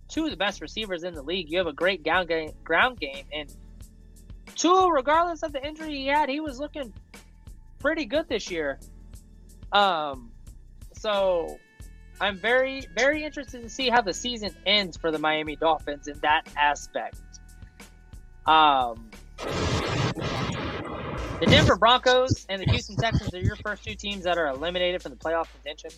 two 0.07 0.25
of 0.25 0.31
the 0.31 0.37
best 0.37 0.61
receivers 0.61 1.03
in 1.03 1.13
the 1.13 1.21
league. 1.21 1.49
You 1.49 1.57
have 1.57 1.67
a 1.67 1.73
great 1.73 2.03
ground 2.03 2.29
game, 2.29 2.51
ground 2.63 2.99
game, 2.99 3.25
and 3.33 3.53
Tua, 4.61 4.91
regardless 4.91 5.41
of 5.41 5.53
the 5.53 5.65
injury 5.65 5.95
he 5.95 6.05
had, 6.05 6.29
he 6.29 6.39
was 6.39 6.59
looking 6.59 6.93
pretty 7.79 8.05
good 8.05 8.29
this 8.29 8.51
year. 8.51 8.79
Um, 9.71 10.31
so 10.93 11.57
I'm 12.19 12.37
very, 12.37 12.85
very 12.95 13.23
interested 13.23 13.63
to 13.63 13.69
see 13.69 13.89
how 13.89 14.01
the 14.01 14.13
season 14.13 14.55
ends 14.67 14.97
for 14.97 15.09
the 15.09 15.17
Miami 15.17 15.55
Dolphins 15.55 16.07
in 16.07 16.19
that 16.19 16.47
aspect. 16.55 17.19
Um, 18.45 19.09
the 21.39 21.47
Denver 21.47 21.75
Broncos 21.75 22.45
and 22.47 22.61
the 22.61 22.71
Houston 22.71 22.97
Texans 22.97 23.33
are 23.33 23.39
your 23.39 23.55
first 23.55 23.83
two 23.83 23.95
teams 23.95 24.25
that 24.25 24.37
are 24.37 24.45
eliminated 24.45 25.01
from 25.01 25.13
the 25.13 25.17
playoff 25.17 25.47
contention. 25.53 25.89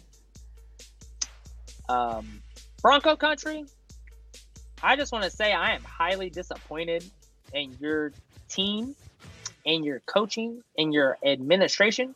Um, 1.90 2.42
Bronco 2.82 3.18
country, 3.18 3.66
I 4.82 4.96
just 4.96 5.12
want 5.12 5.26
to 5.26 5.30
say 5.30 5.52
I 5.52 5.74
am 5.76 5.84
highly 5.84 6.30
disappointed 6.30 7.04
in 7.54 7.76
your 7.82 8.14
team, 8.54 8.96
and 9.66 9.84
your 9.84 10.00
coaching, 10.02 10.62
and 10.78 10.94
your 10.94 11.18
administration. 11.26 12.16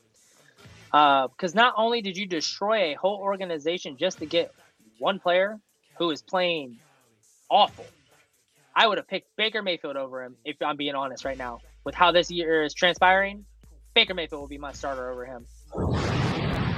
Because 0.92 1.56
uh, 1.56 1.62
not 1.62 1.74
only 1.78 2.02
did 2.02 2.16
you 2.18 2.26
destroy 2.26 2.92
a 2.92 2.94
whole 2.94 3.20
organization 3.20 3.98
just 3.98 4.20
to 4.20 4.26
get 4.26 4.54
one 5.00 5.20
player 5.20 5.60
who 5.98 6.12
is 6.12 6.22
playing 6.22 6.78
awful, 7.50 7.86
I 8.76 8.88
would 8.88 8.98
have 8.98 9.08
picked 9.08 9.36
Baker 9.36 9.62
Mayfield 9.62 9.98
over 9.98 10.24
him 10.24 10.36
if 10.46 10.56
I'm 10.62 10.78
being 10.78 10.96
honest 10.96 11.26
right 11.26 11.38
now. 11.38 11.60
With 11.84 11.96
how 11.96 12.12
this 12.12 12.30
year 12.30 12.64
is 12.64 12.74
transpiring, 12.74 13.46
Baker 13.94 14.14
Mayfield 14.14 14.42
will 14.42 14.48
be 14.48 14.58
my 14.58 14.72
starter 14.72 15.10
over 15.10 15.26
him. 15.26 15.46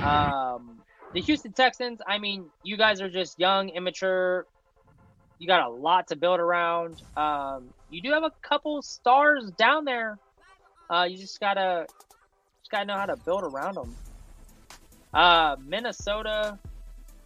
Um, 0.04 0.82
the 1.14 1.22
Houston 1.22 1.52
Texans, 1.52 2.00
I 2.08 2.20
mean, 2.20 2.46
you 2.64 2.78
guys 2.78 3.02
are 3.02 3.10
just 3.10 3.40
young, 3.40 3.70
immature. 3.70 4.46
You 5.40 5.48
got 5.48 5.66
a 5.66 5.70
lot 5.70 6.08
to 6.10 6.16
build 6.16 6.40
around. 6.40 7.02
Um, 7.16 7.70
you 7.90 8.02
do 8.02 8.12
have 8.12 8.24
a 8.24 8.32
couple 8.42 8.82
stars 8.82 9.50
down 9.52 9.86
there. 9.86 10.18
Uh, 10.90 11.08
you 11.10 11.18
just 11.18 11.40
gotta 11.40 11.88
just 12.60 12.72
gotta 12.72 12.86
know 12.86 12.96
how 12.96 13.06
to 13.06 13.16
build 13.16 13.44
around 13.44 13.76
them. 13.76 13.96
Uh, 15.14 15.56
Minnesota, 15.66 16.60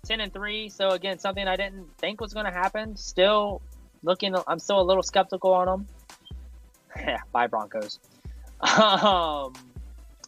ten 0.03 0.22
and 0.22 0.32
three. 0.32 0.70
So 0.70 0.89
again, 0.89 1.18
something 1.20 1.47
I 1.47 1.55
didn't 1.55 1.88
think 1.97 2.22
was 2.22 2.34
going 2.34 2.45
to 2.45 2.51
happen. 2.51 2.95
Still 2.95 3.61
looking. 4.03 4.36
I'm 4.47 4.59
still 4.59 4.80
a 4.80 4.84
little 4.84 5.03
skeptical 5.03 5.53
on 5.53 5.66
them. 5.66 5.88
Yeah, 6.95 7.20
bye 7.32 7.47
Broncos. 7.47 7.99
Um, 8.61 9.53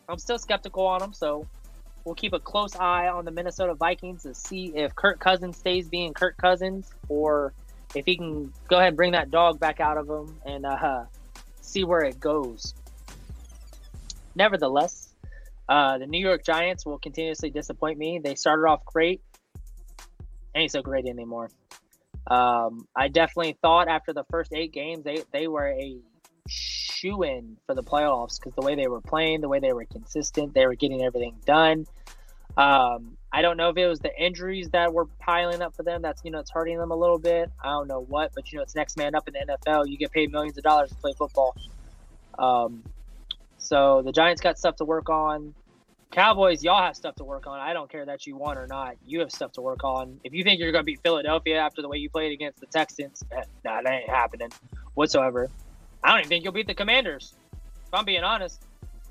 I'm 0.09 0.17
still 0.17 0.39
skeptical 0.39 0.85
on 0.85 0.99
them. 0.99 1.13
So 1.13 1.47
we'll 2.03 2.15
keep 2.15 2.33
a 2.33 2.39
close 2.39 2.75
eye 2.75 3.07
on 3.07 3.25
the 3.25 3.31
Minnesota 3.31 3.73
Vikings 3.73 4.23
to 4.23 4.33
see 4.33 4.73
if 4.75 4.95
Kirk 4.95 5.19
Cousins 5.19 5.57
stays 5.57 5.87
being 5.87 6.13
Kirk 6.13 6.37
Cousins 6.37 6.91
or 7.09 7.53
if 7.95 8.05
he 8.05 8.17
can 8.17 8.51
go 8.67 8.77
ahead 8.77 8.89
and 8.89 8.97
bring 8.97 9.13
that 9.13 9.31
dog 9.31 9.59
back 9.59 9.79
out 9.79 9.97
of 9.97 10.09
him 10.09 10.39
and 10.45 10.65
uh, 10.65 11.05
see 11.61 11.83
where 11.83 12.01
it 12.01 12.19
goes. 12.19 12.73
Nevertheless, 14.35 15.13
uh, 15.69 15.97
the 15.97 16.05
New 16.05 16.19
York 16.19 16.43
Giants 16.43 16.85
will 16.85 16.99
continuously 16.99 17.49
disappoint 17.49 17.97
me. 17.97 18.19
They 18.23 18.35
started 18.35 18.63
off 18.63 18.85
great, 18.85 19.21
ain't 20.53 20.71
so 20.71 20.81
great 20.81 21.05
anymore. 21.05 21.49
Um, 22.27 22.87
I 22.95 23.07
definitely 23.07 23.57
thought 23.61 23.87
after 23.87 24.11
the 24.11 24.23
first 24.29 24.51
eight 24.53 24.73
games 24.73 25.03
they 25.03 25.23
they 25.31 25.47
were 25.47 25.67
a 25.67 25.97
shoe 26.47 27.23
in 27.23 27.57
for 27.65 27.75
the 27.75 27.83
playoffs 27.83 28.39
because 28.39 28.53
the 28.55 28.65
way 28.65 28.75
they 28.75 28.87
were 28.87 29.01
playing, 29.01 29.41
the 29.41 29.49
way 29.49 29.59
they 29.59 29.73
were 29.73 29.85
consistent, 29.85 30.53
they 30.53 30.65
were 30.65 30.75
getting 30.75 31.03
everything 31.03 31.35
done. 31.45 31.85
Um, 32.57 33.17
I 33.35 33.41
don't 33.41 33.57
know 33.57 33.67
if 33.67 33.75
it 33.75 33.85
was 33.85 33.99
the 33.99 34.17
injuries 34.17 34.69
that 34.69 34.93
were 34.93 35.07
piling 35.19 35.61
up 35.61 35.75
for 35.75 35.83
them. 35.83 36.01
That's 36.01 36.23
you 36.23 36.31
know 36.31 36.39
it's 36.39 36.49
hurting 36.49 36.77
them 36.77 36.91
a 36.91 36.95
little 36.95 37.19
bit. 37.19 37.51
I 37.61 37.67
don't 37.67 37.85
know 37.85 37.99
what, 37.99 38.31
but 38.33 38.49
you 38.49 38.57
know 38.57 38.63
it's 38.63 38.75
next 38.75 38.95
man 38.95 39.13
up 39.13 39.27
in 39.27 39.33
the 39.33 39.57
NFL. 39.67 39.89
You 39.89 39.97
get 39.97 40.13
paid 40.13 40.31
millions 40.31 40.57
of 40.57 40.63
dollars 40.63 40.91
to 40.91 40.95
play 40.95 41.11
football. 41.17 41.53
Um, 42.39 42.81
so 43.57 44.01
the 44.03 44.13
Giants 44.13 44.41
got 44.41 44.57
stuff 44.57 44.77
to 44.77 44.85
work 44.85 45.09
on. 45.09 45.53
Cowboys, 46.11 46.63
y'all 46.63 46.81
have 46.81 46.95
stuff 46.95 47.15
to 47.15 47.25
work 47.25 47.45
on. 47.45 47.59
I 47.59 47.73
don't 47.73 47.91
care 47.91 48.05
that 48.05 48.25
you 48.25 48.37
won 48.37 48.57
or 48.57 48.67
not. 48.67 48.95
You 49.05 49.19
have 49.19 49.33
stuff 49.33 49.51
to 49.53 49.61
work 49.61 49.83
on. 49.83 50.17
If 50.23 50.33
you 50.33 50.45
think 50.45 50.61
you're 50.61 50.71
going 50.71 50.83
to 50.83 50.85
beat 50.85 51.01
Philadelphia 51.03 51.57
after 51.57 51.81
the 51.81 51.89
way 51.89 51.97
you 51.97 52.09
played 52.09 52.31
against 52.31 52.61
the 52.61 52.67
Texans, 52.67 53.21
eh, 53.33 53.43
nah, 53.65 53.81
that 53.81 53.91
ain't 53.91 54.09
happening 54.09 54.49
whatsoever. 54.93 55.49
I 56.05 56.11
don't 56.11 56.19
even 56.19 56.29
think 56.29 56.45
you'll 56.45 56.53
beat 56.53 56.67
the 56.67 56.73
Commanders. 56.73 57.33
If 57.51 57.93
I'm 57.93 58.05
being 58.05 58.23
honest, 58.23 58.63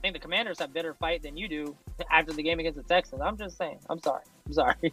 think 0.04 0.14
the 0.14 0.20
Commanders 0.20 0.58
have 0.58 0.72
better 0.72 0.94
fight 0.94 1.22
than 1.22 1.36
you 1.36 1.48
do 1.48 1.76
after 2.10 2.32
the 2.32 2.42
game 2.42 2.58
against 2.60 2.76
the 2.76 2.82
Texans. 2.82 3.22
I'm 3.22 3.36
just 3.36 3.56
saying. 3.56 3.78
I'm 3.88 4.00
sorry. 4.02 4.22
I'm 4.46 4.52
sorry. 4.52 4.92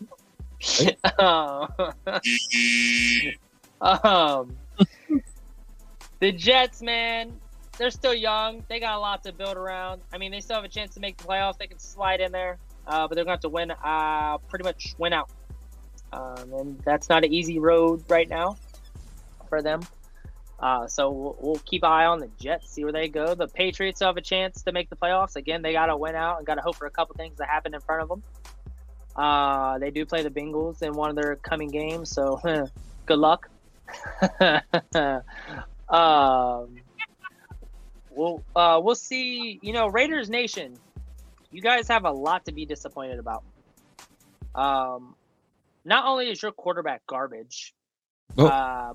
um, 3.82 4.56
the 6.20 6.32
Jets, 6.32 6.82
man 6.82 7.34
they're 7.82 7.90
still 7.90 8.14
young. 8.14 8.64
They 8.68 8.80
got 8.80 8.96
a 8.96 9.00
lot 9.00 9.24
to 9.24 9.34
build 9.34 9.58
around. 9.58 10.02
I 10.14 10.20
mean, 10.20 10.32
they 10.32 10.40
still 10.40 10.56
have 10.56 10.64
a 10.64 10.70
chance 10.70 10.94
to 10.94 11.00
make 11.00 11.18
the 11.18 11.24
playoffs. 11.24 11.58
They 11.58 11.66
can 11.66 11.80
slide 11.80 12.22
in 12.22 12.32
there, 12.32 12.60
uh, 12.86 13.08
but 13.08 13.16
they're 13.16 13.26
going 13.26 13.32
to 13.32 13.32
have 13.32 13.42
to 13.42 13.50
win, 13.50 13.72
uh, 13.72 14.38
pretty 14.50 14.64
much 14.64 14.94
win 15.00 15.14
out. 15.14 15.32
Um, 16.14 16.54
and 16.54 16.80
that's 16.82 17.10
not 17.10 17.24
an 17.24 17.34
easy 17.34 17.58
road 17.58 18.04
right 18.08 18.30
now 18.30 18.58
for 19.50 19.64
them. 19.64 19.82
Uh, 20.62 20.88
so 20.88 21.10
we'll, 21.10 21.36
we'll, 21.40 21.62
keep 21.66 21.82
an 21.84 21.92
eye 21.92 22.06
on 22.06 22.20
the 22.20 22.30
Jets, 22.40 22.70
see 22.70 22.84
where 22.84 22.94
they 22.94 23.08
go. 23.08 23.34
The 23.34 23.48
Patriots 23.48 24.00
have 24.02 24.16
a 24.18 24.22
chance 24.22 24.62
to 24.62 24.72
make 24.72 24.92
the 24.92 24.96
playoffs. 24.96 25.36
Again, 25.36 25.64
they 25.64 25.74
got 25.74 25.88
to 25.88 25.98
win 25.98 26.14
out 26.14 26.38
and 26.38 26.46
got 26.46 26.56
to 26.56 26.62
hope 26.62 26.76
for 26.76 26.86
a 26.86 26.92
couple 26.92 27.16
things 27.16 27.40
that 27.40 27.48
happen 27.48 27.74
in 27.74 27.82
front 27.82 28.04
of 28.04 28.10
them. 28.10 28.24
Uh, 29.16 29.80
they 29.80 29.90
do 29.90 30.06
play 30.06 30.22
the 30.22 30.30
Bengals 30.30 30.84
in 30.84 30.94
one 30.94 31.10
of 31.10 31.16
their 31.16 31.36
coming 31.38 31.70
games, 31.70 32.12
so 32.12 32.40
good 33.08 33.18
luck. 33.18 33.50
um, 35.90 36.76
we'll 38.12 38.44
uh, 38.56 38.80
we'll 38.84 38.96
see. 38.96 39.60
You 39.64 39.74
know, 39.74 39.88
Raiders 39.88 40.30
Nation, 40.30 40.78
you 41.52 41.62
guys 41.62 41.88
have 41.88 42.06
a 42.06 42.12
lot 42.12 42.46
to 42.46 42.52
be 42.52 42.66
disappointed 42.66 43.18
about. 43.18 43.44
Um, 44.54 45.16
not 45.84 46.06
only 46.06 46.30
is 46.30 46.42
your 46.42 46.52
quarterback 46.52 47.06
garbage, 47.08 47.74
oh. 48.38 48.46
uh, 48.46 48.94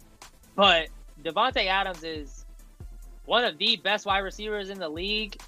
but 0.54 0.88
Davante 1.26 1.66
Adams 1.66 2.02
is 2.02 2.44
one 3.24 3.44
of 3.44 3.58
the 3.58 3.76
best 3.76 4.06
wide 4.06 4.20
receivers 4.20 4.70
in 4.70 4.78
the 4.78 4.88
league, 4.88 5.40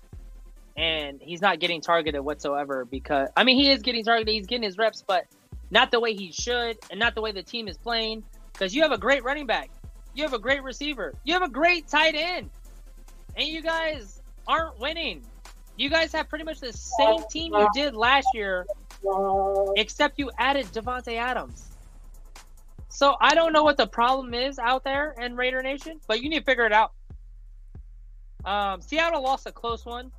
and 0.76 1.20
he's 1.22 1.40
not 1.40 1.60
getting 1.60 1.80
targeted 1.80 2.20
whatsoever. 2.20 2.84
Because 2.84 3.28
I 3.36 3.44
mean, 3.44 3.56
he 3.56 3.70
is 3.70 3.82
getting 3.82 4.04
targeted, 4.04 4.34
he's 4.34 4.46
getting 4.46 4.64
his 4.64 4.78
reps, 4.78 5.02
but 5.06 5.26
not 5.70 5.90
the 5.90 6.00
way 6.00 6.14
he 6.14 6.32
should, 6.32 6.78
and 6.90 6.98
not 6.98 7.14
the 7.14 7.20
way 7.20 7.32
the 7.32 7.42
team 7.42 7.68
is 7.68 7.78
playing. 7.78 8.24
Because 8.52 8.74
you 8.74 8.82
have 8.82 8.92
a 8.92 8.98
great 8.98 9.22
running 9.22 9.46
back, 9.46 9.70
you 10.14 10.24
have 10.24 10.32
a 10.32 10.38
great 10.38 10.62
receiver, 10.62 11.14
you 11.24 11.32
have 11.34 11.42
a 11.42 11.48
great 11.48 11.86
tight 11.86 12.14
end 12.16 12.50
and 13.38 13.46
you 13.46 13.62
guys 13.62 14.20
aren't 14.46 14.78
winning. 14.78 15.24
You 15.76 15.88
guys 15.88 16.12
have 16.12 16.28
pretty 16.28 16.44
much 16.44 16.60
the 16.60 16.72
same 16.72 17.22
team 17.30 17.54
you 17.54 17.68
did 17.72 17.94
last 17.94 18.26
year, 18.34 18.66
except 19.76 20.18
you 20.18 20.30
added 20.38 20.66
Davante 20.66 21.14
Adams. 21.16 21.67
So 22.98 23.14
I 23.20 23.36
don't 23.36 23.52
know 23.52 23.62
what 23.62 23.76
the 23.76 23.86
problem 23.86 24.34
is 24.34 24.58
out 24.58 24.82
there 24.82 25.14
in 25.20 25.36
Raider 25.36 25.62
Nation, 25.62 26.00
but 26.08 26.20
you 26.20 26.28
need 26.28 26.40
to 26.40 26.44
figure 26.44 26.66
it 26.66 26.72
out. 26.72 26.94
Um, 28.44 28.80
Seattle 28.80 29.22
lost 29.22 29.46
a 29.46 29.52
close 29.52 29.86
one. 29.86 30.10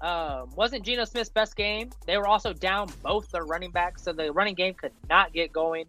Um, 0.00 0.50
wasn't 0.54 0.84
Geno 0.84 1.04
Smith's 1.04 1.30
best 1.30 1.56
game. 1.56 1.90
They 2.06 2.16
were 2.16 2.28
also 2.28 2.52
down 2.52 2.90
both 3.02 3.28
their 3.32 3.44
running 3.44 3.72
backs, 3.72 4.04
so 4.04 4.12
the 4.12 4.30
running 4.30 4.54
game 4.54 4.74
could 4.74 4.92
not 5.10 5.32
get 5.32 5.52
going. 5.52 5.86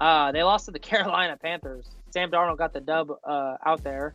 Uh, 0.00 0.32
they 0.32 0.42
lost 0.42 0.64
to 0.64 0.70
the 0.70 0.78
Carolina 0.90 1.36
Panthers. 1.36 1.90
Sam 2.08 2.30
Darnold 2.30 2.56
got 2.56 2.72
the 2.72 2.80
dub 2.80 3.10
uh, 3.24 3.58
out 3.66 3.84
there 3.84 4.14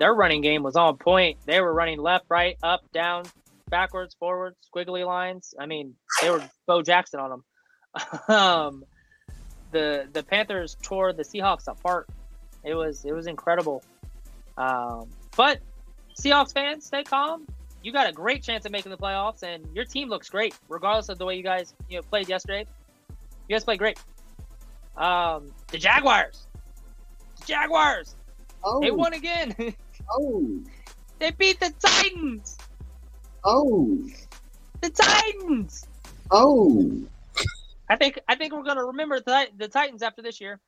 their 0.00 0.12
running 0.12 0.40
game 0.40 0.64
was 0.64 0.74
on 0.74 0.96
point. 0.96 1.38
They 1.46 1.60
were 1.60 1.72
running 1.72 2.00
left, 2.00 2.24
right, 2.28 2.56
up, 2.60 2.80
down, 2.92 3.22
backwards, 3.68 4.16
forwards, 4.18 4.56
squiggly 4.68 5.06
lines. 5.06 5.54
I 5.60 5.66
mean, 5.66 5.94
they 6.20 6.28
were 6.28 6.42
Bo 6.66 6.82
Jackson 6.82 7.20
on 7.20 7.30
them. 7.30 7.44
um, 8.36 8.84
the 9.70 10.08
the 10.12 10.22
Panthers 10.22 10.76
tore 10.82 11.12
the 11.12 11.22
Seahawks 11.22 11.68
apart. 11.68 12.08
It 12.64 12.74
was 12.74 13.04
it 13.04 13.12
was 13.12 13.26
incredible. 13.26 13.82
Um, 14.58 15.08
but 15.36 15.60
Seahawks 16.20 16.52
fans, 16.52 16.84
stay 16.86 17.02
calm. 17.04 17.46
you 17.82 17.92
got 17.92 18.08
a 18.08 18.12
great 18.12 18.42
chance 18.42 18.66
of 18.66 18.72
making 18.72 18.90
the 18.90 18.98
playoffs, 18.98 19.42
and 19.42 19.64
your 19.74 19.84
team 19.84 20.08
looks 20.08 20.28
great, 20.28 20.54
regardless 20.68 21.08
of 21.08 21.18
the 21.18 21.24
way 21.24 21.36
you 21.36 21.42
guys 21.42 21.74
you 21.88 21.96
know 21.96 22.02
played 22.02 22.28
yesterday. 22.28 22.66
You 23.48 23.54
guys 23.56 23.64
played 23.64 23.78
great. 23.78 23.98
Um, 24.96 25.50
the 25.68 25.78
Jaguars, 25.78 26.46
the 27.40 27.46
Jaguars, 27.46 28.14
Oh, 28.62 28.80
they 28.80 28.90
won 28.90 29.14
again. 29.14 29.54
oh, 30.12 30.60
they 31.18 31.30
beat 31.30 31.58
the 31.60 31.72
Titans. 31.80 32.58
oh, 33.44 33.98
The 34.82 34.90
Titans. 34.90 35.86
oh. 36.30 36.92
I 37.90 37.96
think 37.96 38.20
I 38.28 38.36
think 38.36 38.54
we're 38.54 38.62
gonna 38.62 38.84
remember 38.84 39.18
the, 39.18 39.48
the 39.58 39.66
Titans 39.66 40.02
after 40.02 40.22
this 40.22 40.40
year. 40.40 40.60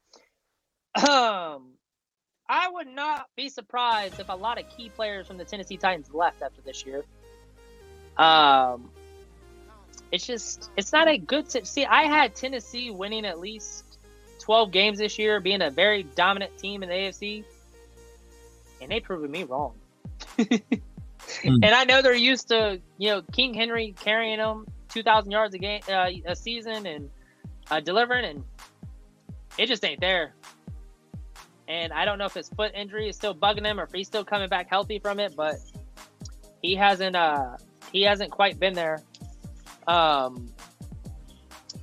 Um, 0.96 1.74
I 2.48 2.68
would 2.68 2.88
not 2.88 3.28
be 3.36 3.48
surprised 3.48 4.18
if 4.18 4.28
a 4.28 4.34
lot 4.34 4.60
of 4.60 4.68
key 4.68 4.88
players 4.88 5.28
from 5.28 5.38
the 5.38 5.44
Tennessee 5.44 5.76
Titans 5.76 6.12
left 6.12 6.42
after 6.42 6.60
this 6.62 6.84
year. 6.84 7.04
Um, 8.18 8.90
it's 10.10 10.26
just 10.26 10.70
it's 10.76 10.92
not 10.92 11.06
a 11.06 11.16
good 11.16 11.50
see. 11.64 11.86
I 11.86 12.02
had 12.02 12.34
Tennessee 12.34 12.90
winning 12.90 13.24
at 13.24 13.38
least 13.38 13.84
twelve 14.40 14.72
games 14.72 14.98
this 14.98 15.16
year, 15.16 15.38
being 15.38 15.62
a 15.62 15.70
very 15.70 16.02
dominant 16.02 16.58
team 16.58 16.82
in 16.82 16.88
the 16.88 16.94
AFC, 16.96 17.44
and 18.80 18.90
they 18.90 18.98
proved 18.98 19.30
me 19.30 19.44
wrong. 19.44 19.74
And 21.44 21.64
I 21.64 21.84
know 21.84 22.02
they're 22.02 22.14
used 22.14 22.48
to 22.48 22.80
you 22.98 23.10
know 23.10 23.22
King 23.32 23.54
Henry 23.54 23.94
carrying 24.00 24.38
them 24.38 24.66
two 24.92 25.02
thousand 25.02 25.30
yards 25.30 25.54
a 25.54 25.58
game 25.58 25.80
uh, 25.88 26.10
a 26.26 26.36
season 26.36 26.86
and 26.86 27.10
uh, 27.70 27.80
delivering, 27.80 28.24
and 28.24 28.44
it 29.58 29.66
just 29.66 29.84
ain't 29.84 30.00
there. 30.00 30.34
And 31.68 31.92
I 31.92 32.04
don't 32.04 32.18
know 32.18 32.26
if 32.26 32.34
his 32.34 32.48
foot 32.48 32.72
injury 32.74 33.08
is 33.08 33.16
still 33.16 33.34
bugging 33.34 33.64
him 33.64 33.80
or 33.80 33.84
if 33.84 33.92
he's 33.92 34.06
still 34.06 34.24
coming 34.24 34.48
back 34.48 34.68
healthy 34.68 34.98
from 34.98 35.18
it, 35.20 35.34
but 35.36 35.56
he 36.60 36.74
hasn't 36.74 37.16
uh 37.16 37.56
he 37.92 38.02
hasn't 38.02 38.30
quite 38.30 38.58
been 38.58 38.74
there. 38.74 39.02
Um, 39.86 40.52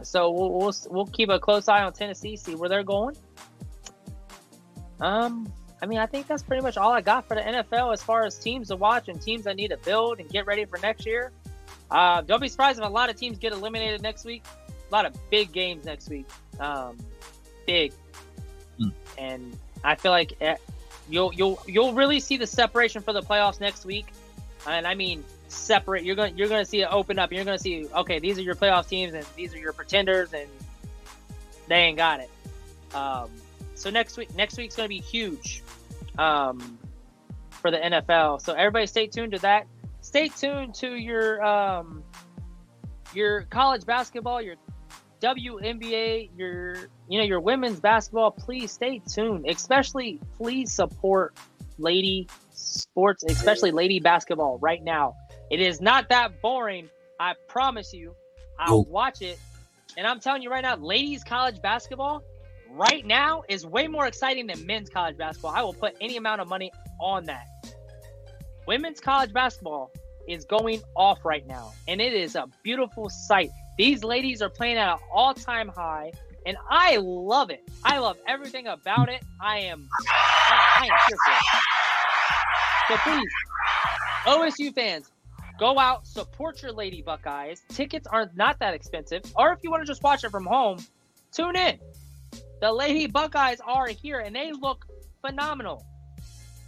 so 0.04 0.32
we'll 0.32 0.52
we'll, 0.52 0.74
we'll 0.90 1.06
keep 1.08 1.30
a 1.30 1.40
close 1.40 1.68
eye 1.68 1.84
on 1.84 1.94
Tennessee, 1.94 2.36
see 2.36 2.56
where 2.56 2.70
they're 2.70 2.84
going. 2.84 3.16
Um, 5.00 5.52
I 5.82 5.86
mean, 5.86 6.00
I 6.00 6.06
think 6.06 6.28
that's 6.28 6.44
pretty 6.44 6.62
much 6.62 6.78
all 6.78 6.92
I 6.92 7.02
got 7.02 7.28
for 7.28 7.36
the 7.36 7.42
NFL 7.42 7.94
as 7.94 8.04
far 8.04 8.26
as 8.26 8.38
teams 8.38 8.68
to 8.68 8.76
watch 8.76 9.08
and 9.08 9.22
teams 9.22 9.48
I 9.48 9.54
need 9.54 9.70
to 9.70 9.78
build 9.78 10.20
and 10.20 10.30
get 10.30 10.46
ready 10.46 10.66
for 10.66 10.78
next 10.80 11.06
year. 11.06 11.32
Uh, 11.92 12.22
don't 12.22 12.40
be 12.42 12.48
surprised 12.48 12.80
if 12.80 12.86
a 12.86 12.90
lot 12.90 13.10
of 13.10 13.16
teams 13.16 13.38
get 13.38 13.52
eliminated 13.54 14.02
next 14.02 14.26
week. 14.26 14.44
A 14.90 14.94
lot 14.94 15.06
of 15.06 15.14
big 15.30 15.52
games 15.52 15.86
next 15.86 16.10
week. 16.10 16.28
Um, 16.60 16.98
big, 17.66 17.94
Hmm. 18.80 18.90
and 19.18 19.58
I 19.84 19.96
feel 19.96 20.12
like 20.12 20.34
eh, 20.42 20.56
you'll 21.10 21.34
you'll 21.34 21.62
you'll 21.68 21.94
really 21.94 22.20
see 22.20 22.38
the 22.38 22.48
separation 22.48 23.02
for 23.02 23.14
the 23.14 23.22
playoffs 23.22 23.60
next 23.60 23.86
week. 23.86 24.08
And 24.68 24.86
I 24.88 24.96
mean 24.96 25.24
separate. 25.48 26.04
You're 26.04 26.16
going 26.16 26.38
you're 26.38 26.48
going 26.48 26.64
to 26.64 26.70
see 26.70 26.82
it 26.82 26.88
open 26.92 27.20
up. 27.20 27.32
You're 27.32 27.44
going 27.46 27.58
to 27.58 27.62
see 27.64 27.88
okay, 27.88 28.20
these 28.20 28.38
are 28.38 28.42
your 28.42 28.56
playoff 28.56 28.88
teams 28.88 29.14
and 29.14 29.26
these 29.36 29.54
are 29.54 29.58
your 29.58 29.74
pretenders, 29.74 30.34
and 30.34 30.48
they 31.68 31.76
ain't 31.76 31.98
got 31.98 32.20
it. 32.20 32.30
Um, 32.96 33.30
so 33.76 33.90
next 33.90 34.18
week 34.18 34.34
next 34.36 34.58
week's 34.58 34.76
going 34.76 34.86
to 34.86 34.90
be 34.90 35.00
huge 35.02 35.64
um, 36.18 36.78
for 37.50 37.72
the 37.72 37.78
NFL. 37.78 38.42
So 38.42 38.54
everybody 38.54 38.86
stay 38.88 39.08
tuned 39.08 39.34
to 39.34 39.40
that. 39.40 39.68
Stay 40.10 40.28
tuned 40.28 40.74
to 40.74 40.96
your 40.96 41.40
um, 41.46 42.04
your 43.14 43.44
college 43.44 43.86
basketball, 43.86 44.42
your 44.42 44.56
WNBA, 45.22 46.32
your 46.36 46.78
you 47.08 47.20
know 47.20 47.24
your 47.24 47.40
women's 47.40 47.80
basketball. 47.80 48.32
Please 48.32 48.72
stay 48.72 49.04
tuned. 49.08 49.46
Especially, 49.48 50.20
please 50.36 50.74
support 50.74 51.38
lady 51.78 52.28
sports, 52.50 53.24
especially 53.24 53.70
lady 53.70 54.00
basketball 54.00 54.58
right 54.58 54.84
now. 54.84 55.14
It 55.52 55.62
is 55.62 55.80
not 55.80 56.10
that 56.10 56.42
boring. 56.42 56.90
I 57.20 57.36
promise 57.48 57.94
you. 57.94 58.16
I'll 58.58 58.86
watch 58.86 59.22
it, 59.22 59.38
and 59.96 60.08
I'm 60.08 60.20
telling 60.20 60.42
you 60.42 60.50
right 60.50 60.64
now, 60.64 60.76
ladies 60.78 61.24
college 61.24 61.62
basketball 61.62 62.24
right 62.72 63.06
now 63.06 63.44
is 63.48 63.64
way 63.64 63.88
more 63.88 64.08
exciting 64.08 64.48
than 64.48 64.66
men's 64.66 64.90
college 64.90 65.18
basketball. 65.18 65.52
I 65.52 65.62
will 65.62 65.76
put 65.76 65.96
any 66.02 66.18
amount 66.18 66.42
of 66.42 66.48
money 66.48 66.72
on 67.00 67.26
that. 67.26 67.46
Women's 68.68 69.00
college 69.00 69.34
basketball 69.34 69.92
is 70.28 70.46
going 70.46 70.82
off 70.96 71.26
right 71.26 71.46
now, 71.48 71.74
and 71.88 72.00
it 72.00 72.14
is 72.14 72.36
a 72.36 72.46
beautiful 72.64 73.10
sight. 73.10 73.50
These 73.78 74.04
ladies 74.04 74.42
are 74.42 74.50
playing 74.50 74.78
at 74.78 74.94
an 74.94 75.00
all-time 75.12 75.70
high, 75.70 76.12
and 76.46 76.58
I 76.70 76.98
love 76.98 77.50
it. 77.50 77.68
I 77.84 77.98
love 78.00 78.18
everything 78.28 78.68
about 78.68 79.10
it. 79.10 79.24
I 79.42 79.60
am, 79.60 79.88
I, 80.50 80.82
I 80.82 80.86
am 80.86 80.92
here 81.08 81.18
for 81.26 81.32
it. 81.32 81.70
So 82.90 83.12
please, 83.12 83.30
OSU 84.26 84.74
fans, 84.74 85.12
go 85.60 85.80
out, 85.80 86.06
support 86.06 86.62
your 86.62 86.72
Lady 86.72 87.02
Buckeyes. 87.02 87.62
Tickets 87.70 88.08
are 88.08 88.30
not 88.36 88.60
that 88.60 88.74
expensive, 88.74 89.24
or 89.36 89.54
if 89.54 89.60
you 89.64 89.72
want 89.72 89.82
to 89.82 89.88
just 89.88 90.04
watch 90.04 90.24
it 90.24 90.30
from 90.30 90.46
home, 90.46 90.78
tune 91.32 91.56
in. 91.56 91.80
The 92.62 92.72
Lady 92.72 93.08
Buckeyes 93.08 93.62
are 93.66 93.88
here, 93.88 94.20
and 94.20 94.36
they 94.36 94.52
look 94.52 94.86
phenomenal. 95.22 95.86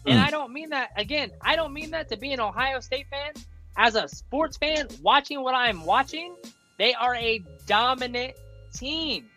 And 0.06 0.20
Mm. 0.20 0.26
I 0.26 0.32
don't 0.32 0.52
mean 0.52 0.70
that 0.70 0.92
again. 0.98 1.32
I 1.42 1.56
don't 1.56 1.74
mean 1.74 1.92
that 1.92 2.10
to 2.10 2.18
be 2.18 2.34
an 2.34 2.40
Ohio 2.40 2.80
State 2.80 3.08
fan. 3.10 3.34
As 3.78 3.96
a 3.96 4.08
sports 4.08 4.58
fan, 4.58 4.88
watching 5.02 5.42
what 5.44 5.56
I'm 5.56 5.86
watching, 5.86 6.36
they 6.78 6.94
are 6.94 7.16
a 7.16 7.44
dominant 7.68 8.34
team. 8.74 9.30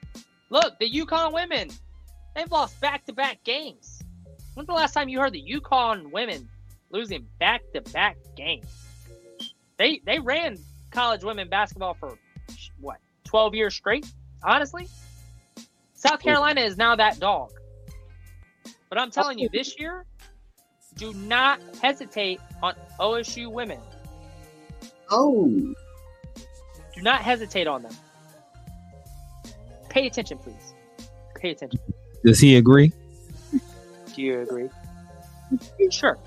Look, 0.50 0.78
the 0.78 0.90
UConn 0.90 1.32
women, 1.32 1.70
they've 2.34 2.50
lost 2.50 2.80
back-to-back 2.80 3.44
games. 3.44 4.02
When's 4.54 4.66
the 4.66 4.72
last 4.72 4.92
time 4.92 5.08
you 5.08 5.20
heard 5.20 5.32
the 5.32 5.42
UConn 5.42 6.10
women 6.10 6.48
losing 6.90 7.26
back-to-back 7.38 8.16
games? 8.36 8.66
They 9.76 10.00
they 10.04 10.18
ran 10.20 10.56
college 10.90 11.24
women 11.24 11.48
basketball 11.48 11.94
for 11.94 12.16
what 12.80 12.98
12 13.24 13.54
years 13.54 13.74
straight. 13.74 14.06
Honestly, 14.42 14.88
South 15.94 16.20
Carolina 16.20 16.60
is 16.60 16.76
now 16.76 16.94
that 16.96 17.18
dog. 17.18 17.50
But 18.88 18.98
I'm 19.00 19.10
telling 19.10 19.38
you, 19.38 19.48
this 19.48 19.78
year, 19.78 20.06
do 20.96 21.12
not 21.14 21.60
hesitate 21.82 22.40
on 22.62 22.74
OSU 23.00 23.50
women. 23.50 23.78
Oh, 25.10 25.48
Do 26.94 27.02
not 27.02 27.20
hesitate 27.22 27.66
on 27.66 27.82
them. 27.82 27.92
Pay 29.88 30.06
attention, 30.06 30.38
please. 30.38 30.74
Pay 31.36 31.50
attention. 31.50 31.80
Does 32.24 32.40
he 32.40 32.56
agree? 32.56 32.92
Do 34.14 34.22
you 34.22 34.40
agree? 34.40 34.68
Sure. 35.90 36.18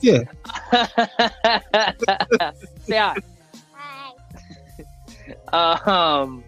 Yeah. 0.00 0.22
Say 2.84 2.96
hi. 2.96 3.14
Hi. 5.52 5.72
um. 6.22 6.44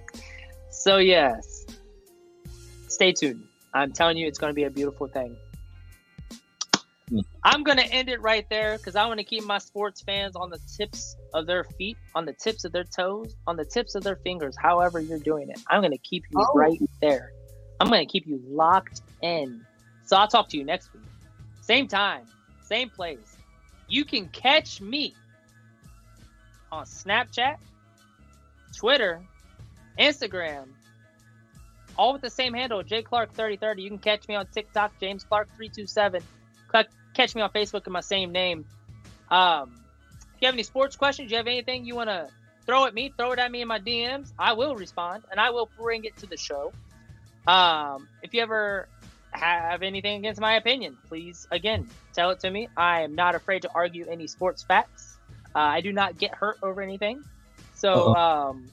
So 0.70 0.98
yes, 0.98 1.66
stay 2.88 3.12
tuned. 3.12 3.44
I'm 3.74 3.92
telling 3.92 4.16
you, 4.16 4.26
it's 4.26 4.38
going 4.38 4.50
to 4.50 4.54
be 4.54 4.64
a 4.64 4.70
beautiful 4.70 5.06
thing. 5.08 5.36
I'm 7.44 7.62
going 7.62 7.78
to 7.78 7.84
end 7.86 8.08
it 8.08 8.20
right 8.20 8.48
there 8.50 8.76
because 8.78 8.96
I 8.96 9.06
want 9.06 9.18
to 9.18 9.24
keep 9.24 9.44
my 9.44 9.58
sports 9.58 10.00
fans 10.02 10.34
on 10.36 10.50
the 10.50 10.58
tips 10.76 11.16
of 11.34 11.46
their 11.46 11.64
feet, 11.64 11.96
on 12.14 12.24
the 12.24 12.32
tips 12.32 12.64
of 12.64 12.72
their 12.72 12.84
toes, 12.84 13.36
on 13.46 13.56
the 13.56 13.64
tips 13.64 13.94
of 13.94 14.02
their 14.02 14.16
fingers. 14.16 14.56
However 14.60 15.00
you're 15.00 15.18
doing 15.20 15.48
it, 15.50 15.60
I'm 15.68 15.80
going 15.80 15.92
to 15.92 15.98
keep 15.98 16.24
you 16.30 16.38
Oh. 16.40 16.52
right 16.58 16.78
there. 17.00 17.32
I'm 17.80 17.88
going 17.88 18.04
to 18.06 18.10
keep 18.10 18.26
you 18.26 18.40
locked 18.48 19.02
in. 19.22 19.64
So 20.04 20.16
I'll 20.16 20.28
talk 20.28 20.48
to 20.50 20.56
you 20.56 20.64
next 20.64 20.92
week. 20.94 21.02
Same 21.60 21.86
time, 21.88 22.24
same 22.62 22.90
place. 22.90 23.36
You 23.88 24.04
can 24.04 24.28
catch 24.28 24.80
me 24.80 25.14
on 26.72 26.84
Snapchat, 26.86 27.56
Twitter, 28.76 29.20
Instagram, 29.98 30.66
all 31.96 32.12
with 32.12 32.22
the 32.22 32.30
same 32.30 32.52
handle, 32.54 32.82
J 32.82 33.02
Clark 33.02 33.30
3030. 33.32 33.82
You 33.82 33.88
can 33.90 33.98
catch 33.98 34.28
me 34.28 34.34
on 34.34 34.46
TikTok, 34.46 34.92
James 35.00 35.24
Clark 35.24 35.48
327. 35.56 36.22
Catch 37.14 37.34
me 37.34 37.42
on 37.42 37.50
Facebook 37.50 37.86
in 37.86 37.92
my 37.92 38.00
same 38.00 38.32
name. 38.32 38.66
Um, 39.30 39.74
if 40.34 40.42
you 40.42 40.46
have 40.46 40.54
any 40.54 40.62
sports 40.62 40.96
questions, 40.96 41.30
you 41.30 41.36
have 41.38 41.46
anything 41.46 41.84
you 41.86 41.94
want 41.94 42.10
to 42.10 42.28
throw 42.66 42.84
at 42.84 42.94
me, 42.94 43.12
throw 43.16 43.32
it 43.32 43.38
at 43.38 43.50
me 43.50 43.62
in 43.62 43.68
my 43.68 43.78
DMs. 43.78 44.32
I 44.38 44.52
will 44.52 44.74
respond 44.76 45.24
and 45.30 45.40
I 45.40 45.50
will 45.50 45.70
bring 45.78 46.04
it 46.04 46.16
to 46.18 46.26
the 46.26 46.36
show. 46.36 46.72
Um, 47.46 48.08
if 48.22 48.34
you 48.34 48.42
ever 48.42 48.88
have 49.30 49.82
anything 49.82 50.18
against 50.18 50.40
my 50.40 50.56
opinion, 50.56 50.96
please 51.08 51.46
again 51.50 51.88
tell 52.12 52.30
it 52.30 52.40
to 52.40 52.50
me. 52.50 52.68
I 52.76 53.02
am 53.02 53.14
not 53.14 53.34
afraid 53.34 53.62
to 53.62 53.70
argue 53.74 54.06
any 54.10 54.26
sports 54.26 54.62
facts. 54.62 55.16
Uh, 55.54 55.58
I 55.60 55.80
do 55.80 55.92
not 55.92 56.18
get 56.18 56.34
hurt 56.34 56.58
over 56.62 56.82
anything. 56.82 57.24
So, 57.74 58.14
um, 58.14 58.66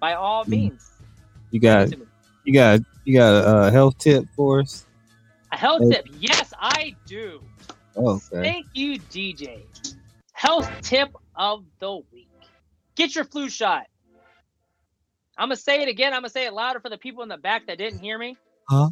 by 0.00 0.14
all 0.14 0.44
Mm. 0.44 0.48
means, 0.48 0.90
You 1.50 1.60
got 1.60 1.90
you 2.44 2.52
got 2.52 2.80
you 3.04 3.14
got 3.14 3.66
a, 3.66 3.70
health 3.70 3.98
tip 3.98 4.26
for 4.34 4.60
us? 4.60 4.85
Health 5.56 5.90
tip. 5.90 6.06
Yes, 6.18 6.52
I 6.58 6.94
do. 7.06 7.42
Oh, 7.96 8.16
okay. 8.16 8.42
Thank 8.42 8.66
you, 8.74 8.98
DJ. 8.98 9.64
Health 10.32 10.70
tip 10.82 11.10
of 11.34 11.64
the 11.78 11.96
week: 12.12 12.28
Get 12.94 13.14
your 13.14 13.24
flu 13.24 13.48
shot. 13.48 13.86
I'm 15.38 15.48
gonna 15.48 15.56
say 15.56 15.82
it 15.82 15.88
again. 15.88 16.12
I'm 16.12 16.20
gonna 16.20 16.30
say 16.30 16.46
it 16.46 16.52
louder 16.52 16.80
for 16.80 16.88
the 16.88 16.98
people 16.98 17.22
in 17.22 17.28
the 17.28 17.36
back 17.36 17.66
that 17.66 17.78
didn't 17.78 17.98
hear 17.98 18.18
me. 18.18 18.36
Huh? 18.68 18.90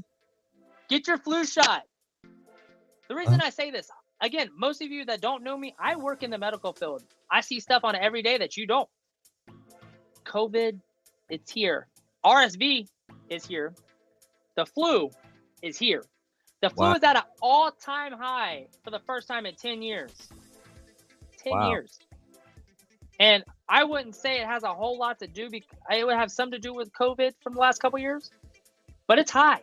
Get 0.88 1.06
your 1.06 1.18
flu 1.18 1.44
shot. 1.44 1.82
The 3.08 3.14
reason 3.14 3.40
I 3.40 3.50
say 3.50 3.70
this, 3.70 3.90
again, 4.20 4.50
most 4.56 4.82
of 4.82 4.90
you 4.90 5.04
that 5.06 5.20
don't 5.20 5.42
know 5.42 5.56
me, 5.56 5.74
I 5.78 5.96
work 5.96 6.22
in 6.22 6.30
the 6.30 6.38
medical 6.38 6.72
field. 6.72 7.02
I 7.30 7.40
see 7.40 7.60
stuff 7.60 7.84
on 7.84 7.94
every 7.94 8.22
day 8.22 8.38
that 8.38 8.56
you 8.56 8.66
don't. 8.66 8.88
COVID, 10.24 10.80
it's 11.28 11.50
here. 11.50 11.86
RSV 12.24 12.88
is 13.28 13.46
here. 13.46 13.74
The 14.56 14.66
flu 14.66 15.10
is 15.62 15.78
here. 15.78 16.04
The 16.64 16.70
flu 16.70 16.86
Wow. 16.86 16.94
is 16.94 17.02
at 17.02 17.14
an 17.16 17.22
all-time 17.42 18.12
high 18.14 18.68
for 18.84 18.90
the 18.90 19.00
first 19.00 19.28
time 19.28 19.44
in 19.44 19.54
10 19.54 19.82
years. 19.82 20.10
10 21.42 21.52
Wow. 21.52 21.68
years. 21.68 21.98
And 23.20 23.44
I 23.68 23.84
wouldn't 23.84 24.16
say 24.16 24.40
it 24.40 24.46
has 24.46 24.62
a 24.62 24.72
whole 24.72 24.96
lot 24.98 25.18
to 25.18 25.26
do. 25.26 25.50
Be- 25.50 25.62
it 25.90 26.06
would 26.06 26.16
have 26.16 26.32
some 26.32 26.52
to 26.52 26.58
do 26.58 26.72
with 26.72 26.90
COVID 26.94 27.32
from 27.42 27.52
the 27.52 27.60
last 27.60 27.82
couple 27.82 27.98
years, 27.98 28.30
but 29.06 29.18
it's 29.18 29.30
high. 29.30 29.60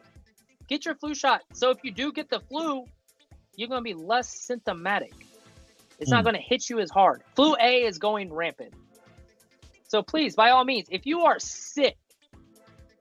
Get 0.67 0.85
your 0.85 0.93
flu 0.93 1.15
shot. 1.15 1.41
So 1.53 1.71
if 1.71 1.79
you 1.83 1.89
do 1.91 2.11
get 2.11 2.29
the 2.29 2.39
flu, 2.39 2.85
you're 3.55 3.67
going 3.67 3.79
to 3.79 3.83
be 3.83 3.95
less 3.95 4.29
symptomatic. 4.29 5.13
It's 5.97 6.11
not 6.11 6.19
Hmm. 6.19 6.25
going 6.25 6.35
to 6.35 6.41
hit 6.41 6.69
you 6.69 6.77
as 6.79 6.91
hard. 6.91 7.23
Flu 7.35 7.55
A 7.59 7.83
is 7.83 7.97
going 7.97 8.31
rampant. 8.31 8.75
So 9.87 10.03
please, 10.03 10.35
by 10.35 10.51
all 10.51 10.65
means, 10.65 10.87
if 10.91 11.07
you 11.07 11.21
are 11.21 11.39
sick, 11.39 11.97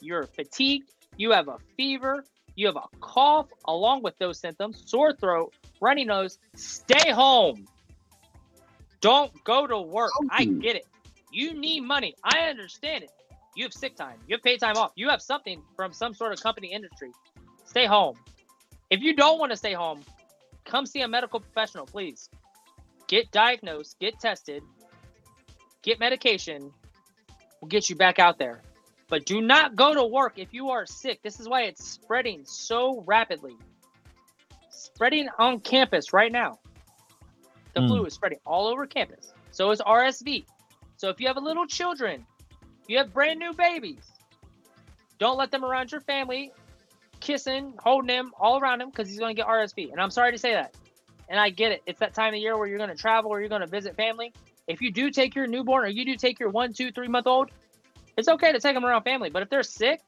you're 0.00 0.26
fatigued, 0.26 0.90
you 1.18 1.32
have 1.32 1.48
a 1.48 1.58
fever, 1.76 2.24
you 2.60 2.66
have 2.66 2.76
a 2.76 2.96
cough, 3.00 3.46
along 3.64 4.02
with 4.02 4.18
those 4.18 4.38
symptoms, 4.38 4.82
sore 4.84 5.14
throat, 5.14 5.54
runny 5.80 6.04
nose, 6.04 6.38
stay 6.54 7.10
home. 7.10 7.66
Don't 9.00 9.32
go 9.44 9.66
to 9.66 9.80
work. 9.80 10.10
I 10.30 10.44
get 10.44 10.76
it. 10.76 10.86
You 11.32 11.54
need 11.54 11.80
money. 11.80 12.14
I 12.22 12.50
understand 12.50 13.04
it. 13.04 13.10
You 13.56 13.64
have 13.64 13.72
sick 13.72 13.96
time. 13.96 14.18
You 14.28 14.36
have 14.36 14.42
paid 14.42 14.60
time 14.60 14.76
off. 14.76 14.92
You 14.94 15.08
have 15.08 15.22
something 15.22 15.62
from 15.74 15.94
some 15.94 16.12
sort 16.12 16.34
of 16.34 16.42
company 16.42 16.70
industry. 16.70 17.12
Stay 17.64 17.86
home. 17.86 18.16
If 18.90 19.00
you 19.00 19.16
don't 19.16 19.38
want 19.38 19.52
to 19.52 19.56
stay 19.56 19.72
home, 19.72 20.02
come 20.66 20.84
see 20.84 21.00
a 21.00 21.08
medical 21.08 21.40
professional, 21.40 21.86
please. 21.86 22.28
Get 23.08 23.30
diagnosed, 23.30 23.98
get 23.98 24.20
tested, 24.20 24.62
get 25.82 25.98
medication. 25.98 26.70
We'll 27.60 27.68
get 27.68 27.88
you 27.88 27.96
back 27.96 28.18
out 28.18 28.38
there. 28.38 28.60
But 29.10 29.26
do 29.26 29.42
not 29.42 29.74
go 29.76 29.92
to 29.92 30.04
work 30.04 30.34
if 30.36 30.54
you 30.54 30.70
are 30.70 30.86
sick. 30.86 31.20
This 31.22 31.40
is 31.40 31.48
why 31.48 31.62
it's 31.62 31.84
spreading 31.84 32.44
so 32.44 33.02
rapidly. 33.06 33.56
Spreading 34.70 35.28
on 35.38 35.60
campus 35.60 36.12
right 36.12 36.30
now. 36.32 36.58
The 37.74 37.80
Mm. 37.80 37.88
flu 37.88 38.04
is 38.06 38.14
spreading 38.14 38.38
all 38.46 38.68
over 38.68 38.86
campus. 38.86 39.32
So 39.50 39.70
is 39.72 39.80
RSV. 39.80 40.46
So 40.96 41.08
if 41.08 41.20
you 41.20 41.26
have 41.26 41.36
little 41.36 41.66
children, 41.66 42.24
you 42.86 42.98
have 42.98 43.12
brand 43.12 43.38
new 43.40 43.52
babies, 43.52 44.12
don't 45.18 45.36
let 45.36 45.50
them 45.50 45.64
around 45.64 45.90
your 45.92 46.00
family, 46.00 46.52
kissing, 47.18 47.74
holding 47.78 48.06
them 48.08 48.32
all 48.38 48.58
around 48.60 48.80
him 48.80 48.90
because 48.90 49.08
he's 49.08 49.18
going 49.18 49.34
to 49.34 49.40
get 49.40 49.46
RSV. 49.48 49.90
And 49.90 50.00
I'm 50.00 50.10
sorry 50.10 50.32
to 50.32 50.38
say 50.38 50.52
that. 50.52 50.74
And 51.28 51.38
I 51.38 51.50
get 51.50 51.72
it. 51.72 51.82
It's 51.86 52.00
that 52.00 52.14
time 52.14 52.32
of 52.34 52.40
year 52.40 52.56
where 52.56 52.66
you're 52.66 52.78
going 52.78 52.90
to 52.90 52.96
travel 52.96 53.30
or 53.30 53.40
you're 53.40 53.48
going 53.48 53.60
to 53.60 53.66
visit 53.66 53.96
family. 53.96 54.32
If 54.66 54.80
you 54.80 54.90
do 54.90 55.10
take 55.10 55.34
your 55.34 55.46
newborn 55.46 55.84
or 55.84 55.88
you 55.88 56.04
do 56.04 56.16
take 56.16 56.38
your 56.38 56.48
one, 56.50 56.72
two, 56.72 56.90
three 56.90 57.08
month 57.08 57.26
old, 57.26 57.50
it's 58.20 58.28
okay 58.28 58.52
to 58.52 58.60
take 58.60 58.74
them 58.74 58.84
around 58.84 59.02
family. 59.02 59.30
But 59.30 59.42
if 59.42 59.50
they're 59.50 59.62
sick, 59.62 60.00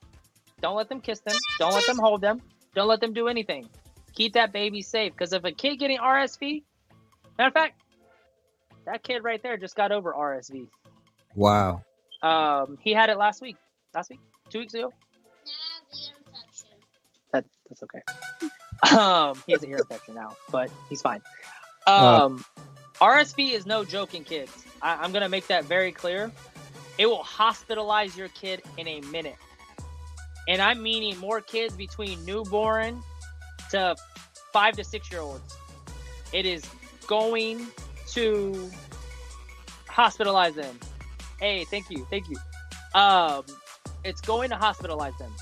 don't 0.60 0.76
let 0.76 0.88
them 0.88 1.00
kiss 1.00 1.20
them. 1.20 1.34
Don't 1.58 1.72
let 1.72 1.86
them 1.86 1.98
hold 1.98 2.20
them. 2.20 2.40
Don't 2.74 2.86
let 2.86 3.00
them 3.00 3.12
do 3.12 3.26
anything. 3.26 3.68
Keep 4.14 4.34
that 4.34 4.52
baby 4.52 4.82
safe. 4.82 5.12
Because 5.12 5.32
if 5.32 5.44
a 5.44 5.50
kid 5.52 5.76
getting 5.76 5.98
RSV, 5.98 6.62
matter 7.38 7.48
of 7.48 7.54
fact, 7.54 7.80
that 8.86 9.02
kid 9.02 9.24
right 9.24 9.42
there 9.42 9.56
just 9.56 9.74
got 9.74 9.90
over 9.92 10.12
RSV. 10.12 10.68
Wow. 11.34 11.82
Um, 12.22 12.78
he 12.80 12.92
had 12.92 13.10
it 13.10 13.18
last 13.18 13.40
week. 13.40 13.56
Last 13.94 14.10
week, 14.10 14.20
two 14.50 14.60
weeks 14.60 14.74
ago. 14.74 14.92
That 17.32 17.44
that's 17.68 17.82
okay. 17.82 18.00
Um, 18.90 19.40
he 19.46 19.52
has 19.52 19.62
an 19.62 19.70
ear 19.70 19.76
infection 19.76 20.16
now, 20.16 20.36
but 20.50 20.68
he's 20.88 21.00
fine. 21.00 21.22
Um, 21.86 22.44
RSV 23.00 23.52
is 23.52 23.64
no 23.64 23.84
joke 23.84 24.16
in 24.16 24.24
kids. 24.24 24.52
I, 24.82 24.96
I'm 24.96 25.12
gonna 25.12 25.28
make 25.28 25.46
that 25.46 25.66
very 25.66 25.92
clear. 25.92 26.32
It 26.98 27.06
will 27.06 27.24
hospitalize 27.24 28.16
your 28.16 28.28
kid 28.28 28.62
in 28.76 28.86
a 28.86 29.00
minute, 29.02 29.36
and 30.48 30.60
I'm 30.60 30.82
meaning 30.82 31.18
more 31.18 31.40
kids 31.40 31.74
between 31.74 32.24
newborn 32.24 33.02
to 33.70 33.96
five 34.52 34.76
to 34.76 34.84
six 34.84 35.10
year 35.10 35.20
olds. 35.20 35.56
It 36.32 36.46
is 36.46 36.64
going 37.06 37.66
to 38.08 38.70
hospitalize 39.88 40.54
them. 40.54 40.78
Hey, 41.40 41.64
thank 41.64 41.90
you, 41.90 42.06
thank 42.10 42.28
you. 42.28 42.36
Um, 42.94 43.44
it's 44.04 44.20
going 44.20 44.50
to 44.50 44.56
hospitalize 44.56 45.16
them. 45.18 45.32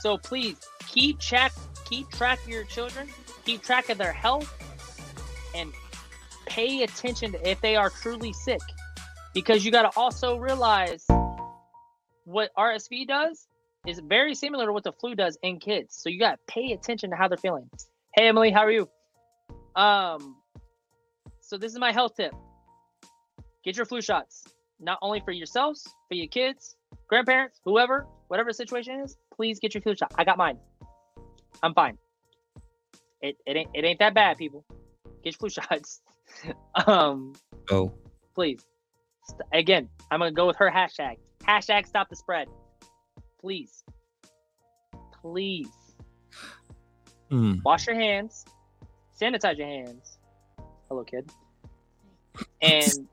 So 0.00 0.16
please 0.18 0.56
keep 0.88 1.18
track 1.18 1.52
keep 1.92 2.10
track 2.10 2.42
of 2.42 2.48
your 2.48 2.64
children, 2.64 3.06
keep 3.44 3.62
track 3.62 3.90
of 3.90 3.98
their 3.98 4.12
health, 4.12 4.50
and 5.54 5.70
pay 6.46 6.84
attention 6.84 7.36
if 7.44 7.60
they 7.60 7.76
are 7.76 7.90
truly 7.90 8.32
sick. 8.32 8.62
Because 9.34 9.64
you 9.64 9.70
got 9.72 9.90
to 9.90 9.98
also 9.98 10.36
realize 10.38 11.06
what 12.24 12.50
RSV 12.56 13.06
does 13.08 13.48
is 13.86 13.98
very 14.00 14.34
similar 14.34 14.66
to 14.66 14.72
what 14.72 14.84
the 14.84 14.92
flu 14.92 15.14
does 15.14 15.38
in 15.42 15.58
kids. 15.58 15.96
So 15.96 16.08
you 16.08 16.18
got 16.18 16.32
to 16.32 16.38
pay 16.46 16.72
attention 16.72 17.10
to 17.10 17.16
how 17.16 17.28
they're 17.28 17.36
feeling. 17.38 17.68
Hey 18.14 18.28
Emily, 18.28 18.50
how 18.50 18.60
are 18.60 18.70
you? 18.70 18.88
Um 19.74 20.36
so 21.40 21.56
this 21.56 21.72
is 21.72 21.78
my 21.78 21.92
health 21.92 22.14
tip. 22.16 22.32
Get 23.64 23.76
your 23.76 23.86
flu 23.86 24.00
shots. 24.02 24.44
Not 24.80 24.98
only 25.02 25.20
for 25.20 25.32
yourselves, 25.32 25.82
for 26.08 26.14
your 26.14 26.26
kids, 26.26 26.76
grandparents, 27.08 27.60
whoever, 27.64 28.06
whatever 28.28 28.50
the 28.50 28.54
situation 28.54 29.00
is, 29.00 29.16
please 29.34 29.58
get 29.60 29.74
your 29.74 29.80
flu 29.82 29.94
shot. 29.96 30.12
I 30.16 30.24
got 30.24 30.36
mine. 30.36 30.58
I'm 31.62 31.72
fine. 31.74 31.96
It, 33.22 33.36
it 33.46 33.56
ain't 33.56 33.70
it 33.74 33.84
ain't 33.84 33.98
that 34.00 34.14
bad, 34.14 34.36
people. 34.38 34.64
Get 35.24 35.34
your 35.34 35.48
flu 35.48 35.48
shots. 35.62 36.00
um, 36.86 37.32
Oh. 37.70 37.92
please. 38.34 38.60
St- 39.24 39.48
again, 39.52 39.88
I'm 40.10 40.20
gonna 40.20 40.32
go 40.32 40.46
with 40.46 40.56
her 40.56 40.70
hashtag. 40.70 41.16
Hashtag 41.46 41.86
stop 41.86 42.08
the 42.08 42.16
spread. 42.16 42.48
Please. 43.40 43.84
Please. 45.20 45.68
Hmm. 47.30 47.54
Wash 47.64 47.86
your 47.86 47.96
hands. 47.96 48.44
Sanitize 49.20 49.58
your 49.58 49.66
hands. 49.66 50.18
Hello, 50.88 51.04
kid. 51.04 51.30
And 52.60 53.08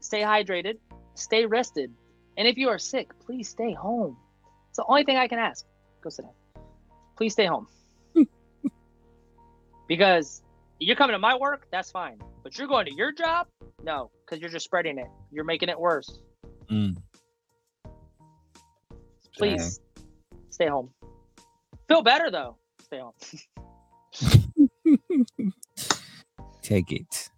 stay 0.00 0.22
hydrated. 0.22 0.78
Stay 1.14 1.46
rested. 1.46 1.92
And 2.36 2.48
if 2.48 2.56
you 2.56 2.68
are 2.68 2.78
sick, 2.78 3.10
please 3.20 3.48
stay 3.48 3.72
home. 3.72 4.16
It's 4.68 4.78
the 4.78 4.84
only 4.86 5.04
thing 5.04 5.16
I 5.16 5.28
can 5.28 5.38
ask. 5.38 5.66
Go 6.02 6.10
sit 6.10 6.24
down. 6.24 6.64
Please 7.16 7.32
stay 7.32 7.46
home. 7.46 7.66
because 9.88 10.42
you're 10.80 10.96
coming 10.96 11.14
to 11.14 11.18
my 11.18 11.36
work, 11.36 11.66
that's 11.70 11.90
fine. 11.90 12.18
But 12.42 12.58
you're 12.58 12.68
going 12.68 12.86
to 12.86 12.94
your 12.94 13.12
job? 13.12 13.46
No, 13.84 14.10
because 14.24 14.40
you're 14.40 14.50
just 14.50 14.64
spreading 14.64 14.98
it. 14.98 15.08
You're 15.30 15.44
making 15.44 15.68
it 15.68 15.78
worse. 15.78 16.18
Mm. 16.70 16.96
Please 19.36 19.80
stay 20.50 20.66
home. 20.66 20.90
Feel 21.88 22.02
better 22.02 22.30
though. 22.30 22.56
Stay 22.82 23.00
home. 23.00 23.12
Take 26.62 26.92
it. 26.92 27.30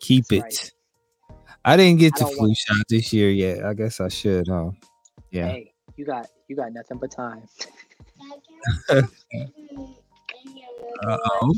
Keep 0.00 0.26
That's 0.28 0.64
it. 0.64 0.72
right. 1.30 1.38
I 1.64 1.76
didn't 1.76 1.98
get 1.98 2.12
I 2.16 2.24
the 2.24 2.30
flu 2.36 2.54
shot 2.54 2.84
this 2.88 3.12
year 3.12 3.30
yet. 3.30 3.64
I 3.64 3.74
guess 3.74 4.00
I 4.00 4.08
should, 4.08 4.48
huh? 4.48 4.70
Yeah. 5.30 5.48
Hey, 5.48 5.72
you 5.96 6.04
got 6.04 6.28
you 6.48 6.56
got 6.56 6.72
nothing 6.72 6.98
but 6.98 7.10
time. 7.10 7.42
Uh-oh. 11.02 11.52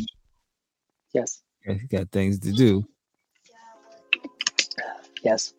Yes. 1.12 1.42
You 1.66 1.80
got 1.90 2.10
things 2.10 2.38
to 2.40 2.52
do. 2.52 2.84
Yes. 5.22 5.54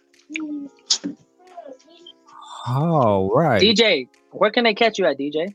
All 2.68 3.30
right. 3.34 3.62
DJ, 3.62 4.08
where 4.32 4.52
can 4.52 4.64
they 4.64 4.74
catch 4.74 4.98
you 4.98 5.06
at 5.06 5.18
DJ? 5.18 5.54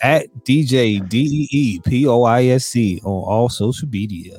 At 0.00 0.26
DJ 0.44 1.06
D 1.08 1.18
E 1.18 1.48
E 1.50 1.80
P 1.80 2.06
O 2.06 2.22
I 2.22 2.44
S 2.46 2.66
C 2.66 3.00
on 3.04 3.24
all 3.24 3.48
social 3.48 3.88
media. 3.88 4.38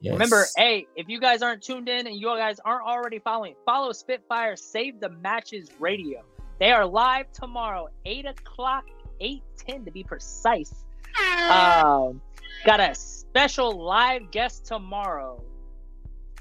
Yes. 0.00 0.12
Remember, 0.12 0.46
hey, 0.56 0.86
if 0.94 1.08
you 1.08 1.18
guys 1.20 1.42
aren't 1.42 1.62
tuned 1.62 1.88
in 1.88 2.06
and 2.06 2.16
you 2.16 2.26
guys 2.28 2.60
aren't 2.64 2.86
already 2.86 3.18
following, 3.18 3.54
follow 3.64 3.92
Spitfire 3.92 4.56
Save 4.56 5.00
the 5.00 5.08
Matches 5.08 5.70
Radio. 5.80 6.22
They 6.60 6.70
are 6.70 6.86
live 6.86 7.32
tomorrow, 7.32 7.88
8 8.04 8.26
o'clock, 8.26 8.84
8.10 9.20 9.84
to 9.84 9.90
be 9.90 10.04
precise. 10.04 10.84
Um, 11.50 12.20
got 12.64 12.80
a 12.80 12.94
special 12.94 13.84
live 13.84 14.30
guest 14.30 14.66
tomorrow. 14.66 15.42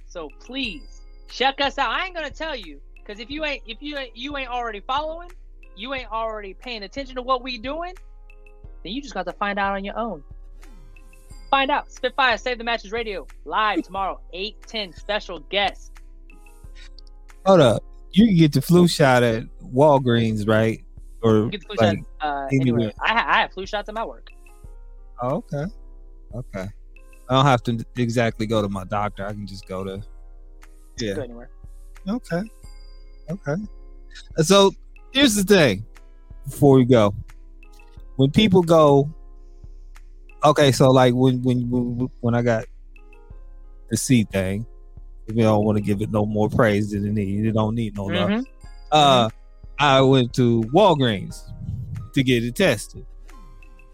So 0.07 0.29
please 0.39 1.01
check 1.29 1.61
us 1.61 1.77
out. 1.77 1.89
I 1.89 2.05
ain't 2.05 2.15
gonna 2.15 2.29
tell 2.29 2.55
you, 2.55 2.79
because 2.95 3.19
if 3.19 3.29
you 3.29 3.45
ain't 3.45 3.63
if 3.67 3.77
you 3.81 3.97
ain't 3.97 4.15
you 4.15 4.37
ain't 4.37 4.49
already 4.49 4.79
following, 4.79 5.31
you 5.75 5.93
ain't 5.93 6.11
already 6.11 6.53
paying 6.53 6.83
attention 6.83 7.15
to 7.15 7.21
what 7.21 7.43
we 7.43 7.57
doing, 7.57 7.93
then 8.83 8.93
you 8.93 9.01
just 9.01 9.13
got 9.13 9.25
to 9.25 9.33
find 9.33 9.59
out 9.59 9.73
on 9.73 9.83
your 9.83 9.97
own. 9.97 10.23
Find 11.49 11.71
out. 11.71 11.91
Spitfire 11.91 12.37
Save 12.37 12.57
the 12.57 12.63
Matches 12.63 12.91
Radio 12.91 13.25
live 13.45 13.83
tomorrow, 13.83 14.19
8:10. 14.33 14.97
Special 14.97 15.39
guest. 15.39 15.91
Hold 17.45 17.61
up. 17.61 17.83
You 18.11 18.27
can 18.27 18.35
get 18.35 18.53
the 18.53 18.61
flu 18.61 18.87
shot 18.87 19.23
at 19.23 19.43
Walgreens, 19.63 20.47
right? 20.47 20.83
Or 21.21 21.37
You 21.37 21.49
get 21.51 21.61
the 21.61 21.67
flu 21.67 21.75
like, 21.77 21.97
shot 21.97 22.05
uh, 22.21 22.47
anywhere. 22.51 22.79
anywhere. 22.79 22.93
I, 23.01 23.13
ha- 23.13 23.25
I 23.27 23.41
have 23.41 23.53
flu 23.53 23.65
shots 23.65 23.87
at 23.87 23.95
my 23.95 24.03
work. 24.03 24.29
Oh, 25.21 25.43
okay. 25.53 25.65
Okay. 26.33 26.67
I 27.29 27.33
don't 27.35 27.45
have 27.45 27.63
to 27.63 27.85
exactly 27.97 28.45
go 28.45 28.61
to 28.61 28.69
my 28.69 28.83
doctor. 28.85 29.25
I 29.25 29.31
can 29.31 29.47
just 29.47 29.67
go 29.67 29.83
to. 29.83 30.01
Yeah. 30.99 31.15
Go 31.15 31.21
anywhere. 31.23 31.49
Okay. 32.07 32.41
Okay. 33.29 33.55
So 34.37 34.71
here's 35.11 35.35
the 35.35 35.43
thing 35.43 35.85
before 36.45 36.75
we 36.75 36.85
go. 36.85 37.13
When 38.15 38.31
people 38.31 38.63
go, 38.63 39.13
okay, 40.43 40.71
so 40.71 40.89
like 40.91 41.13
when 41.13 41.41
when 41.43 42.09
when, 42.21 42.33
I 42.33 42.41
got 42.41 42.65
the 43.89 43.97
C 43.97 44.23
thing, 44.23 44.65
we 45.27 45.41
don't 45.41 45.65
want 45.65 45.77
to 45.77 45.83
give 45.83 46.01
it 46.01 46.09
no 46.11 46.25
more 46.25 46.49
praise 46.49 46.91
than 46.91 47.05
it 47.05 47.11
need. 47.11 47.45
It 47.45 47.51
don't 47.51 47.75
need 47.75 47.95
no 47.95 48.05
love. 48.05 48.29
Mhm. 48.29 48.45
Uh, 48.91 49.29
I 49.77 50.01
went 50.01 50.33
to 50.33 50.61
Walgreens 50.73 51.43
to 52.13 52.23
get 52.23 52.43
it 52.43 52.55
tested. 52.55 53.05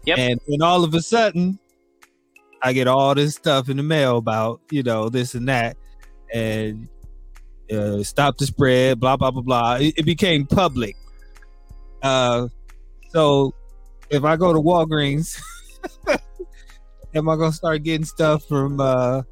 Yep. 0.06 0.18
And 0.18 0.40
then 0.48 0.62
all 0.62 0.84
of 0.84 0.94
a 0.94 1.02
sudden, 1.02 1.58
I 2.64 2.72
get 2.72 2.88
all 2.88 3.14
this 3.14 3.34
stuff 3.34 3.68
in 3.68 3.76
the 3.76 3.82
mail 3.82 4.16
about 4.16 4.60
you 4.70 4.82
know 4.82 5.10
this 5.10 5.34
and 5.34 5.46
that, 5.48 5.76
and 6.32 6.88
uh, 7.70 8.02
stop 8.02 8.38
the 8.38 8.46
spread, 8.46 8.98
blah 8.98 9.16
blah 9.18 9.30
blah 9.30 9.42
blah. 9.42 9.74
It, 9.74 9.98
it 9.98 10.06
became 10.06 10.46
public. 10.46 10.96
Uh, 12.02 12.48
so 13.10 13.52
if 14.08 14.24
I 14.24 14.36
go 14.36 14.54
to 14.54 14.58
Walgreens, 14.58 15.38
am 17.14 17.28
I 17.28 17.36
gonna 17.36 17.52
start 17.52 17.82
getting 17.82 18.06
stuff 18.06 18.46
from 18.46 18.80
uh, 18.80 19.22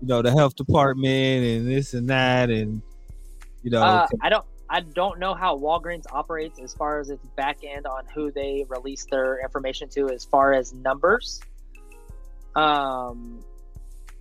you 0.00 0.06
know, 0.06 0.22
the 0.22 0.30
health 0.30 0.54
department 0.54 1.44
and 1.44 1.68
this 1.68 1.92
and 1.94 2.08
that, 2.08 2.50
and 2.50 2.82
you 3.62 3.70
know, 3.70 3.82
Uh, 3.82 4.06
I 4.20 4.28
don't. 4.28 4.44
I 4.72 4.82
don't 4.82 5.18
know 5.18 5.34
how 5.34 5.58
Walgreens 5.58 6.04
operates 6.12 6.60
as 6.60 6.72
far 6.74 7.00
as 7.00 7.10
its 7.10 7.26
back 7.36 7.58
end 7.64 7.88
on 7.88 8.04
who 8.14 8.30
they 8.30 8.64
release 8.68 9.04
their 9.10 9.42
information 9.42 9.88
to 9.90 10.10
as 10.10 10.24
far 10.24 10.52
as 10.52 10.72
numbers. 10.72 11.40
Um, 12.56 13.44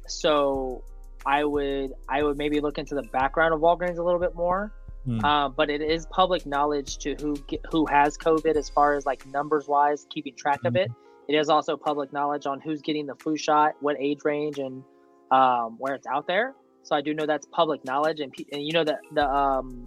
so 0.07 0.83
I 1.25 1.43
would 1.43 1.93
I 2.07 2.23
would 2.23 2.37
maybe 2.37 2.59
look 2.59 2.77
into 2.77 2.95
the 2.95 3.03
background 3.03 3.53
of 3.53 3.61
Walgreens 3.61 3.97
a 3.97 4.03
little 4.03 4.19
bit 4.19 4.35
more. 4.35 4.73
Hmm. 5.05 5.23
Uh, 5.23 5.49
but 5.49 5.69
it 5.69 5.81
is 5.81 6.05
public 6.07 6.45
knowledge 6.45 6.97
to 6.99 7.15
who 7.15 7.35
get, 7.47 7.61
who 7.71 7.85
has 7.85 8.17
COVID 8.17 8.55
as 8.55 8.69
far 8.69 8.95
as 8.95 9.05
like 9.05 9.25
numbers 9.27 9.67
wise, 9.67 10.05
keeping 10.09 10.35
track 10.35 10.59
of 10.65 10.75
it. 10.75 10.91
It 11.27 11.35
is 11.35 11.47
also 11.47 11.77
public 11.77 12.11
knowledge 12.11 12.45
on 12.45 12.59
who's 12.59 12.81
getting 12.81 13.05
the 13.05 13.15
flu 13.15 13.37
shot, 13.37 13.75
what 13.79 13.95
age 13.99 14.19
range, 14.25 14.57
and 14.57 14.83
um, 15.31 15.75
where 15.77 15.93
it's 15.93 16.07
out 16.07 16.27
there. 16.27 16.53
So 16.83 16.95
I 16.95 17.01
do 17.01 17.13
know 17.13 17.25
that's 17.25 17.45
public 17.51 17.85
knowledge, 17.85 18.19
and, 18.19 18.33
and 18.51 18.65
you 18.65 18.73
know 18.73 18.83
that 18.83 18.99
the 19.13 19.27
um, 19.29 19.85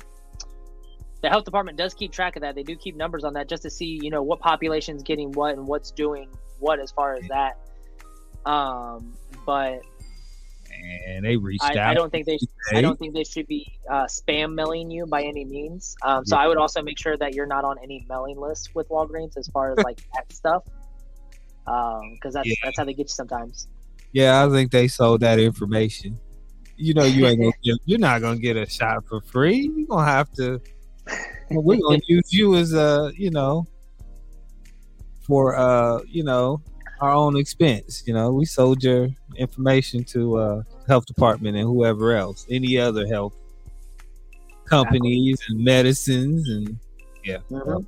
the 1.20 1.28
health 1.28 1.44
department 1.44 1.76
does 1.76 1.94
keep 1.94 2.12
track 2.12 2.36
of 2.36 2.42
that. 2.42 2.54
They 2.54 2.62
do 2.62 2.76
keep 2.76 2.96
numbers 2.96 3.24
on 3.24 3.34
that 3.34 3.48
just 3.48 3.62
to 3.64 3.70
see 3.70 3.98
you 4.02 4.10
know 4.10 4.22
what 4.22 4.40
population's 4.40 5.02
getting 5.02 5.32
what 5.32 5.54
and 5.56 5.66
what's 5.66 5.90
doing 5.90 6.28
what 6.58 6.78
as 6.78 6.92
far 6.92 7.14
as 7.14 7.26
that. 7.28 7.58
Um, 8.44 9.14
but 9.46 9.82
and 11.06 11.24
they 11.24 11.36
reached 11.36 11.62
I, 11.64 11.78
out. 11.78 11.90
I 11.90 11.94
don't 11.94 12.10
think 12.10 12.26
they. 12.26 12.38
I 12.72 12.80
don't 12.80 12.98
think 12.98 13.14
they 13.14 13.24
should 13.24 13.46
be 13.46 13.72
uh, 13.90 14.04
spam 14.06 14.54
mailing 14.54 14.90
you 14.90 15.06
by 15.06 15.22
any 15.22 15.44
means. 15.44 15.94
Um, 16.02 16.24
so 16.24 16.36
I 16.36 16.46
would 16.46 16.56
also 16.56 16.82
make 16.82 16.98
sure 16.98 17.16
that 17.16 17.34
you're 17.34 17.46
not 17.46 17.64
on 17.64 17.76
any 17.82 18.04
mailing 18.08 18.38
list 18.38 18.70
with 18.74 18.88
Walgreens 18.88 19.36
as 19.36 19.48
far 19.48 19.72
as 19.72 19.78
like 19.84 19.98
that 20.14 20.32
stuff, 20.32 20.62
Um, 21.66 22.12
because 22.14 22.34
that's 22.34 22.48
Yeah. 22.48 22.54
that's 22.64 22.78
how 22.78 22.84
they 22.84 22.94
get 22.94 23.04
you 23.04 23.08
sometimes. 23.08 23.68
Yeah, 24.12 24.44
I 24.44 24.50
think 24.50 24.70
they 24.70 24.88
sold 24.88 25.20
that 25.20 25.38
information. 25.38 26.18
You 26.76 26.94
know, 26.94 27.04
you 27.04 27.26
ain't 27.26 27.40
gonna 27.40 27.52
get, 27.62 27.78
you're 27.84 27.98
not 27.98 28.20
gonna 28.20 28.38
get 28.38 28.56
a 28.56 28.68
shot 28.68 29.06
for 29.06 29.20
free. 29.20 29.70
You're 29.74 29.86
gonna 29.86 30.10
have 30.10 30.30
to. 30.32 30.60
We're 31.50 31.78
gonna 31.80 32.00
use 32.08 32.32
you 32.32 32.54
as 32.56 32.72
a, 32.72 33.12
you 33.16 33.30
know, 33.30 33.66
for 35.20 35.56
uh, 35.56 36.00
you 36.06 36.24
know, 36.24 36.60
our 37.02 37.10
own 37.12 37.36
expense. 37.36 38.04
You 38.06 38.14
know, 38.14 38.32
we 38.32 38.44
sold 38.44 38.82
your 38.82 39.08
information 39.36 40.04
to 40.04 40.36
uh, 40.36 40.62
health 40.86 41.04
department 41.06 41.56
and 41.56 41.66
whoever 41.66 42.12
else, 42.16 42.46
any 42.48 42.78
other 42.78 43.06
health 43.08 43.34
companies 44.66 45.40
and 45.48 45.58
medicines 45.64 46.48
and 46.48 46.78
yeah. 47.24 47.38
Mhm. 47.50 47.84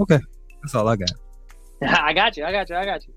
Okay, 0.00 0.18
that's 0.62 0.74
all 0.74 0.88
I 0.88 0.96
got. 0.96 1.10
I 1.82 2.12
got 2.12 2.36
you. 2.36 2.44
I 2.44 2.52
got 2.52 2.68
you. 2.68 2.76
I 2.76 2.84
got 2.84 3.06
you. 3.06 3.14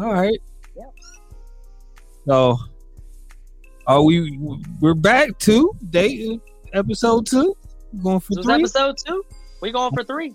All 0.00 0.12
right. 0.12 0.38
Yeah. 0.76 0.84
So, 2.26 2.56
are 3.86 4.02
we? 4.02 4.38
We're 4.80 4.94
back 4.94 5.38
to 5.40 5.72
date 5.88 6.40
episode 6.74 7.26
two. 7.26 7.56
Going 8.02 8.20
for 8.20 8.34
This 8.36 8.44
three. 8.44 8.54
episode 8.54 8.96
two. 9.04 9.24
We 9.62 9.72
going 9.72 9.92
for 9.94 10.04
three. 10.04 10.34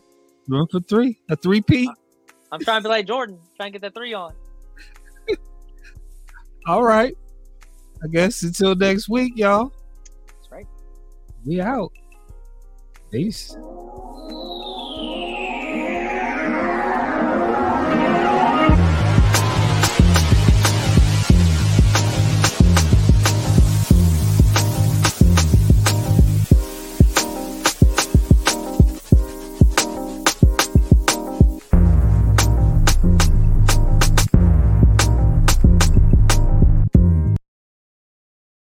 Going 0.49 0.67
for 0.67 0.79
three. 0.81 1.19
A 1.29 1.35
three 1.35 1.61
P. 1.61 1.89
I'm 2.51 2.59
trying 2.59 2.81
to 2.81 2.83
be 2.83 2.89
like 2.89 3.07
Jordan, 3.07 3.39
trying 3.57 3.71
to 3.71 3.79
get 3.79 3.81
that 3.81 3.93
three 3.93 4.13
on. 4.13 4.33
All 6.67 6.83
right. 6.83 7.15
I 8.03 8.07
guess 8.07 8.43
until 8.43 8.75
next 8.75 9.09
week, 9.09 9.33
y'all. 9.35 9.71
That's 10.27 10.51
right. 10.51 10.67
We 11.45 11.61
out. 11.61 11.91
Peace. 13.11 13.55